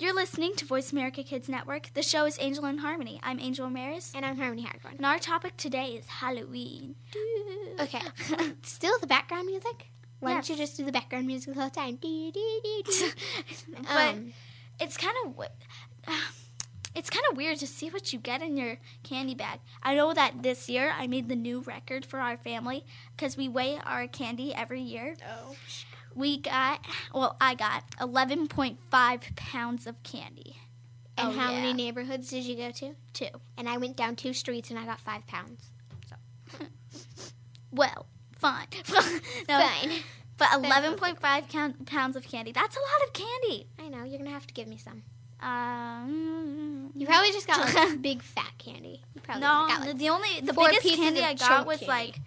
You're 0.00 0.14
listening 0.14 0.56
to 0.56 0.64
Voice 0.64 0.90
America 0.92 1.22
Kids 1.22 1.48
Network. 1.48 1.90
The 1.94 2.02
show 2.02 2.24
is 2.26 2.36
Angel 2.40 2.64
and 2.64 2.80
Harmony. 2.80 3.20
I'm 3.22 3.38
Angel 3.38 3.64
Ramirez, 3.66 4.10
And 4.14 4.26
I'm 4.26 4.36
Harmony 4.36 4.62
Hagedorn. 4.62 4.96
and 4.96 5.06
our 5.06 5.18
topic 5.20 5.56
today 5.56 5.90
is 5.90 6.06
Halloween. 6.08 6.96
Okay. 7.78 8.00
Still 8.62 8.98
the 8.98 9.06
background 9.06 9.46
music? 9.46 9.86
Why 10.18 10.32
Yes. 10.32 10.48
don't 10.48 10.58
you 10.58 10.64
just 10.64 10.76
do 10.76 10.84
the 10.84 10.90
background 10.92 11.28
music 11.28 11.54
the 11.54 11.60
whole 11.60 11.70
time? 11.70 11.96
But 12.02 12.10
Um, 14.14 14.32
it's 14.80 14.96
kind 14.96 15.14
of 15.26 15.36
it's 16.94 17.10
kind 17.10 17.24
of 17.30 17.36
weird 17.36 17.58
to 17.58 17.66
see 17.66 17.90
what 17.90 18.12
you 18.12 18.18
get 18.18 18.40
in 18.42 18.56
your 18.56 18.78
candy 19.02 19.34
bag. 19.34 19.60
I 19.82 19.94
know 19.94 20.12
that 20.14 20.42
this 20.42 20.68
year 20.68 20.92
I 20.96 21.06
made 21.06 21.28
the 21.28 21.36
new 21.36 21.60
record 21.60 22.06
for 22.06 22.20
our 22.20 22.36
family 22.36 22.84
because 23.16 23.36
we 23.36 23.48
weigh 23.48 23.78
our 23.84 24.06
candy 24.06 24.54
every 24.54 24.80
year. 24.80 25.16
oh. 25.28 25.56
We 26.16 26.38
got 26.38 26.84
well, 27.12 27.36
I 27.40 27.56
got 27.56 27.90
11.5 27.98 29.36
pounds 29.36 29.86
of 29.88 30.00
candy. 30.04 30.56
And 31.18 31.28
Oh, 31.28 31.32
how 31.32 31.50
yeah. 31.50 31.60
many 31.60 31.72
neighborhoods 31.72 32.28
did 32.30 32.44
you 32.44 32.56
go 32.56 32.70
to? 32.70 32.94
Two. 33.12 33.26
And 33.56 33.68
I 33.68 33.76
went 33.78 33.96
down 33.96 34.14
two 34.16 34.32
streets 34.32 34.70
and 34.70 34.78
I 34.78 34.84
got 34.84 35.00
five 35.00 35.26
pounds. 35.26 35.70
So. 36.08 36.66
well, 37.72 38.06
fine. 38.38 38.66
no, 39.48 39.58
Fine. 39.58 39.90
But 40.36 40.48
11.5 40.62 41.48
count- 41.48 41.86
pounds 41.86 42.16
of 42.16 42.24
candy. 42.28 42.52
That's 42.52 42.76
a 42.76 42.80
lot 42.80 43.06
of 43.08 43.12
candy. 43.12 43.66
I 43.78 43.88
know, 43.88 43.98
you're 44.04 44.18
going 44.18 44.24
to 44.24 44.30
have 44.30 44.46
to 44.48 44.54
give 44.54 44.68
me 44.68 44.76
some. 44.76 45.02
Um, 45.40 46.90
You 46.94 47.06
probably 47.06 47.32
just 47.32 47.46
got 47.46 47.74
like 47.74 48.02
big 48.02 48.22
fat 48.22 48.52
candy. 48.58 49.02
You 49.14 49.20
probably 49.20 49.42
no, 49.42 49.48
got 49.68 49.80
like 49.86 49.98
the 49.98 50.08
only 50.08 50.40
the 50.40 50.52
biggest 50.52 50.96
candy 50.96 51.22
I 51.22 51.34
got 51.34 51.66
was 51.66 51.78
candy. 51.78 51.90
like 51.90 52.20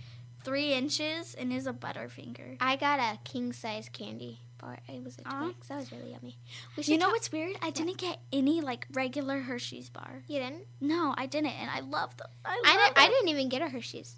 three 0.43 0.73
inches 0.73 1.33
and 1.35 1.51
is 1.51 1.67
a 1.67 1.73
Butterfinger. 1.73 2.57
I 2.59 2.75
got 2.75 2.99
a 2.99 3.17
king 3.23 3.53
size 3.53 3.89
candy 3.89 4.39
bar. 4.59 4.77
It 4.87 5.03
was 5.03 5.17
a. 5.17 5.21
Twix. 5.29 5.67
That 5.67 5.77
was 5.77 5.91
really 5.91 6.11
yummy. 6.11 6.37
You 6.77 6.97
know 6.97 7.09
what's 7.09 7.31
weird? 7.31 7.55
I 7.61 7.69
didn't 7.71 7.97
get 7.97 8.19
any 8.31 8.61
like 8.61 8.87
regular 8.93 9.39
Hershey's 9.39 9.89
bar. 9.89 10.23
You 10.27 10.39
didn't? 10.39 10.65
No, 10.81 11.13
I 11.17 11.25
didn't, 11.25 11.51
and 11.51 11.69
I 11.69 11.79
love 11.81 12.15
them. 12.17 12.27
I, 12.45 12.49
love 12.55 12.59
I, 12.65 12.73
didn't, 12.85 12.97
I 12.97 13.07
didn't 13.07 13.29
even 13.29 13.49
get 13.49 13.61
a 13.61 13.69
Hershey's. 13.69 14.15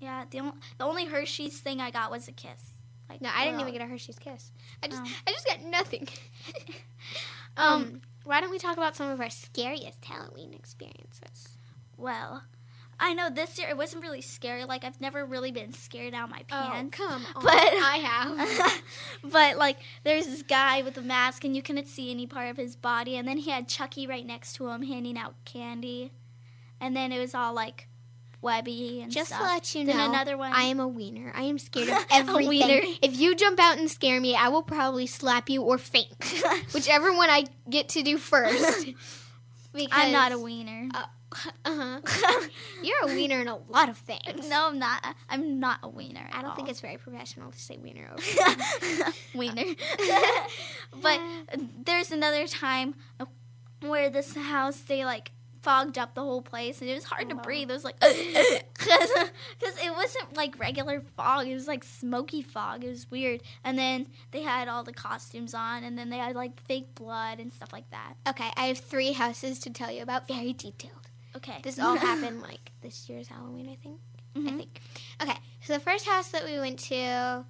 Yeah, 0.00 0.24
the 0.30 0.40
only 0.40 0.52
the 0.78 0.84
only 0.84 1.04
Hershey's 1.06 1.58
thing 1.58 1.80
I 1.80 1.90
got 1.90 2.10
was 2.10 2.28
a 2.28 2.32
kiss. 2.32 2.74
Like 3.08 3.20
No, 3.22 3.30
I 3.34 3.44
didn't 3.46 3.60
even 3.60 3.72
get 3.72 3.82
a 3.82 3.86
Hershey's 3.86 4.18
Kiss. 4.18 4.52
I 4.82 4.88
just, 4.88 5.02
Oh. 5.02 5.10
I 5.26 5.32
just 5.32 5.46
got 5.46 5.62
nothing. 5.64 6.06
Um, 7.58 7.82
um, 7.82 8.00
why 8.24 8.40
don't 8.40 8.50
we 8.50 8.58
talk 8.58 8.76
about 8.76 8.96
some 8.96 9.10
of 9.10 9.20
our 9.20 9.30
scariest 9.30 10.04
Halloween 10.04 10.54
experiences? 10.54 11.56
Well, 11.96 12.42
I 13.00 13.14
know 13.14 13.30
this 13.30 13.58
year 13.58 13.68
it 13.68 13.76
wasn't 13.76 14.02
really 14.02 14.20
scary. 14.20 14.64
Like 14.64 14.84
I've 14.84 15.00
never 15.00 15.24
really 15.24 15.52
been 15.52 15.72
scared 15.72 16.14
out 16.14 16.24
of 16.24 16.30
my 16.30 16.42
pants. 16.48 16.98
Oh, 17.00 17.06
come 17.06 17.26
on. 17.34 17.42
But- 17.42 17.52
I 17.54 17.96
have. 18.02 18.82
but 19.32 19.56
like 19.56 19.78
there's 20.04 20.26
this 20.26 20.42
guy 20.42 20.82
with 20.82 20.96
a 20.98 21.02
mask 21.02 21.44
and 21.44 21.54
you 21.54 21.62
couldn't 21.62 21.86
see 21.86 22.10
any 22.10 22.26
part 22.26 22.50
of 22.50 22.56
his 22.56 22.76
body 22.76 23.16
and 23.16 23.26
then 23.26 23.38
he 23.38 23.50
had 23.50 23.68
Chucky 23.68 24.06
right 24.06 24.26
next 24.26 24.54
to 24.54 24.68
him 24.68 24.82
handing 24.82 25.16
out 25.16 25.34
candy. 25.44 26.12
And 26.80 26.96
then 26.96 27.12
it 27.12 27.18
was 27.18 27.34
all 27.34 27.54
like 27.54 27.88
webby 28.40 29.00
and 29.02 29.10
Just 29.10 29.28
stuff. 29.28 29.40
to 29.40 29.46
let 29.46 29.74
you 29.74 29.84
Then 29.84 29.96
know, 29.96 30.08
another 30.08 30.36
one. 30.36 30.52
I 30.52 30.62
am 30.64 30.80
a 30.80 30.88
wiener. 30.88 31.32
I 31.34 31.42
am 31.42 31.58
scared 31.58 31.88
of 31.90 31.96
A 31.96 32.06
everything. 32.14 32.48
wiener. 32.48 32.80
If 33.02 33.18
you 33.18 33.34
jump 33.34 33.58
out 33.60 33.78
and 33.78 33.90
scare 33.90 34.20
me, 34.20 34.34
I 34.36 34.48
will 34.48 34.62
probably 34.62 35.06
slap 35.06 35.48
you 35.50 35.62
or 35.62 35.78
faint. 35.78 36.12
Whichever 36.72 37.12
one 37.12 37.30
I 37.30 37.44
get 37.68 37.88
to 37.90 38.02
do 38.02 38.16
first. 38.18 38.86
Because, 39.72 39.88
I'm 39.92 40.12
not 40.12 40.32
a 40.32 40.38
wiener. 40.38 40.88
Uh 40.94 41.00
huh. 41.66 42.00
You're 42.82 43.02
a 43.02 43.14
wiener 43.14 43.40
in 43.40 43.48
a 43.48 43.56
lot 43.68 43.90
of 43.90 43.98
things. 43.98 44.48
no, 44.48 44.68
I'm 44.68 44.78
not. 44.78 45.04
I'm 45.28 45.60
not 45.60 45.80
a 45.82 45.88
wiener. 45.88 46.26
I 46.32 46.40
don't 46.40 46.56
think 46.56 46.70
it's 46.70 46.80
very 46.80 46.96
professional 46.96 47.50
to 47.52 47.58
say 47.58 47.76
wiener 47.76 48.08
over. 48.12 49.12
wiener. 49.34 49.62
Uh, 50.00 50.46
but 51.02 51.20
there's 51.84 52.10
another 52.12 52.46
time 52.46 52.94
uh, 53.20 53.26
where 53.80 54.08
this 54.08 54.34
house 54.36 54.78
they 54.80 55.04
like 55.04 55.32
fogged 55.62 55.98
up 55.98 56.14
the 56.14 56.22
whole 56.22 56.42
place 56.42 56.80
and 56.80 56.88
it 56.90 56.94
was 56.94 57.04
hard 57.04 57.28
to 57.30 57.34
breathe. 57.34 57.70
It 57.70 57.74
was 57.74 57.84
like 57.84 57.98
because 58.00 59.76
it 59.84 59.92
wasn't 59.96 60.36
like 60.36 60.58
regular 60.58 61.00
fog. 61.16 61.46
It 61.46 61.54
was 61.54 61.66
like 61.66 61.84
smoky 61.84 62.42
fog. 62.42 62.84
It 62.84 62.88
was 62.88 63.10
weird. 63.10 63.42
And 63.64 63.78
then 63.78 64.06
they 64.30 64.42
had 64.42 64.68
all 64.68 64.84
the 64.84 64.92
costumes 64.92 65.54
on, 65.54 65.84
and 65.84 65.98
then 65.98 66.10
they 66.10 66.18
had 66.18 66.34
like 66.36 66.60
fake 66.62 66.94
blood 66.94 67.38
and 67.40 67.52
stuff 67.52 67.72
like 67.72 67.90
that. 67.90 68.14
okay, 68.28 68.50
I 68.56 68.66
have 68.66 68.78
three 68.78 69.12
houses 69.12 69.58
to 69.60 69.70
tell 69.70 69.90
you 69.90 70.02
about, 70.02 70.26
very 70.28 70.52
detailed. 70.52 70.94
Okay, 71.36 71.58
This 71.62 71.78
all 71.78 71.96
happened 72.10 72.40
like 72.42 72.72
this 72.82 73.08
year's 73.08 73.28
Halloween, 73.28 73.68
I 73.68 73.76
think. 73.82 74.00
I 74.36 74.38
Mhm. 74.40 74.56
think. 74.58 74.80
Okay, 75.22 75.36
so 75.62 75.72
the 75.74 75.80
first 75.80 76.06
house 76.06 76.28
that 76.28 76.44
we 76.44 76.58
went 76.58 76.78
to, 76.80 77.44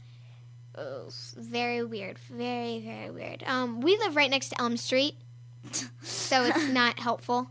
oh, 0.77 1.09
very 1.37 1.85
weird, 1.85 2.19
very 2.31 2.81
very 2.81 3.11
weird. 3.11 3.43
Um, 3.47 3.81
we 3.81 3.97
live 3.99 4.17
right 4.17 4.31
next 4.31 4.51
to 4.51 4.61
Elm 4.61 4.77
Street, 4.77 5.17
so 6.03 6.45
it's 6.45 6.69
not 6.73 6.99
helpful. 6.99 7.51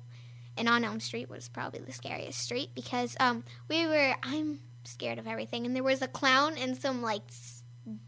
And 0.58 0.67
on 0.67 0.84
Elm 0.84 1.00
Street 1.00 1.30
was 1.30 1.48
probably 1.48 1.80
the 1.82 1.93
scariest 1.93 2.39
street 2.39 2.72
because 2.76 3.15
um, 3.20 3.43
we 3.70 3.86
were. 3.88 4.15
I'm 4.24 4.60
scared 4.84 5.20
of 5.20 5.28
everything, 5.28 5.65
and 5.65 5.76
there 5.76 5.84
was 5.84 6.02
a 6.02 6.08
clown 6.08 6.58
and 6.58 6.76
some 6.76 7.02
like 7.02 7.24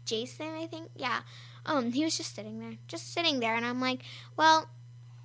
Jason, 0.04 0.48
I 0.48 0.66
think. 0.66 0.90
Yeah. 0.96 1.20
Um, 1.66 1.92
he 1.92 2.04
was 2.04 2.16
just 2.16 2.34
sitting 2.34 2.58
there, 2.58 2.74
just 2.88 3.12
sitting 3.12 3.40
there, 3.40 3.54
and 3.54 3.64
I'm 3.64 3.80
like, 3.80 4.02
well, 4.36 4.68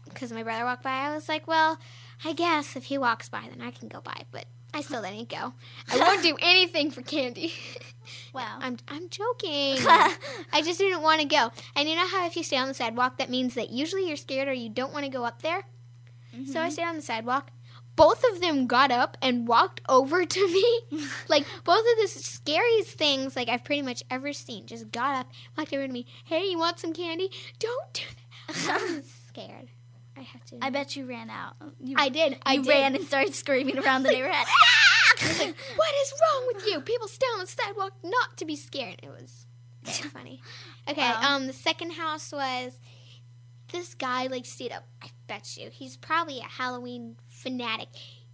because 0.05 0.31
my 0.31 0.43
brother 0.43 0.65
walked 0.65 0.83
by, 0.83 0.91
I 0.91 1.13
was 1.13 1.29
like, 1.29 1.47
well, 1.47 1.79
I 2.23 2.33
guess 2.33 2.75
if 2.75 2.85
he 2.85 2.97
walks 2.97 3.29
by, 3.29 3.47
then 3.49 3.65
I 3.65 3.71
can 3.71 3.87
go 3.87 4.01
by, 4.01 4.23
but 4.31 4.45
I 4.73 4.81
still 4.81 5.01
didn't 5.01 5.29
go. 5.29 5.53
I 5.89 5.97
won't 5.97 6.21
do 6.21 6.37
anything 6.41 6.91
for 6.91 7.01
candy. 7.01 7.53
wow. 8.33 8.57
I'm 8.59 8.77
I'm 8.87 9.09
joking. 9.09 9.77
I 9.79 10.61
just 10.63 10.79
didn't 10.79 11.01
want 11.01 11.21
to 11.21 11.27
go. 11.27 11.51
And 11.75 11.87
you 11.87 11.95
know 11.95 12.07
how 12.07 12.25
if 12.25 12.35
you 12.35 12.43
stay 12.43 12.57
on 12.57 12.67
the 12.67 12.73
sidewalk, 12.73 13.17
that 13.17 13.29
means 13.29 13.55
that 13.55 13.69
usually 13.69 14.07
you're 14.07 14.17
scared 14.17 14.49
or 14.49 14.53
you 14.53 14.69
don't 14.69 14.93
want 14.93 15.05
to 15.05 15.11
go 15.11 15.23
up 15.23 15.41
there. 15.41 15.63
So 16.51 16.59
I 16.61 16.69
stayed 16.69 16.83
on 16.85 16.95
the 16.95 17.01
sidewalk. 17.01 17.51
Both 17.95 18.25
of 18.29 18.41
them 18.41 18.67
got 18.67 18.91
up 18.91 19.17
and 19.21 19.47
walked 19.47 19.79
over 19.89 20.25
to 20.25 20.47
me. 20.47 20.79
like 21.29 21.45
both 21.63 21.79
of 21.79 22.01
the 22.01 22.07
scariest 22.07 22.97
things 22.97 23.35
like 23.35 23.47
I've 23.49 23.63
pretty 23.63 23.81
much 23.81 24.03
ever 24.11 24.33
seen. 24.33 24.65
Just 24.65 24.91
got 24.91 25.15
up, 25.15 25.31
walked 25.57 25.73
over 25.73 25.87
to 25.87 25.93
me. 25.93 26.05
Hey, 26.25 26.49
you 26.49 26.59
want 26.59 26.79
some 26.79 26.93
candy? 26.93 27.29
Don't 27.59 27.93
do 27.93 28.01
that. 28.47 28.67
I'm 28.81 29.01
scared. 29.29 29.69
I 30.17 30.21
have 30.21 30.45
to. 30.45 30.57
I 30.61 30.69
bet 30.69 30.95
you 30.95 31.05
ran 31.05 31.29
out. 31.29 31.55
You, 31.81 31.95
I 31.97 32.09
did. 32.09 32.37
I 32.45 32.57
did. 32.57 32.67
ran 32.67 32.95
and 32.95 33.05
started 33.05 33.33
screaming 33.35 33.77
around 33.77 34.03
the 34.03 34.11
neighborhood. 34.11 34.45
I 35.21 35.27
was 35.27 35.39
like, 35.39 35.55
what 35.75 35.89
is 36.03 36.13
wrong 36.21 36.47
with 36.53 36.65
you? 36.67 36.79
People 36.81 37.07
stay 37.07 37.25
on 37.33 37.39
the 37.39 37.47
sidewalk 37.47 37.93
not 38.03 38.37
to 38.37 38.45
be 38.45 38.55
scared. 38.55 38.99
It 39.03 39.09
was 39.09 39.45
very 39.83 40.09
funny. 40.09 40.41
Okay, 40.89 41.01
Wow. 41.01 41.35
um, 41.35 41.47
the 41.47 41.53
second 41.53 41.91
house 41.91 42.31
was 42.31 42.79
this 43.71 43.93
guy 43.93 44.27
like 44.27 44.45
stayed 44.45 44.71
up. 44.71 44.85
I 45.01 45.09
bet 45.27 45.57
you 45.57 45.69
he's 45.71 45.97
probably 45.97 46.39
a 46.39 46.43
Halloween 46.43 47.17
fanatic. 47.27 47.89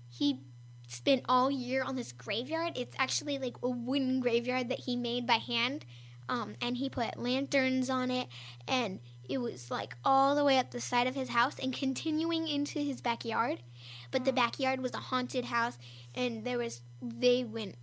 He 0.09 0.41
spent 0.87 1.23
all 1.29 1.49
year 1.49 1.83
on 1.83 1.95
this 1.95 2.11
graveyard. 2.11 2.73
It's 2.75 2.95
actually 2.99 3.37
like 3.37 3.55
a 3.63 3.69
wooden 3.69 4.19
graveyard 4.19 4.69
that 4.69 4.81
he 4.81 4.95
made 4.95 5.25
by 5.25 5.35
hand, 5.35 5.85
um, 6.27 6.55
and 6.61 6.77
he 6.77 6.89
put 6.89 7.17
lanterns 7.17 7.89
on 7.89 8.11
it, 8.11 8.27
and 8.67 8.99
it 9.29 9.37
was 9.37 9.71
like 9.71 9.95
all 10.03 10.35
the 10.35 10.43
way 10.43 10.57
up 10.57 10.71
the 10.71 10.81
side 10.81 11.07
of 11.07 11.15
his 11.15 11.29
house 11.29 11.55
and 11.61 11.73
continuing 11.73 12.47
into 12.47 12.79
his 12.79 12.99
backyard. 12.99 13.63
But 14.11 14.25
the 14.25 14.33
backyard 14.33 14.81
was 14.81 14.93
a 14.93 14.97
haunted 14.97 15.45
house, 15.45 15.77
and 16.13 16.43
there 16.45 16.57
was 16.57 16.81
they 17.01 17.43
went 17.43 17.75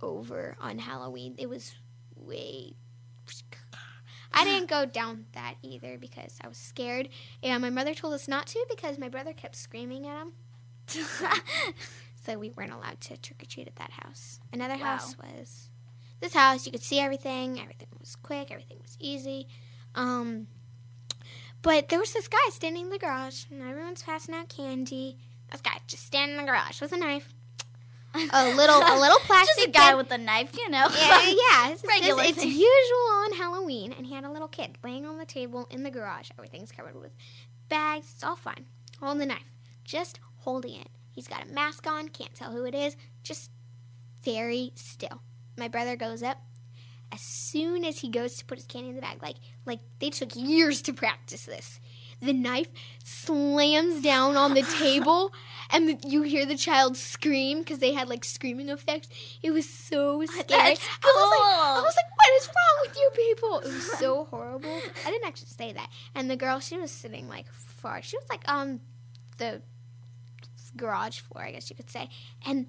over 0.00 0.56
on 0.60 0.78
Halloween. 0.78 1.34
It 1.38 1.48
was 1.48 1.74
way. 2.16 2.74
I 4.34 4.44
didn't 4.44 4.68
go 4.68 4.84
down 4.84 5.26
that 5.32 5.54
either 5.62 5.96
because 5.98 6.38
I 6.42 6.48
was 6.48 6.56
scared, 6.58 7.08
and 7.42 7.62
my 7.62 7.70
mother 7.70 7.94
told 7.94 8.14
us 8.14 8.28
not 8.28 8.46
to 8.48 8.66
because 8.68 8.98
my 8.98 9.08
brother 9.08 9.32
kept 9.32 9.56
screaming 9.56 10.06
at 10.06 10.20
him. 10.20 10.32
so 12.24 12.38
we 12.38 12.50
weren't 12.50 12.72
allowed 12.72 13.00
to 13.02 13.16
trick 13.16 13.42
or 13.42 13.46
treat 13.46 13.66
at 13.66 13.76
that 13.76 13.90
house. 13.92 14.40
Another 14.52 14.74
Wow. 14.74 14.84
house 14.96 15.16
was 15.18 15.70
this 16.20 16.34
house. 16.34 16.66
You 16.66 16.72
could 16.72 16.82
see 16.82 17.00
everything. 17.00 17.60
Everything 17.60 17.88
was 17.98 18.16
quick. 18.16 18.50
Everything 18.50 18.78
was 18.80 18.96
easy. 19.00 19.46
Um, 19.94 20.46
but 21.62 21.88
there 21.88 21.98
was 21.98 22.12
this 22.12 22.28
guy 22.28 22.38
standing 22.50 22.84
in 22.86 22.90
the 22.90 22.98
garage, 22.98 23.44
and 23.50 23.62
everyone's 23.62 24.02
passing 24.02 24.34
out 24.34 24.48
candy. 24.48 25.16
This 25.50 25.60
guy 25.60 25.78
just 25.86 26.06
standing 26.06 26.38
in 26.38 26.44
the 26.44 26.50
garage 26.50 26.80
with 26.80 26.92
a 26.92 26.96
knife, 26.96 27.33
a 28.14 28.54
little, 28.54 28.76
a 28.80 28.96
little 29.00 29.18
plastic 29.20 29.56
Just 29.56 29.68
a 29.68 29.70
guy 29.70 29.90
kid- 29.90 29.96
with 29.96 30.10
a 30.12 30.18
knife, 30.18 30.56
you 30.56 30.68
know. 30.70 30.86
yeah, 30.96 31.22
yeah, 31.22 31.68
it's, 31.70 31.84
Regular 31.86 32.22
it's, 32.22 32.38
it's 32.38 32.44
usual 32.44 33.08
on 33.12 33.32
Halloween, 33.34 33.92
and 33.92 34.06
he 34.06 34.14
had 34.14 34.24
a 34.24 34.30
little 34.30 34.48
kid 34.48 34.78
laying 34.84 35.04
on 35.06 35.18
the 35.18 35.24
table 35.26 35.66
in 35.70 35.82
the 35.82 35.90
garage. 35.90 36.30
Everything's 36.38 36.72
covered 36.72 36.94
with 37.00 37.12
bags. 37.68 38.10
It's 38.14 38.24
all 38.24 38.36
fine. 38.36 38.66
Holding 39.00 39.18
the 39.20 39.26
knife, 39.26 39.50
just 39.84 40.20
holding 40.38 40.74
it. 40.80 40.88
He's 41.10 41.28
got 41.28 41.44
a 41.48 41.52
mask 41.52 41.86
on. 41.86 42.08
Can't 42.08 42.34
tell 42.34 42.50
who 42.52 42.64
it 42.64 42.74
is. 42.74 42.96
Just 43.22 43.50
very 44.22 44.72
still. 44.74 45.20
My 45.56 45.68
brother 45.68 45.96
goes 45.96 46.22
up. 46.22 46.38
As 47.12 47.20
soon 47.20 47.84
as 47.84 48.00
he 48.00 48.08
goes 48.08 48.36
to 48.38 48.44
put 48.44 48.58
his 48.58 48.66
candy 48.66 48.88
in 48.88 48.96
the 48.96 49.00
bag, 49.00 49.22
like 49.22 49.36
like 49.66 49.78
they 50.00 50.10
took 50.10 50.34
years 50.34 50.82
to 50.82 50.92
practice 50.92 51.44
this. 51.44 51.78
The 52.20 52.32
knife 52.32 52.68
slams 53.02 54.02
down 54.02 54.36
on 54.36 54.54
the 54.54 54.62
table, 54.78 55.32
and 55.70 55.88
the, 55.88 56.08
you 56.08 56.22
hear 56.22 56.46
the 56.46 56.56
child 56.56 56.96
scream 56.96 57.60
because 57.60 57.78
they 57.78 57.92
had 57.92 58.08
like 58.08 58.24
screaming 58.24 58.68
effects. 58.68 59.08
It 59.42 59.50
was 59.50 59.68
so 59.68 60.24
scary. 60.26 60.46
That's 60.46 60.88
I 61.02 61.12
was 61.14 61.30
like, 61.30 61.78
I 61.78 61.82
was 61.82 61.96
like, 61.96 62.16
what 62.16 62.36
is 62.36 62.48
wrong 62.48 62.86
with 62.86 62.96
you 62.96 63.10
people? 63.14 63.58
It 63.60 63.74
was 63.74 63.98
so 63.98 64.24
horrible. 64.30 64.80
I 65.06 65.10
didn't 65.10 65.26
actually 65.26 65.48
say 65.48 65.72
that. 65.72 65.88
And 66.14 66.30
the 66.30 66.36
girl, 66.36 66.60
she 66.60 66.76
was 66.76 66.90
sitting 66.90 67.28
like 67.28 67.52
far. 67.52 68.02
She 68.02 68.16
was 68.16 68.26
like 68.28 68.44
on 68.46 68.80
the 69.38 69.62
garage 70.76 71.20
floor, 71.20 71.44
I 71.44 71.52
guess 71.52 71.70
you 71.70 71.76
could 71.76 71.90
say. 71.90 72.08
And 72.46 72.66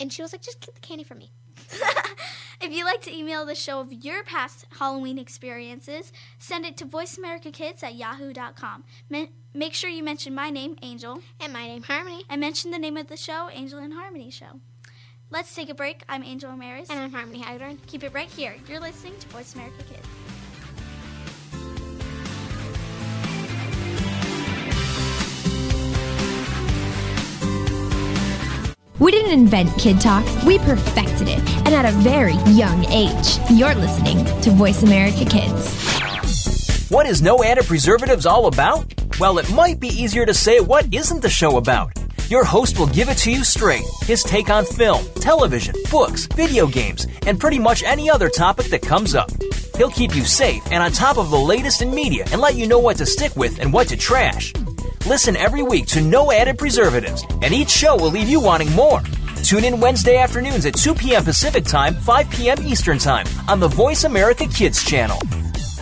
and 0.00 0.12
she 0.12 0.22
was 0.22 0.32
like, 0.32 0.42
just 0.42 0.60
keep 0.60 0.74
the 0.74 0.80
candy 0.80 1.04
for 1.04 1.14
me. 1.14 1.32
if 2.60 2.72
you'd 2.72 2.84
like 2.84 3.02
to 3.02 3.16
email 3.16 3.44
the 3.46 3.54
show 3.54 3.80
of 3.80 3.92
your 3.92 4.22
past 4.24 4.66
Halloween 4.78 5.18
experiences, 5.18 6.12
send 6.38 6.64
it 6.66 6.76
to 6.78 6.86
voiceamericakids 6.86 7.82
at 7.82 7.94
yahoo.com. 7.94 8.84
Men- 9.08 9.28
make 9.54 9.74
sure 9.74 9.90
you 9.90 10.02
mention 10.02 10.34
my 10.34 10.50
name, 10.50 10.76
Angel, 10.82 11.20
And 11.40 11.52
my 11.52 11.66
name 11.66 11.82
Harmony. 11.84 12.24
and 12.28 12.40
mention 12.40 12.70
the 12.70 12.78
name 12.78 12.96
of 12.96 13.06
the 13.08 13.16
show, 13.16 13.48
Angel 13.52 13.78
and 13.78 13.92
Harmony 13.94 14.30
Show. 14.30 14.60
Let's 15.30 15.54
take 15.54 15.68
a 15.68 15.74
break. 15.74 16.02
I'm 16.08 16.22
Angel 16.24 16.50
Ramirez. 16.50 16.88
And 16.90 16.98
I'm 16.98 17.12
Harmony 17.12 17.40
Hagedorn. 17.40 17.78
Keep 17.86 18.02
it 18.04 18.14
right 18.14 18.28
here. 18.30 18.56
You're 18.66 18.80
listening 18.80 19.14
to 19.18 19.28
Voice 19.28 19.54
America 19.54 19.82
Kids. 19.92 20.06
We 28.98 29.12
didn't 29.12 29.30
invent 29.30 29.78
Kid 29.78 30.00
Talk, 30.00 30.24
we 30.42 30.58
perfected 30.58 31.28
it, 31.28 31.38
and 31.64 31.68
at 31.68 31.84
a 31.84 31.92
very 31.98 32.34
young 32.52 32.84
age. 32.86 33.38
You're 33.48 33.76
listening 33.76 34.24
to 34.40 34.50
Voice 34.50 34.82
America 34.82 35.24
Kids. 35.24 36.90
What 36.90 37.06
is 37.06 37.22
no 37.22 37.44
added 37.44 37.66
preservatives 37.66 38.26
all 38.26 38.46
about? 38.46 38.92
Well, 39.20 39.38
it 39.38 39.52
might 39.52 39.78
be 39.78 39.86
easier 39.86 40.26
to 40.26 40.34
say 40.34 40.58
what 40.58 40.92
isn't 40.92 41.22
the 41.22 41.30
show 41.30 41.58
about. 41.58 41.92
Your 42.28 42.42
host 42.42 42.76
will 42.76 42.88
give 42.88 43.08
it 43.08 43.18
to 43.18 43.30
you 43.30 43.44
straight. 43.44 43.86
His 44.02 44.24
take 44.24 44.50
on 44.50 44.64
film, 44.64 45.04
television, 45.14 45.76
books, 45.92 46.26
video 46.26 46.66
games, 46.66 47.06
and 47.24 47.38
pretty 47.38 47.60
much 47.60 47.84
any 47.84 48.10
other 48.10 48.28
topic 48.28 48.66
that 48.66 48.82
comes 48.82 49.14
up. 49.14 49.30
He'll 49.76 49.90
keep 49.90 50.16
you 50.16 50.24
safe 50.24 50.62
and 50.72 50.82
on 50.82 50.90
top 50.90 51.18
of 51.18 51.30
the 51.30 51.38
latest 51.38 51.82
in 51.82 51.94
media 51.94 52.24
and 52.32 52.40
let 52.40 52.56
you 52.56 52.66
know 52.66 52.80
what 52.80 52.96
to 52.96 53.06
stick 53.06 53.36
with 53.36 53.60
and 53.60 53.72
what 53.72 53.86
to 53.88 53.96
trash. 53.96 54.52
Listen 55.06 55.36
every 55.36 55.62
week 55.62 55.86
to 55.86 56.00
No 56.00 56.32
Added 56.32 56.58
Preservatives, 56.58 57.24
and 57.42 57.54
each 57.54 57.70
show 57.70 57.96
will 57.96 58.10
leave 58.10 58.28
you 58.28 58.40
wanting 58.40 58.70
more. 58.72 59.00
Tune 59.42 59.64
in 59.64 59.80
Wednesday 59.80 60.16
afternoons 60.18 60.66
at 60.66 60.74
2 60.74 60.94
p.m. 60.94 61.24
Pacific 61.24 61.64
Time, 61.64 61.94
5 61.94 62.30
p.m. 62.30 62.58
Eastern 62.62 62.98
Time 62.98 63.26
on 63.48 63.60
the 63.60 63.68
Voice 63.68 64.04
America 64.04 64.46
Kids 64.46 64.84
channel. 64.84 65.18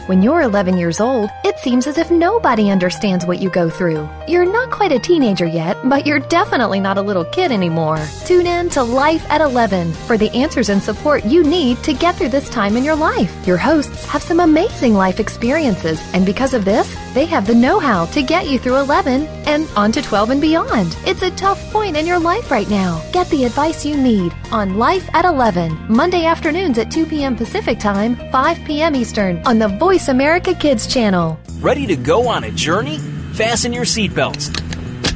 When 0.07 0.23
you're 0.23 0.43
11 0.43 0.79
years 0.79 1.01
old, 1.01 1.31
it 1.43 1.59
seems 1.59 1.89
as 1.89 1.99
if 1.99 2.13
nobody 2.13 2.71
understands 2.71 3.27
what 3.27 3.43
you 3.43 3.51
go 3.51 3.69
through. 3.69 4.09
You're 4.29 4.45
not 4.45 4.71
quite 4.71 4.93
a 4.93 5.01
teenager 5.01 5.47
yet, 5.47 5.77
but 5.89 6.07
you're 6.07 6.21
definitely 6.21 6.79
not 6.79 6.97
a 6.97 7.03
little 7.03 7.25
kid 7.25 7.51
anymore. 7.51 7.99
Tune 8.25 8.47
in 8.47 8.71
to 8.71 8.85
Life 8.85 9.29
at 9.29 9.41
11 9.41 9.93
for 9.93 10.17
the 10.17 10.31
answers 10.31 10.69
and 10.69 10.81
support 10.81 11.25
you 11.25 11.43
need 11.43 11.83
to 11.83 11.93
get 11.93 12.15
through 12.15 12.29
this 12.29 12.49
time 12.51 12.77
in 12.77 12.85
your 12.85 12.95
life. 12.95 13.35
Your 13.49 13.57
hosts 13.57 14.05
have 14.05 14.23
some 14.23 14.39
amazing 14.39 14.95
life 14.95 15.19
experiences, 15.19 16.01
and 16.15 16.25
because 16.25 16.55
of 16.55 16.65
this, 16.65 16.95
they 17.17 17.25
have 17.25 17.47
the 17.47 17.55
know 17.55 17.79
how 17.79 18.05
to 18.05 18.23
get 18.23 18.47
you 18.47 18.59
through 18.59 18.77
11 18.77 19.25
and 19.47 19.67
on 19.75 19.91
to 19.91 20.03
12 20.03 20.29
and 20.29 20.41
beyond. 20.41 20.95
It's 21.07 21.23
a 21.23 21.31
tough 21.31 21.59
point 21.73 21.97
in 21.97 22.07
your 22.07 22.19
life 22.19 22.51
right 22.51 22.69
now. 22.69 23.03
Get 23.11 23.27
the 23.31 23.45
advice 23.45 23.87
you 23.87 23.97
need 23.97 24.35
on 24.53 24.77
Life 24.77 25.09
at 25.15 25.25
11, 25.25 25.87
Monday 25.89 26.27
afternoons 26.27 26.77
at 26.77 26.91
2 26.91 27.07
p.m. 27.07 27.35
Pacific 27.35 27.81
Time, 27.81 28.17
5 28.31 28.65
p.m. 28.67 28.95
Eastern 28.95 29.43
on 29.47 29.59
the 29.59 29.69
Voice 29.69 30.09
America 30.09 30.55
Kids 30.55 30.87
channel. 30.87 31.41
Ready 31.59 31.87
to 31.87 31.97
go 31.97 32.29
on 32.29 32.45
a 32.45 32.51
journey? 32.51 32.99
Fasten 33.33 33.73
your 33.73 33.87
seatbelts 33.87 34.53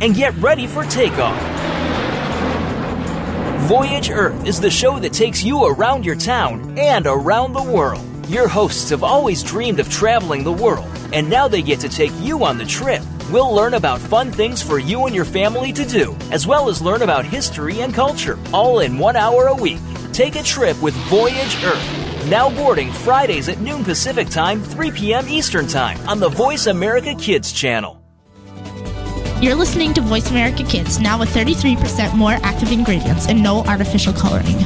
and 0.01 0.15
get 0.15 0.35
ready 0.39 0.67
for 0.67 0.85
takeoff. 0.85 1.39
Voyage 3.69 4.09
Earth 4.09 4.47
is 4.47 4.59
the 4.59 4.71
show 4.71 4.99
that 4.99 5.13
takes 5.13 5.45
you 5.45 5.67
around 5.67 6.07
your 6.07 6.17
town 6.17 6.79
and 6.79 7.07
around 7.07 7.53
the 7.53 7.63
world. 7.63 8.07
Your 8.31 8.49
hosts 8.49 8.89
have 8.89 9.03
always 9.03 9.43
dreamed 9.43 9.81
of 9.81 9.91
traveling 9.91 10.45
the 10.45 10.53
world, 10.53 10.89
and 11.13 11.29
now 11.29 11.49
they 11.49 11.63
get 11.63 11.81
to 11.81 11.89
take 11.89 12.13
you 12.21 12.45
on 12.45 12.59
the 12.59 12.65
trip. 12.65 13.03
We'll 13.31 13.55
learn 13.55 13.75
about 13.75 14.01
fun 14.01 14.31
things 14.31 14.63
for 14.63 14.79
you 14.79 15.07
and 15.07 15.15
your 15.15 15.25
family 15.25 15.73
to 15.73 15.85
do, 15.85 16.17
as 16.31 16.47
well 16.47 16.69
as 16.69 16.83
learn 16.83 17.03
about 17.03 17.25
history 17.25 17.81
and 17.81 17.95
culture, 17.95 18.39
all 18.53 18.81
in 18.81 18.99
one 18.99 19.17
hour 19.17 19.47
a 19.47 19.55
week. 19.55 19.81
Take 20.13 20.37
a 20.37 20.43
trip 20.43 20.81
with 20.83 20.95
Voyage 21.09 21.63
Earth. 21.65 22.27
Now 22.29 22.51
boarding 22.51 22.93
Fridays 22.93 23.49
at 23.49 23.61
noon 23.61 23.85
Pacific 23.85 24.29
Time, 24.29 24.63
3 24.63 24.91
p.m. 24.91 25.29
Eastern 25.29 25.67
Time 25.67 25.99
on 26.09 26.21
the 26.21 26.29
Voice 26.29 26.67
America 26.67 27.15
Kids 27.15 27.53
channel. 27.53 28.01
You're 29.41 29.55
listening 29.55 29.95
to 29.95 30.03
Voice 30.03 30.31
America 30.31 30.65
Kids, 30.65 31.01
now 31.01 31.19
with 31.19 31.31
33% 31.31 32.15
more 32.15 32.33
active 32.43 32.73
ingredients 32.73 33.27
and 33.27 33.43
no 33.43 33.65
artificial 33.65 34.13
coloring. 34.13 34.59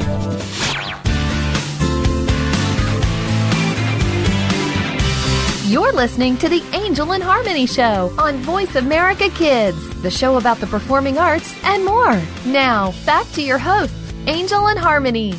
You're 5.75 5.91
listening 5.91 6.37
to 6.37 6.47
the 6.47 6.63
Angel 6.71 7.11
and 7.11 7.21
Harmony 7.21 7.65
Show 7.65 8.09
on 8.17 8.37
Voice 8.37 8.77
America 8.77 9.29
Kids, 9.31 10.01
the 10.01 10.09
show 10.09 10.37
about 10.37 10.59
the 10.59 10.67
performing 10.67 11.17
arts 11.17 11.53
and 11.65 11.83
more. 11.83 12.17
Now, 12.45 12.93
back 13.05 13.29
to 13.33 13.41
your 13.41 13.57
hosts, 13.57 14.13
Angel 14.25 14.69
and 14.69 14.79
Harmony. 14.79 15.33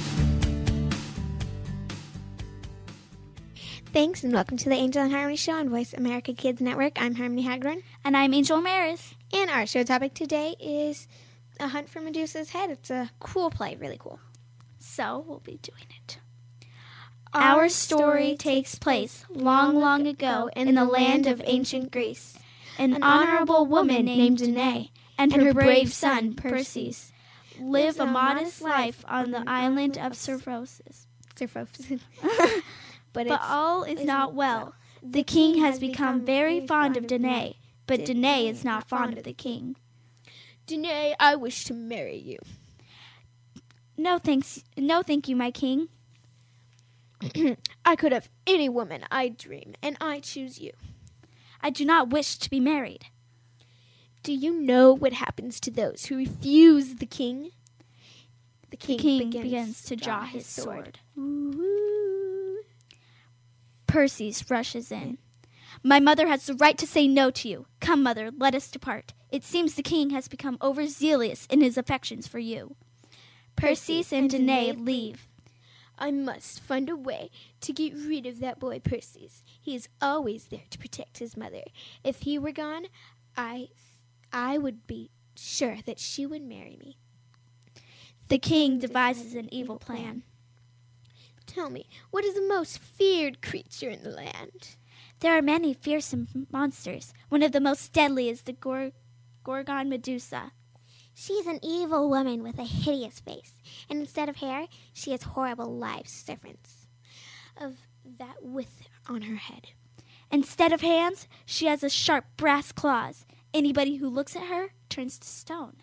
Thanks 3.94 4.24
and 4.24 4.34
welcome 4.34 4.58
to 4.58 4.68
the 4.68 4.74
Angel 4.74 5.04
and 5.04 5.10
Harmony 5.10 5.36
Show 5.36 5.54
on 5.54 5.70
Voice 5.70 5.94
America 5.94 6.34
Kids 6.34 6.60
Network. 6.60 7.00
I'm 7.00 7.14
Harmony 7.14 7.40
Hagedorn. 7.40 7.82
And 8.04 8.14
I'm 8.14 8.34
Angel 8.34 8.58
Ramirez. 8.58 9.14
And 9.32 9.48
our 9.48 9.64
show 9.64 9.84
topic 9.84 10.12
today 10.12 10.54
is 10.60 11.08
A 11.58 11.68
Hunt 11.68 11.88
for 11.88 12.02
Medusa's 12.02 12.50
Head. 12.50 12.68
It's 12.68 12.90
a 12.90 13.10
cool 13.20 13.48
play, 13.48 13.74
really 13.76 13.96
cool. 13.98 14.20
So 14.80 15.24
we'll 15.26 15.40
be 15.40 15.58
doing 15.62 15.86
it. 16.04 16.18
Our 17.36 17.68
story 17.68 18.34
takes 18.36 18.76
place 18.76 19.24
long, 19.28 19.76
long 19.76 20.06
ago 20.06 20.48
in 20.56 20.74
the 20.74 20.84
land 20.84 21.26
of 21.26 21.42
ancient 21.44 21.92
Greece. 21.92 22.38
An 22.78 23.02
honorable 23.02 23.66
woman 23.66 24.06
named 24.06 24.38
Danae 24.38 24.90
and 25.18 25.32
her 25.32 25.52
brave 25.52 25.92
son 25.92 26.34
Perseus 26.34 27.12
live 27.60 28.00
a 28.00 28.06
modest 28.06 28.62
life 28.62 29.04
on 29.06 29.30
the 29.30 29.44
island 29.46 29.98
of. 29.98 30.12
Seriphos. 30.12 30.80
but 33.12 33.28
But 33.28 33.40
all 33.42 33.82
is 33.84 34.04
not 34.04 34.34
well. 34.34 34.74
The 35.02 35.22
king 35.22 35.58
has 35.58 35.78
become 35.78 36.24
very 36.24 36.66
fond 36.66 36.96
of 36.96 37.06
Danae, 37.06 37.56
but 37.86 38.04
Danae 38.04 38.46
is 38.46 38.64
not 38.64 38.88
fond 38.88 39.16
of 39.18 39.24
the 39.24 39.32
king. 39.32 39.76
Danae, 40.66 41.14
I 41.20 41.36
wish 41.36 41.64
to 41.64 41.74
marry 41.74 42.16
you. 42.16 42.38
No 43.96 44.18
thanks, 44.18 44.64
no 44.76 45.02
thank 45.02 45.28
you, 45.28 45.36
my 45.36 45.50
king. 45.50 45.88
I 47.84 47.96
could 47.96 48.12
have 48.12 48.28
any 48.46 48.68
woman 48.68 49.04
I 49.10 49.28
dream, 49.28 49.74
and 49.82 49.96
I 50.00 50.20
choose 50.20 50.60
you. 50.60 50.72
I 51.60 51.70
do 51.70 51.84
not 51.84 52.10
wish 52.10 52.36
to 52.36 52.50
be 52.50 52.60
married. 52.60 53.06
Do 54.22 54.32
you 54.32 54.52
know 54.60 54.92
what 54.92 55.12
happens 55.12 55.60
to 55.60 55.70
those 55.70 56.06
who 56.06 56.16
refuse 56.16 56.96
the 56.96 57.06
king? 57.06 57.52
The 58.70 58.76
The 58.76 58.76
king, 58.76 58.98
king 58.98 59.30
begins, 59.30 59.82
to 59.84 59.96
draw 59.96 60.24
his 60.24 60.46
sword. 60.46 60.98
Perseus 63.86 64.50
rushes 64.50 64.90
in. 64.92 65.18
My 65.82 66.00
mother 66.00 66.26
has 66.26 66.46
the 66.46 66.54
right 66.54 66.76
to 66.78 66.86
say 66.86 67.06
no 67.06 67.30
to 67.30 67.48
you. 67.48 67.66
Come, 67.80 68.02
mother, 68.02 68.30
let 68.36 68.54
us 68.54 68.68
depart. 68.70 69.14
It 69.30 69.44
seems 69.44 69.74
the 69.74 69.82
king 69.82 70.10
has 70.10 70.28
become 70.28 70.58
overzealous 70.60 71.46
in 71.46 71.60
his 71.60 71.78
affections 71.78 72.26
for 72.26 72.38
you. 72.38 72.74
Perseus 73.54 74.12
and 74.12 74.28
Danae 74.28 74.72
leave. 74.72 75.28
I 75.98 76.10
must 76.10 76.60
find 76.60 76.88
a 76.88 76.96
way 76.96 77.30
to 77.60 77.72
get 77.72 77.94
rid 77.94 78.26
of 78.26 78.40
that 78.40 78.60
boy 78.60 78.80
Perseus. 78.80 79.42
He 79.60 79.74
is 79.74 79.88
always 80.00 80.46
there 80.46 80.64
to 80.70 80.78
protect 80.78 81.18
his 81.18 81.36
mother. 81.36 81.62
If 82.04 82.20
he 82.20 82.38
were 82.38 82.52
gone, 82.52 82.86
I 83.36 83.68
I 84.32 84.58
would 84.58 84.86
be 84.86 85.10
sure 85.34 85.78
that 85.86 85.98
she 85.98 86.26
would 86.26 86.42
marry 86.42 86.76
me. 86.78 86.96
The 88.28 88.38
king 88.38 88.78
devises 88.78 89.34
an 89.34 89.52
evil 89.52 89.78
plan. 89.78 90.24
Tell 91.46 91.70
me, 91.70 91.86
what 92.10 92.24
is 92.24 92.34
the 92.34 92.46
most 92.46 92.78
feared 92.78 93.40
creature 93.40 93.88
in 93.88 94.02
the 94.02 94.10
land? 94.10 94.76
There 95.20 95.36
are 95.36 95.42
many 95.42 95.72
fearsome 95.72 96.46
monsters. 96.50 97.14
One 97.28 97.42
of 97.42 97.52
the 97.52 97.60
most 97.60 97.92
deadly 97.92 98.28
is 98.28 98.42
the 98.42 98.52
Gor- 98.52 98.92
Gorgon 99.44 99.88
Medusa. 99.88 100.52
She's 101.18 101.46
an 101.46 101.60
evil 101.62 102.10
woman 102.10 102.42
with 102.42 102.58
a 102.58 102.64
hideous 102.64 103.20
face, 103.20 103.54
and 103.88 103.98
instead 103.98 104.28
of 104.28 104.36
hair, 104.36 104.66
she 104.92 105.12
has 105.12 105.22
horrible 105.22 105.74
live 105.74 106.06
serpents 106.06 106.88
of 107.56 107.86
that 108.18 108.42
with 108.42 108.82
on 109.08 109.22
her 109.22 109.36
head. 109.36 109.68
Instead 110.30 110.74
of 110.74 110.82
hands, 110.82 111.26
she 111.46 111.68
has 111.68 111.82
a 111.82 111.88
sharp 111.88 112.26
brass 112.36 112.70
claws. 112.70 113.24
Anybody 113.54 113.96
who 113.96 114.10
looks 114.10 114.36
at 114.36 114.48
her 114.48 114.74
turns 114.90 115.18
to 115.20 115.26
stone. 115.26 115.76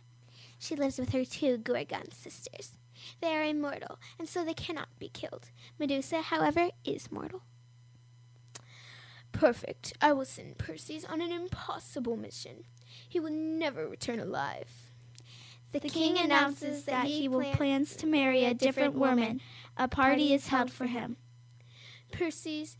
She 0.60 0.76
lives 0.76 1.00
with 1.00 1.14
her 1.14 1.26
two 1.26 1.58
Gorgon 1.58 2.12
sisters. 2.12 2.74
They 3.20 3.36
are 3.36 3.44
immortal, 3.44 3.98
and 4.20 4.30
so 4.30 4.46
they 4.46 4.54
cannot 4.54 5.00
be 5.00 5.10
killed. 5.10 5.50
Medusa, 5.80 6.22
however, 6.22 6.70
is 6.86 7.12
mortal. 7.12 7.42
Perfect. 9.32 9.94
I 10.00 10.14
will 10.14 10.26
send 10.26 10.60
Perseus 10.60 11.06
on 11.06 11.22
an 11.22 11.32
impossible 11.32 12.18
mission. 12.18 12.66
He 13.10 13.20
will 13.20 13.32
never 13.32 13.88
return 13.88 14.20
alive. 14.20 14.83
The 15.74 15.90
king 15.90 16.20
announces 16.20 16.86
that 16.86 17.08
he 17.08 17.28
will 17.28 17.52
plans 17.54 17.96
to 17.96 18.06
marry 18.06 18.46
a 18.46 18.54
different 18.54 18.94
woman. 18.94 19.42
A 19.76 19.88
party 19.88 20.32
is 20.32 20.48
held 20.48 20.72
for 20.72 20.86
him. 20.86 21.18
Perseus, 22.12 22.78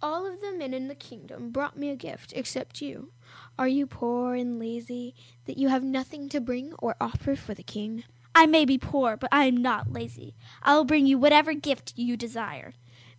all 0.00 0.26
of 0.26 0.40
the 0.40 0.52
men 0.52 0.72
in 0.72 0.86
the 0.86 0.94
kingdom 0.94 1.50
brought 1.50 1.76
me 1.76 1.90
a 1.90 1.96
gift 1.96 2.32
except 2.36 2.80
you. 2.80 3.10
Are 3.58 3.66
you 3.66 3.86
poor 3.86 4.34
and 4.34 4.60
lazy 4.60 5.14
that 5.46 5.58
you 5.58 5.68
have 5.68 5.82
nothing 5.82 6.28
to 6.28 6.40
bring 6.40 6.72
or 6.78 6.94
offer 7.00 7.34
for 7.34 7.52
the 7.52 7.64
king? 7.64 8.04
I 8.32 8.46
may 8.46 8.64
be 8.64 8.78
poor, 8.78 9.16
but 9.16 9.28
I 9.32 9.46
am 9.46 9.56
not 9.56 9.92
lazy. 9.92 10.36
I 10.62 10.76
will 10.76 10.84
bring 10.84 11.06
you 11.06 11.18
whatever 11.18 11.52
gift 11.52 11.94
you 11.96 12.16
desire. 12.16 12.74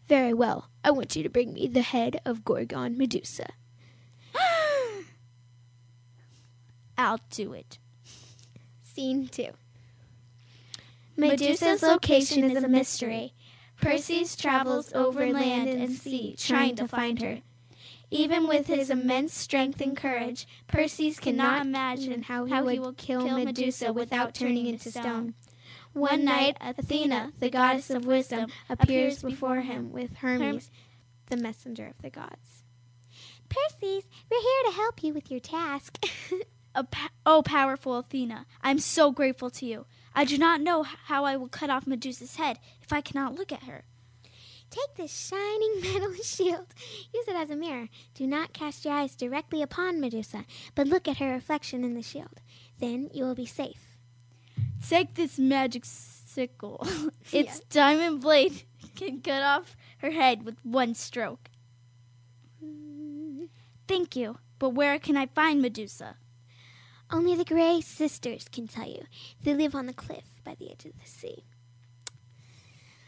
Very 0.07 0.33
well. 0.33 0.69
I 0.85 0.91
want 0.91 1.17
you 1.17 1.23
to 1.23 1.29
bring 1.29 1.53
me 1.53 1.67
the 1.67 1.81
head 1.81 2.21
of 2.25 2.45
Gorgon 2.45 2.97
Medusa. 2.97 3.47
I'll 6.97 7.19
do 7.29 7.51
it. 7.53 7.77
Scene 9.01 9.27
2. 9.29 9.47
Medusa's 11.17 11.81
location 11.81 12.43
is 12.43 12.63
a 12.63 12.67
mystery. 12.67 13.33
Perseus 13.81 14.35
travels 14.35 14.93
over 14.93 15.33
land 15.33 15.69
and 15.69 15.91
sea 15.91 16.35
trying 16.37 16.75
to 16.75 16.87
find 16.87 17.19
her. 17.19 17.39
Even 18.11 18.47
with 18.47 18.67
his 18.67 18.91
immense 18.91 19.33
strength 19.33 19.81
and 19.81 19.97
courage, 19.97 20.47
Perseus 20.67 21.19
cannot 21.19 21.65
imagine 21.65 22.21
how 22.21 22.45
he, 22.45 22.77
will 22.77 22.93
kill 22.93 23.27
Medusa 23.27 23.91
without 23.91 24.35
turning 24.35 24.67
into 24.67 24.91
stone. 24.91 25.33
One 25.93 26.23
night, 26.23 26.57
Athena, 26.61 27.31
the 27.39 27.49
goddess 27.49 27.89
of 27.89 28.05
wisdom, 28.05 28.51
appears 28.69 29.23
before 29.23 29.61
him 29.61 29.91
with 29.91 30.17
Hermes, 30.17 30.69
the 31.25 31.37
messenger 31.37 31.87
of 31.87 31.99
the 32.03 32.11
gods. 32.11 32.61
Perseus, 33.49 34.05
we're 34.29 34.41
here 34.41 34.63
to 34.67 34.75
help 34.75 35.01
you 35.01 35.11
with 35.11 35.31
your 35.31 35.39
task. 35.39 35.97
Oh, 37.25 37.41
powerful 37.43 37.97
Athena, 37.97 38.45
I 38.61 38.71
am 38.71 38.79
so 38.79 39.11
grateful 39.11 39.49
to 39.51 39.65
you. 39.65 39.85
I 40.13 40.25
do 40.25 40.37
not 40.37 40.61
know 40.61 40.83
how 40.83 41.25
I 41.25 41.37
will 41.37 41.47
cut 41.47 41.69
off 41.69 41.87
Medusa's 41.87 42.35
head 42.35 42.59
if 42.81 42.91
I 42.91 43.01
cannot 43.01 43.35
look 43.35 43.51
at 43.51 43.63
her. 43.63 43.83
Take 44.69 44.95
this 44.95 45.27
shining 45.27 45.81
metal 45.81 46.13
shield. 46.23 46.67
Use 47.13 47.27
it 47.27 47.35
as 47.35 47.49
a 47.49 47.55
mirror. 47.55 47.89
Do 48.13 48.25
not 48.25 48.53
cast 48.53 48.85
your 48.85 48.93
eyes 48.93 49.15
directly 49.15 49.61
upon 49.61 49.99
Medusa, 49.99 50.45
but 50.75 50.87
look 50.87 51.07
at 51.07 51.17
her 51.17 51.31
reflection 51.31 51.83
in 51.83 51.93
the 51.93 52.01
shield. 52.01 52.39
Then 52.79 53.09
you 53.13 53.25
will 53.25 53.35
be 53.35 53.45
safe. 53.45 53.97
Take 54.87 55.15
this 55.15 55.37
magic 55.37 55.83
sickle. 55.85 56.87
its 57.33 57.59
diamond 57.69 58.21
blade 58.21 58.63
can 58.95 59.21
cut 59.21 59.43
off 59.43 59.75
her 59.97 60.11
head 60.11 60.43
with 60.43 60.55
one 60.63 60.95
stroke. 60.95 61.49
Mm. 62.63 63.49
Thank 63.87 64.15
you, 64.15 64.37
but 64.57 64.69
where 64.69 64.97
can 64.99 65.17
I 65.17 65.25
find 65.25 65.61
Medusa? 65.61 66.15
Only 67.11 67.35
the 67.35 67.45
Gray 67.45 67.81
Sisters 67.81 68.47
can 68.51 68.67
tell 68.67 68.87
you. 68.87 69.03
They 69.43 69.53
live 69.53 69.75
on 69.75 69.85
the 69.85 69.93
cliff 69.93 70.23
by 70.43 70.55
the 70.55 70.71
edge 70.71 70.85
of 70.85 70.93
the 70.99 71.07
sea. 71.07 71.43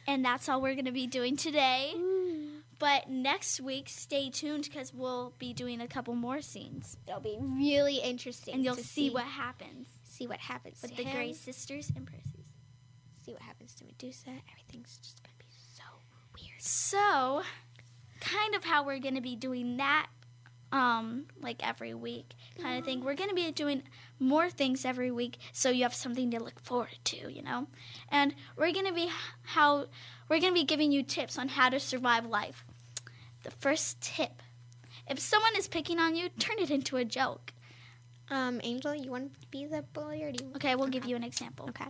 And 0.06 0.26
that's 0.26 0.49
all 0.49 0.62
we're 0.62 0.74
going 0.74 0.86
to 0.86 0.91
be 0.91 1.08
doing 1.08 1.38
today. 1.38 1.93
But 2.80 3.10
next 3.10 3.62
week, 3.62 3.88
stay 3.88 4.30
tuned 4.30 4.66
because 4.66 4.93
we'll 4.93 5.34
be 5.39 5.54
doing 5.54 5.80
a 5.80 5.88
couple 5.88 6.16
more 6.16 6.41
scenes. 6.41 6.97
It'll 7.08 7.22
be 7.22 7.38
really 7.39 7.97
interesting. 7.97 8.56
And 8.56 8.66
you'll 8.66 8.76
to 8.76 8.84
see, 8.84 9.10
what 9.10 9.24
happens 9.24 9.88
see 10.04 10.28
what 10.28 10.39
happens 10.39 10.82
with 10.82 10.91
to 10.91 10.97
the 10.97 11.04
him, 11.04 11.16
Gray 11.16 11.34
Sisters 11.34 11.91
and 11.95 12.06
Perseus. 12.06 12.26
See 13.26 13.32
what 13.32 13.41
happens 13.41 13.74
to 13.76 13.86
Medusa. 13.86 14.32
Everything's 14.51 14.97
just 14.97 15.24
gonna 15.24 15.34
be 15.39 15.45
so 15.74 15.84
weird. 16.36 16.62
So, 16.62 17.43
kind 18.20 18.56
of 18.56 18.66
how 18.66 18.86
we're 18.86 18.99
going 18.99 19.16
to 19.16 19.22
be 19.22 19.36
doing 19.36 19.78
that, 19.78 20.08
um, 20.74 21.26
like 21.39 21.65
every 21.65 21.93
week, 21.93 22.34
kind 22.59 22.80
of 22.80 22.84
thing. 22.84 23.03
We're 23.03 23.13
going 23.13 23.30
to 23.30 23.36
be 23.36 23.49
doing 23.51 23.84
more 24.19 24.49
things 24.49 24.84
every 24.84 25.11
week, 25.11 25.38
so 25.51 25.69
you 25.69 25.84
have 25.84 25.93
something 25.93 26.32
to 26.32 26.43
look 26.43 26.59
forward 26.59 26.97
to, 27.05 27.32
you 27.32 27.43
know. 27.43 27.67
And 28.09 28.34
we're 28.57 28.74
going 28.74 28.88
to 28.88 28.93
be 28.93 29.09
how 29.43 29.86
we're 30.28 30.39
going 30.39 30.53
to 30.53 30.59
be 30.59 30.65
giving 30.65 30.91
you 30.91 31.03
tips 31.03 31.38
on 31.38 31.49
how 31.49 31.69
to 31.69 31.80
survive 31.80 32.26
life. 32.26 32.65
The 33.43 33.51
first 33.51 34.01
tip: 34.01 34.41
if 35.07 35.19
someone 35.19 35.55
is 35.55 35.67
picking 35.67 35.99
on 35.99 36.15
you, 36.15 36.30
turn 36.39 36.57
it 36.57 36.71
into 36.71 36.97
a 36.97 37.05
joke. 37.05 37.53
Um, 38.32 38.59
Angel, 38.63 38.95
you 38.95 39.11
want 39.11 39.39
to 39.41 39.47
be 39.49 39.67
the 39.67 39.84
bully 39.93 40.24
or 40.24 40.32
do 40.32 40.43
you? 40.43 40.51
Okay, 40.55 40.74
we'll 40.76 40.88
give 40.88 41.05
you 41.05 41.15
an 41.15 41.24
example. 41.24 41.67
Okay. 41.69 41.86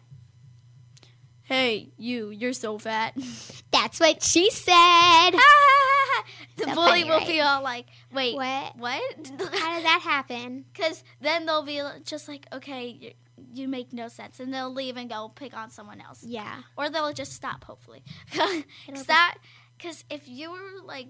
Hey, 1.44 1.90
you, 1.98 2.30
you're 2.30 2.54
so 2.54 2.78
fat. 2.78 3.16
That's 3.72 4.00
what 4.00 4.24
she 4.24 4.50
said. 4.50 5.32
the 6.58 6.64
So 6.66 6.74
bully 6.76 7.02
funny, 7.02 7.04
will 7.06 7.18
right? 7.18 7.28
be 7.28 7.42
all 7.42 7.62
like, 7.62 7.86
wait, 8.14 8.36
What? 8.36 8.78
What? 8.78 9.02
How 9.60 9.76
did 9.76 9.86
that 9.86 10.02
happen? 10.04 10.66
Because 10.72 11.04
then 11.22 11.46
they'll 11.46 11.64
be 11.64 11.82
just 12.06 12.28
like, 12.28 12.48
okay, 12.54 12.88
you, 12.88 13.12
you 13.54 13.68
make 13.68 13.92
no 13.92 14.08
sense, 14.08 14.40
and 14.40 14.54
they'll 14.54 14.74
leave 14.74 14.96
and 14.96 15.10
go 15.10 15.30
pick 15.36 15.56
on 15.56 15.70
someone 15.70 16.00
else, 16.00 16.24
Yeah. 16.24 16.62
or 16.78 16.90
they'll 16.90 17.12
just 17.14 17.34
stop. 17.34 17.64
Hopefully, 17.66 18.04
because 18.32 19.06
that, 19.08 19.36
because 19.78 20.04
if 20.10 20.28
you 20.30 20.52
were 20.52 20.82
like, 20.86 21.08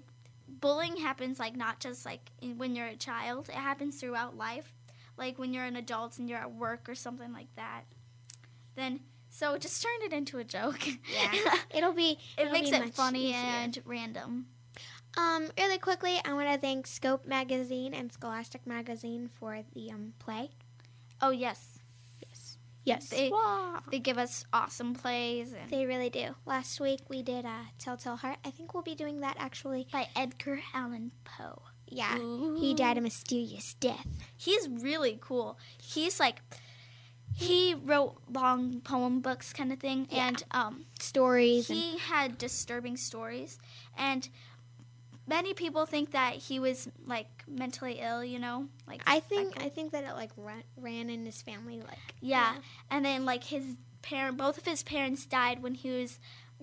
bullying 0.47 0.97
happens 0.97 1.39
like 1.39 1.55
not 1.55 1.79
just 1.79 2.05
like 2.05 2.31
when 2.57 2.75
you're 2.75 2.87
a 2.87 2.95
child, 2.95 3.49
it 3.49 3.55
happens 3.55 3.99
throughout 3.99 4.35
life, 4.37 4.73
like 5.17 5.37
when 5.37 5.53
you're 5.53 5.63
an 5.65 5.75
adult 5.75 6.17
and 6.17 6.27
you're 6.29 6.39
at 6.39 6.53
work 6.53 6.89
or 6.89 6.95
something 6.95 7.31
like 7.33 7.53
that. 7.55 7.83
Then 8.75 9.01
so 9.35 9.57
just 9.57 9.81
turn 9.81 9.91
it 10.03 10.13
into 10.13 10.37
a 10.37 10.43
joke. 10.43 10.85
Yeah. 10.87 11.55
It'll 11.75 11.93
be. 11.93 12.19
it 12.37 12.41
it'll 12.41 12.53
makes 12.53 12.69
be 12.69 12.75
it 12.77 12.93
funny 12.93 13.29
easier. 13.29 13.37
and 13.37 13.81
random. 13.85 14.45
Um, 15.17 15.49
really 15.57 15.77
quickly, 15.77 16.19
I 16.25 16.33
want 16.33 16.49
to 16.51 16.57
thank 16.59 16.87
Scope 16.87 17.25
Magazine 17.25 17.93
and 17.93 18.11
Scholastic 18.11 18.65
Magazine 18.65 19.27
for 19.39 19.59
the 19.73 19.91
um 19.91 20.13
play. 20.19 20.51
Oh 21.21 21.31
yes, 21.31 21.79
Yes. 22.85 23.07
They- 23.09 23.29
Wow. 23.29 23.79
they 23.91 23.99
give 23.99 24.17
us 24.17 24.43
awesome 24.51 24.93
plays 24.93 25.53
and 25.53 25.69
They 25.69 25.85
really 25.85 26.09
do. 26.09 26.35
Last 26.45 26.81
week 26.81 26.99
we 27.07 27.21
did 27.23 27.45
uh, 27.45 27.71
Telltale 27.79 28.17
Heart. 28.17 28.39
I 28.43 28.51
think 28.51 28.73
we'll 28.73 28.83
be 28.83 28.93
doing 28.95 29.21
that 29.21 29.37
actually. 29.39 29.87
by 29.91 30.07
Edgar 30.17 30.59
Allan 30.73 31.11
Poe. 31.23 31.61
Yeah. 31.87 32.17
He 32.59 32.73
died 32.73 32.97
a 32.97 33.01
mysterious 33.01 33.75
death. 33.75 34.07
He's 34.35 34.67
really 34.67 35.17
cool. 35.21 35.57
He's 35.81 36.19
like 36.19 36.41
he 37.35 37.73
wrote 37.73 38.15
long 38.31 38.79
poem 38.81 39.19
books 39.21 39.53
kind 39.53 39.71
of 39.73 39.79
thing 39.79 40.07
Yeah. 40.09 40.27
and 40.27 40.43
um 40.51 40.85
Stories 40.99 41.69
and 41.69 41.77
he 41.79 41.97
had 41.97 42.37
disturbing 42.37 42.97
stories 42.97 43.57
and 43.97 44.29
many 45.27 45.53
people 45.53 45.85
think 45.85 46.11
that 46.11 46.33
he 46.33 46.59
was 46.59 46.89
like 47.05 47.27
mentally 47.47 47.99
ill, 48.01 48.23
you 48.23 48.39
know? 48.39 48.67
Like 48.87 49.01
I 49.07 49.19
think 49.19 49.61
I 49.61 49.69
think 49.69 49.91
that 49.91 50.03
it 50.03 50.13
like 50.13 50.31
ran, 50.37 50.63
ran 50.77 51.09
in 51.09 51.25
his 51.25 51.41
family 51.41 51.79
like 51.81 51.97
yeah. 52.21 52.55
And 52.89 53.05
then 53.05 53.25
like 53.25 53.43
his 53.45 53.63
parent 54.01 54.37
both 54.37 54.57
of 54.57 54.65
his 54.65 54.83
parents 54.83 55.25
died 55.25 55.63
when 55.63 55.75
he 55.75 55.89
was 55.89 56.19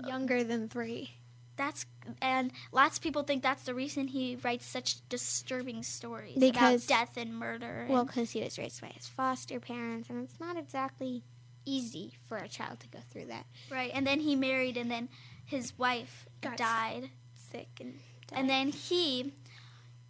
younger 0.07 0.45
than 0.45 0.69
three. 0.69 1.13
That's 1.61 1.85
and 2.23 2.51
lots 2.73 2.97
of 2.97 3.03
people 3.03 3.23
think 3.23 3.43
that's 3.43 3.65
the 3.65 3.75
reason 3.75 4.09
he 4.09 4.37
writes 4.43 4.65
such 4.67 5.07
disturbing 5.09 5.83
stories 5.83 6.37
Because- 6.39 6.87
about 6.87 6.99
death 6.99 7.17
and 7.17 7.35
murder. 7.35 7.87
Well, 7.89 8.05
because 8.05 8.31
he 8.33 8.43
was 8.43 8.59
raised 8.59 8.81
by 8.81 8.89
his 8.89 9.07
foster 9.09 9.61
parents, 9.61 10.09
and 10.09 10.25
it's 10.25 10.41
not 10.41 10.57
exactly 10.57 11.23
easy 11.67 12.15
for 12.27 12.39
a 12.39 12.49
child 12.49 12.81
to 12.81 12.89
go 12.89 13.01
through 13.11 13.27
that. 13.27 13.47
right, 13.71 13.91
and 13.95 14.07
then 14.07 14.21
he 14.21 14.35
married, 14.35 14.77
and 14.77 14.91
then 14.91 15.09
his 15.45 15.79
wife 15.79 16.27
Got 16.41 16.57
died, 16.57 17.11
Sick 17.35 17.69
and 17.81 17.99
and 18.33 18.49
then 18.49 18.69
he 18.71 19.33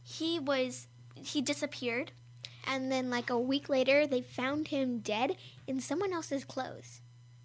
he 0.03 0.39
was 0.39 0.87
he 1.15 1.41
disappeared. 1.43 2.13
and 2.67 2.91
then 2.93 3.11
like 3.11 3.29
a 3.31 3.39
week 3.39 3.69
later, 3.69 4.07
they 4.07 4.21
found 4.23 4.69
him 4.69 4.99
dead 5.01 5.37
in 5.67 5.81
someone 5.81 6.13
else's 6.13 6.45
clothes. 6.45 7.01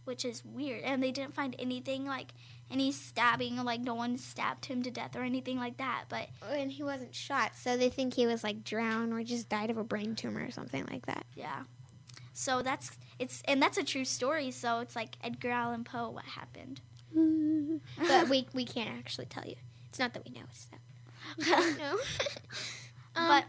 which 0.06 0.24
is 0.24 0.46
weird. 0.46 0.84
And 0.84 1.02
they 1.02 1.10
didn't 1.12 1.34
find 1.34 1.56
anything 1.58 2.06
like 2.06 2.32
any 2.72 2.92
stabbing, 2.92 3.58
like 3.64 3.82
no 3.82 3.96
one 3.96 4.18
stabbed 4.18 4.66
him 4.66 4.84
to 4.84 4.92
death 4.92 5.16
or 5.16 5.22
anything 5.24 5.58
like 5.58 5.78
that. 5.78 6.06
But 6.10 6.30
And 6.52 6.72
he 6.72 6.84
wasn't 6.84 7.14
shot, 7.14 7.56
so 7.56 7.78
they 7.78 7.90
think 7.90 8.14
he 8.16 8.26
was 8.26 8.44
like 8.44 8.64
drowned 8.64 9.14
or 9.14 9.24
just 9.24 9.50
died 9.50 9.70
of 9.70 9.78
a 9.78 9.84
brain 9.84 10.16
tumor 10.16 10.44
or 10.46 10.52
something 10.52 10.86
like 10.90 11.06
that. 11.06 11.26
yeah, 11.36 11.64
so 12.34 12.62
that's 12.62 12.92
it's 13.20 13.42
and 13.48 13.62
that's 13.62 13.78
a 13.78 13.84
true 13.84 14.06
story. 14.06 14.52
So 14.52 14.80
it's 14.80 14.96
like 14.96 15.16
Edgar 15.24 15.52
Allan 15.52 15.84
Poe, 15.84 16.10
what 16.10 16.26
happened? 16.26 16.82
but 17.98 18.30
we 18.30 18.48
we 18.54 18.66
can't 18.66 18.90
actually 18.90 19.26
tell 19.28 19.46
you. 19.46 19.56
It's 19.90 20.00
not 20.00 20.14
that 20.14 20.26
we 20.26 20.34
know. 20.34 20.42
It's 20.52 20.66
that 20.66 20.80
we. 21.40 21.84
Um, 23.18 23.28
but 23.30 23.46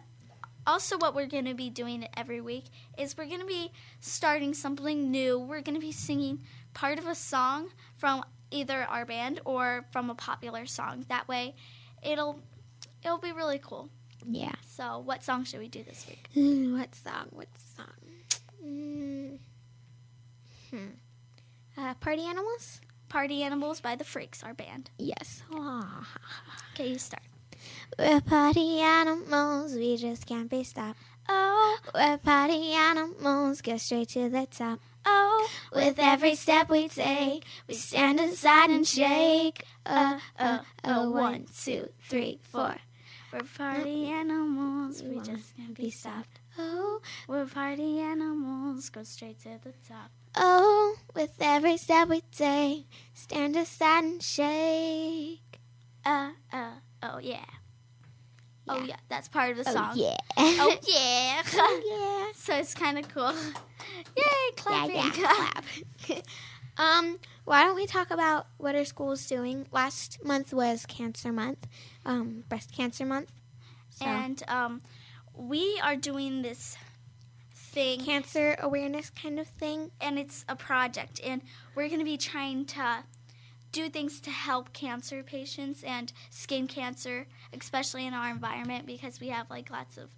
also 0.66 0.96
what 0.98 1.14
we're 1.14 1.26
going 1.26 1.44
to 1.44 1.54
be 1.54 1.70
doing 1.70 2.06
every 2.16 2.40
week 2.40 2.64
is 2.96 3.16
we're 3.16 3.26
going 3.26 3.40
to 3.40 3.46
be 3.46 3.72
starting 4.00 4.54
something 4.54 5.10
new 5.10 5.38
we're 5.38 5.60
going 5.60 5.74
to 5.74 5.80
be 5.80 5.92
singing 5.92 6.40
part 6.74 6.98
of 6.98 7.06
a 7.06 7.14
song 7.14 7.68
from 7.96 8.22
either 8.50 8.82
our 8.84 9.04
band 9.04 9.40
or 9.44 9.84
from 9.92 10.10
a 10.10 10.14
popular 10.14 10.66
song 10.66 11.04
that 11.08 11.26
way 11.28 11.54
it'll 12.02 12.40
it'll 13.04 13.18
be 13.18 13.32
really 13.32 13.58
cool 13.58 13.88
yeah. 14.24 14.52
so 14.66 14.98
what 15.04 15.22
song 15.24 15.44
should 15.44 15.60
we 15.60 15.68
do 15.68 15.82
this 15.84 16.06
week 16.08 16.28
Ooh, 16.36 16.76
what 16.76 16.94
song? 16.94 17.26
What 17.30 17.48
song? 17.76 17.86
Mm. 18.64 19.38
Hmm. 20.70 20.86
Uh, 21.78 21.94
Party 21.94 22.22
Animals? 22.22 22.80
party 23.08 23.42
animals 23.44 23.80
by 23.80 23.94
the 23.94 24.02
freaks 24.04 24.42
our 24.42 24.52
band 24.52 24.90
Yes. 24.98 25.42
okay 26.74 26.88
you 26.88 26.98
start 26.98 27.22
We're 27.98 28.20
party 28.20 28.80
animals, 28.80 29.74
we 29.74 29.96
just 29.96 30.26
can't 30.26 30.50
be 30.50 30.64
stopped. 30.64 30.98
oh 31.28 31.78
We're 31.94 32.18
party 32.18 32.72
animals, 32.72 33.62
go 33.62 33.76
straight 33.76 34.08
to 34.10 34.28
the 34.28 34.46
top. 34.50 34.80
Oh 35.06 35.48
With 35.74 35.98
every 35.98 36.34
step 36.34 36.68
we 36.68 36.88
take, 36.88 37.44
we 37.68 37.74
stand 37.74 38.20
aside 38.20 38.70
and 38.70 38.86
shake. 38.86 39.64
Uh, 39.84 40.18
uh, 40.38 40.58
uh, 40.84 41.06
one, 41.06 41.46
two, 41.64 41.88
three, 42.08 42.40
four. 42.42 42.76
we're 43.32 43.40
party 43.56 44.06
animals 44.08 45.02
we 45.02 45.18
just 45.20 45.56
can't 45.56 45.74
be 45.76 45.90
stopped 45.90 46.40
Oh, 46.58 47.00
we're 47.28 47.46
party 47.46 48.00
animals 48.00 48.88
go 48.90 49.02
straight 49.02 49.38
to 49.40 49.58
the 49.62 49.72
top 49.86 50.10
oh, 50.36 50.96
with 51.14 51.34
every 51.40 51.76
step 51.76 52.08
we 52.08 52.22
take, 52.32 52.86
stand 53.14 53.56
aside 53.56 54.04
and 54.04 54.22
shake. 54.22 55.60
Uh, 56.04 56.30
uh, 56.52 56.70
oh 57.02 57.18
yeah. 57.18 57.44
Oh 58.68 58.78
Yeah. 58.80 58.84
yeah, 58.86 58.96
that's 59.08 59.28
part 59.28 59.50
of 59.52 59.56
the 59.58 59.64
song. 59.64 59.90
Oh 59.92 59.96
yeah. 59.96 60.16
Oh 60.38 60.78
yeah. 60.86 61.42
oh 61.54 61.80
yeah. 61.84 62.32
so 62.36 62.56
it's 62.56 62.74
kind 62.74 62.98
of 62.98 63.08
cool. 63.08 63.34
Yay, 64.16 64.24
clapping. 64.56 64.96
Yeah, 64.96 65.10
yeah, 65.16 65.50
clap. 66.06 66.24
um, 66.78 67.18
why 67.44 67.64
don't 67.64 67.76
we 67.76 67.86
talk 67.86 68.10
about 68.10 68.46
what 68.58 68.74
our 68.74 68.84
school's 68.84 69.26
doing? 69.26 69.66
Last 69.72 70.24
month 70.24 70.52
was 70.52 70.86
Cancer 70.86 71.32
Month, 71.32 71.66
um, 72.04 72.44
Breast 72.48 72.72
Cancer 72.72 73.06
Month. 73.06 73.32
So, 73.90 74.04
and 74.04 74.42
um, 74.48 74.82
we 75.34 75.80
are 75.82 75.96
doing 75.96 76.42
this 76.42 76.76
thing, 77.54 78.04
cancer 78.04 78.56
awareness 78.60 79.10
kind 79.10 79.38
of 79.38 79.46
thing. 79.46 79.90
and 80.00 80.18
it's 80.18 80.44
a 80.48 80.56
project, 80.56 81.20
and 81.24 81.42
we're 81.74 81.88
gonna 81.88 82.04
be 82.04 82.16
trying 82.18 82.64
to 82.66 83.04
do 83.72 83.88
things 83.90 84.20
to 84.20 84.30
help 84.30 84.72
cancer 84.72 85.22
patients 85.22 85.82
and 85.82 86.12
skin 86.30 86.66
cancer, 86.66 87.26
especially 87.52 88.06
in 88.06 88.14
our 88.14 88.30
environment 88.30 88.86
because 88.86 89.20
we 89.20 89.28
have 89.28 89.50
like 89.50 89.70
lots 89.70 89.98
of 89.98 90.14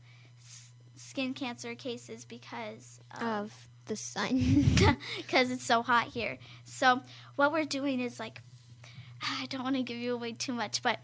skin 1.09 1.32
cancer 1.32 1.74
cases 1.74 2.24
because 2.24 3.00
um, 3.18 3.26
Of 3.26 3.68
the 3.86 3.96
sun. 3.96 4.66
because 5.16 5.50
it's 5.50 5.64
so 5.64 5.82
hot 5.82 6.09
here. 6.09 6.38
So 6.64 7.00
what 7.36 7.52
we're 7.52 7.64
doing 7.64 8.00
is 8.00 8.20
like, 8.20 8.42
I 9.22 9.46
don't 9.46 9.62
want 9.62 9.76
to 9.76 9.82
give 9.82 9.96
you 9.96 10.14
away 10.14 10.32
too 10.32 10.52
much, 10.52 10.82
but 10.82 11.00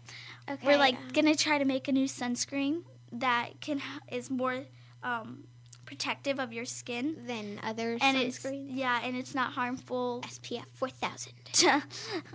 okay. 0.49 0.65
we're 0.65 0.77
like 0.77 0.95
um, 0.95 1.09
gonna 1.13 1.35
try 1.35 1.57
to 1.57 1.65
make 1.65 1.87
a 1.87 1.91
new 1.91 2.05
sunscreen 2.05 2.83
that 3.11 3.59
can 3.61 3.81
is 4.11 4.29
more 4.29 4.65
um, 5.03 5.45
protective 5.85 6.39
of 6.39 6.51
your 6.53 6.65
skin, 6.65 7.15
than 7.27 7.59
other 7.63 7.97
and 8.01 8.17
sunscreens. 8.17 8.67
yeah, 8.69 8.99
and 9.03 9.15
it's 9.15 9.35
not 9.35 9.53
harmful. 9.53 10.21
SPF 10.25 10.65
4000. 10.73 11.33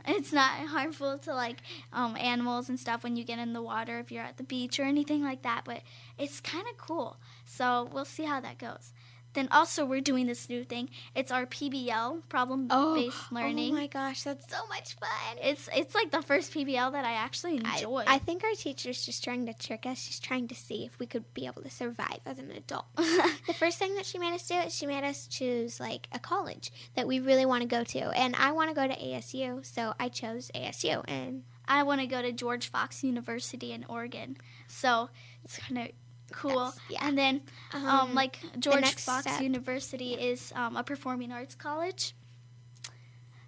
It's 0.07 0.33
not 0.33 0.51
harmful 0.69 1.19
to 1.19 1.35
like 1.35 1.59
um, 1.93 2.17
animals 2.17 2.69
and 2.69 2.79
stuff 2.79 3.03
when 3.05 3.17
you 3.17 3.25
get 3.25 3.39
in 3.39 3.53
the 3.53 3.63
water 3.63 3.99
if 3.99 4.11
you're 4.11 4.25
at 4.25 4.37
the 4.39 4.43
beach 4.43 4.81
or 4.81 4.85
anything 4.85 5.23
like 5.23 5.43
that. 5.43 5.63
But 5.65 5.83
it's 6.19 6.41
kind 6.41 6.67
of 6.71 6.77
cool. 6.77 7.17
So 7.51 7.89
we'll 7.93 8.05
see 8.05 8.25
how 8.25 8.41
that 8.41 8.59
goes. 8.59 8.93
Then 9.33 9.49
also 9.53 9.85
we're 9.85 10.01
doing 10.01 10.27
this 10.27 10.49
new 10.49 10.65
thing. 10.65 10.91
It's 11.15 11.31
our 11.31 11.47
PBL 11.47 12.23
problem 12.29 12.69
based 12.95 13.31
learning. 13.31 13.75
Oh, 13.75 13.77
oh 13.77 13.81
my 13.81 13.87
gosh, 13.87 14.23
that's 14.23 14.51
so 14.51 14.67
much 14.69 14.95
fun. 14.95 15.39
It's 15.43 15.69
it's 15.75 15.95
like 15.95 16.11
the 16.11 16.23
first 16.23 16.53
PBL 16.53 16.93
that 16.93 17.05
I 17.05 17.13
actually 17.13 17.61
I, 17.65 17.77
enjoy. 17.77 18.05
I 18.07 18.19
think 18.19 18.43
our 18.43 18.55
teacher's 18.55 19.05
just 19.05 19.23
trying 19.23 19.47
to 19.47 19.55
trick 19.55 19.87
us. 19.87 19.99
She's 19.99 20.19
trying 20.19 20.49
to 20.49 20.55
see 20.55 20.85
if 20.85 20.99
we 20.99 21.07
could 21.07 21.33
be 21.33 21.47
able 21.47 21.63
to 21.63 21.71
survive 21.71 22.21
as 22.27 22.39
an 22.39 22.51
adult. 22.51 22.87
the 22.97 23.55
first 23.55 23.79
thing 23.79 23.95
that 23.95 24.07
she 24.07 24.19
made 24.19 24.35
us 24.35 24.49
do 24.49 24.55
is 24.55 24.75
she 24.75 24.87
made 24.87 25.05
us 25.05 25.27
choose 25.29 25.79
like 25.79 26.09
a 26.13 26.19
college 26.19 26.73
that 26.95 27.07
we 27.07 27.21
really 27.21 27.47
want 27.47 27.63
to 27.63 27.69
go 27.69 27.85
to, 27.85 28.01
and 28.17 28.35
I 28.37 28.51
want 28.53 28.71
to 28.71 28.75
go 28.75 28.89
to 28.89 28.97
ASU, 28.97 29.65
so 29.65 29.95
I 30.01 30.09
chose 30.09 30.51
ASU. 30.55 31.05
And 31.07 31.45
I 31.69 31.85
want 31.85 32.01
to 32.01 32.09
go 32.09 32.21
to 32.21 32.33
George 32.33 32.69
Fox 32.69 33.05
University 33.05 33.71
in 33.73 33.85
Oregon. 33.89 34.37
So 34.67 35.11
it's 35.45 35.57
kind 35.57 35.79
of 35.79 35.89
cool. 36.33 36.73
Yeah. 36.89 37.07
And 37.07 37.17
then, 37.19 37.43
um, 37.73 37.87
Um, 37.87 38.15
like 38.15 38.39
George 38.59 38.95
Fox 38.97 39.23
step- 39.23 39.41
University 39.43 40.15
is 40.15 40.53
um, 40.55 40.77
a 40.77 40.83
performing 40.85 41.33
arts 41.33 41.55
college. 41.55 42.15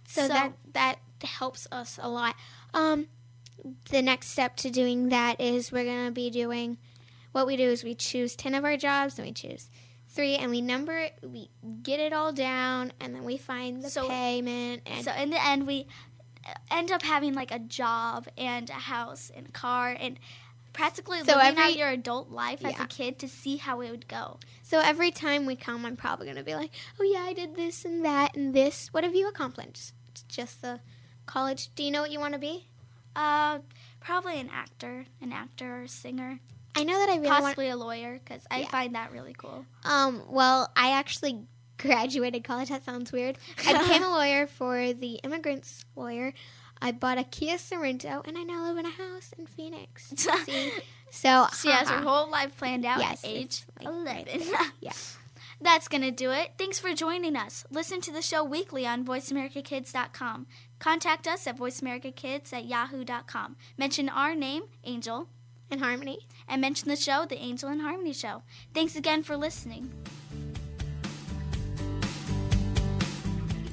so, 0.08 0.28
that 0.28 0.52
that 0.74 0.98
helps 1.22 1.66
us 1.72 1.98
a 2.02 2.08
lot. 2.08 2.34
Um, 2.74 3.06
the 3.90 4.02
next 4.02 4.28
step 4.28 4.56
to 4.56 4.70
doing 4.70 5.08
that 5.10 5.40
is 5.40 5.70
we're 5.72 5.84
gonna 5.84 6.10
be 6.10 6.30
doing 6.30 6.78
what 7.32 7.46
we 7.46 7.56
do 7.56 7.64
is 7.70 7.82
we 7.84 7.94
choose 7.94 8.34
ten 8.36 8.54
of 8.54 8.64
our 8.64 8.76
jobs 8.76 9.18
and 9.18 9.26
we 9.26 9.32
choose 9.32 9.70
three 10.08 10.34
and 10.36 10.50
we 10.50 10.60
number 10.60 10.98
it, 10.98 11.14
we 11.22 11.48
get 11.82 11.98
it 12.00 12.12
all 12.12 12.32
down, 12.32 12.92
and 13.00 13.14
then 13.14 13.24
we 13.24 13.36
find 13.38 13.82
the 13.82 13.88
So- 13.90 14.08
payment 14.08 14.82
and 14.86 15.04
so 15.04 15.12
in 15.12 15.30
the 15.30 15.42
end, 15.42 15.66
we 15.66 15.86
end 16.70 16.90
up 16.90 17.02
having 17.02 17.34
like 17.34 17.50
a 17.52 17.58
job 17.60 18.26
and 18.36 18.68
a 18.68 18.72
house 18.74 19.30
and 19.34 19.48
a 19.48 19.52
car 19.52 19.96
and 19.98 20.18
practically 20.72 21.20
So 21.20 21.36
living 21.36 21.58
out 21.58 21.76
your 21.76 21.88
adult 21.90 22.30
life 22.30 22.64
as 22.64 22.78
a 22.80 22.86
kid 22.86 23.18
to 23.20 23.28
see 23.28 23.56
how 23.56 23.80
it 23.80 23.90
would 23.90 24.08
go. 24.08 24.38
So 24.62 24.80
every 24.80 25.10
time 25.10 25.46
we 25.46 25.56
come, 25.56 25.84
I'm 25.84 25.96
probably 25.96 26.26
going 26.26 26.36
to 26.38 26.42
be 26.44 26.54
like, 26.54 26.70
oh, 27.00 27.04
yeah, 27.04 27.20
I 27.20 27.32
did 27.32 27.56
this 27.56 27.84
and 27.84 28.04
that 28.04 28.36
and 28.36 28.54
this. 28.54 28.88
What 28.92 29.04
have 29.04 29.14
you 29.14 29.28
accomplished? 29.28 29.92
Just 30.28 30.62
the 30.62 30.80
college. 31.26 31.74
Do 31.74 31.82
you 31.82 31.90
know 31.90 32.00
what 32.02 32.10
you 32.10 32.20
want 32.20 32.34
to 32.34 32.40
be? 32.40 32.68
Uh, 33.14 33.58
probably 34.00 34.40
an 34.40 34.48
actor, 34.52 35.04
an 35.20 35.32
actor 35.32 35.80
or 35.80 35.82
a 35.82 35.88
singer, 35.88 36.40
I 36.74 36.84
know 36.84 36.98
that 36.98 37.10
I 37.10 37.16
really 37.16 37.28
want. 37.28 37.42
possibly 37.44 37.68
a 37.68 37.76
lawyer 37.76 38.18
because 38.24 38.46
I 38.50 38.60
Yeah. 38.60 38.68
find 38.68 38.94
that 38.94 39.12
really 39.12 39.34
cool. 39.36 39.66
Um, 39.84 40.22
well, 40.28 40.70
I 40.74 40.92
actually 40.92 41.42
graduated 41.78 42.44
college. 42.44 42.70
That 42.70 42.84
sounds 42.84 43.12
weird. 43.12 43.36
I 43.66 43.78
became 43.78 44.02
a 44.02 44.08
lawyer 44.16 44.46
for 44.46 44.92
the 44.92 45.14
immigrants 45.16 45.84
lawyer. 45.96 46.32
I 46.82 46.92
bought 46.92 47.16
a 47.18 47.24
Kia 47.24 47.54
Sorento, 47.56 48.26
and 48.26 48.36
I 48.36 48.42
now 48.42 48.64
live 48.64 48.76
in 48.76 48.86
a 48.86 48.90
house 48.90 49.32
in 49.38 49.46
Phoenix. 49.46 50.12
See? 50.46 50.72
So 51.10 51.46
She 51.60 51.70
has 51.70 51.88
her 51.88 52.00
whole 52.02 52.28
life 52.30 52.56
planned 52.58 52.84
out 52.84 52.98
Yes, 53.00 53.22
at 53.24 53.30
age 53.30 53.62
like 53.78 53.86
11. 53.88 54.24
there. 54.38 54.60
Yeah. 54.80 54.92
That's 55.60 55.86
going 55.86 56.02
to 56.02 56.10
do 56.10 56.32
it. 56.32 56.52
Thanks 56.58 56.80
for 56.80 56.92
joining 56.92 57.36
us. 57.36 57.64
Listen 57.70 58.00
to 58.00 58.12
the 58.12 58.20
show 58.20 58.42
weekly 58.42 58.84
on 58.84 59.04
voiceamericakids.com. 59.04 60.46
Contact 60.80 61.28
us 61.28 61.46
at 61.46 61.56
voiceamericakids 61.56 62.52
at 62.52 62.64
yahoo.com. 62.64 63.54
Mention 63.78 64.08
our 64.08 64.34
name, 64.34 64.64
Angel, 64.82 65.28
And 65.70 65.80
harmony. 65.80 66.26
and 66.48 66.60
mention 66.60 66.88
the 66.88 66.96
show, 66.96 67.24
The 67.26 67.38
Angel 67.38 67.68
and 67.68 67.80
Harmony 67.80 68.12
Show. 68.12 68.42
Thanks 68.74 68.96
again 68.96 69.22
for 69.22 69.36
listening. 69.36 69.92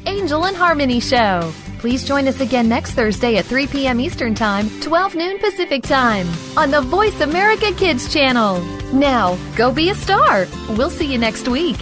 Angel 0.10 0.46
and 0.48 0.58
Harmony 0.58 1.00
Show. 1.00 1.54
Please 1.78 2.04
join 2.04 2.28
us 2.28 2.42
again 2.42 2.68
next 2.68 2.94
Thursday 2.94 3.38
at 3.38 3.46
3 3.46 3.68
p.m. 3.68 4.00
Eastern 4.00 4.34
Time, 4.34 4.68
12 4.82 5.14
noon 5.14 5.38
Pacific 5.38 5.84
Time 5.84 6.28
on 6.58 6.72
the 6.72 6.82
Voice 6.82 7.22
America 7.22 7.72
Kids 7.74 8.12
channel. 8.12 8.60
Now, 8.92 9.38
go 9.56 9.72
be 9.72 9.92
a 9.92 9.94
star. 9.96 10.48
We'll 10.70 10.90
see 10.90 11.06
you 11.06 11.20
next 11.20 11.48
week. 11.48 11.78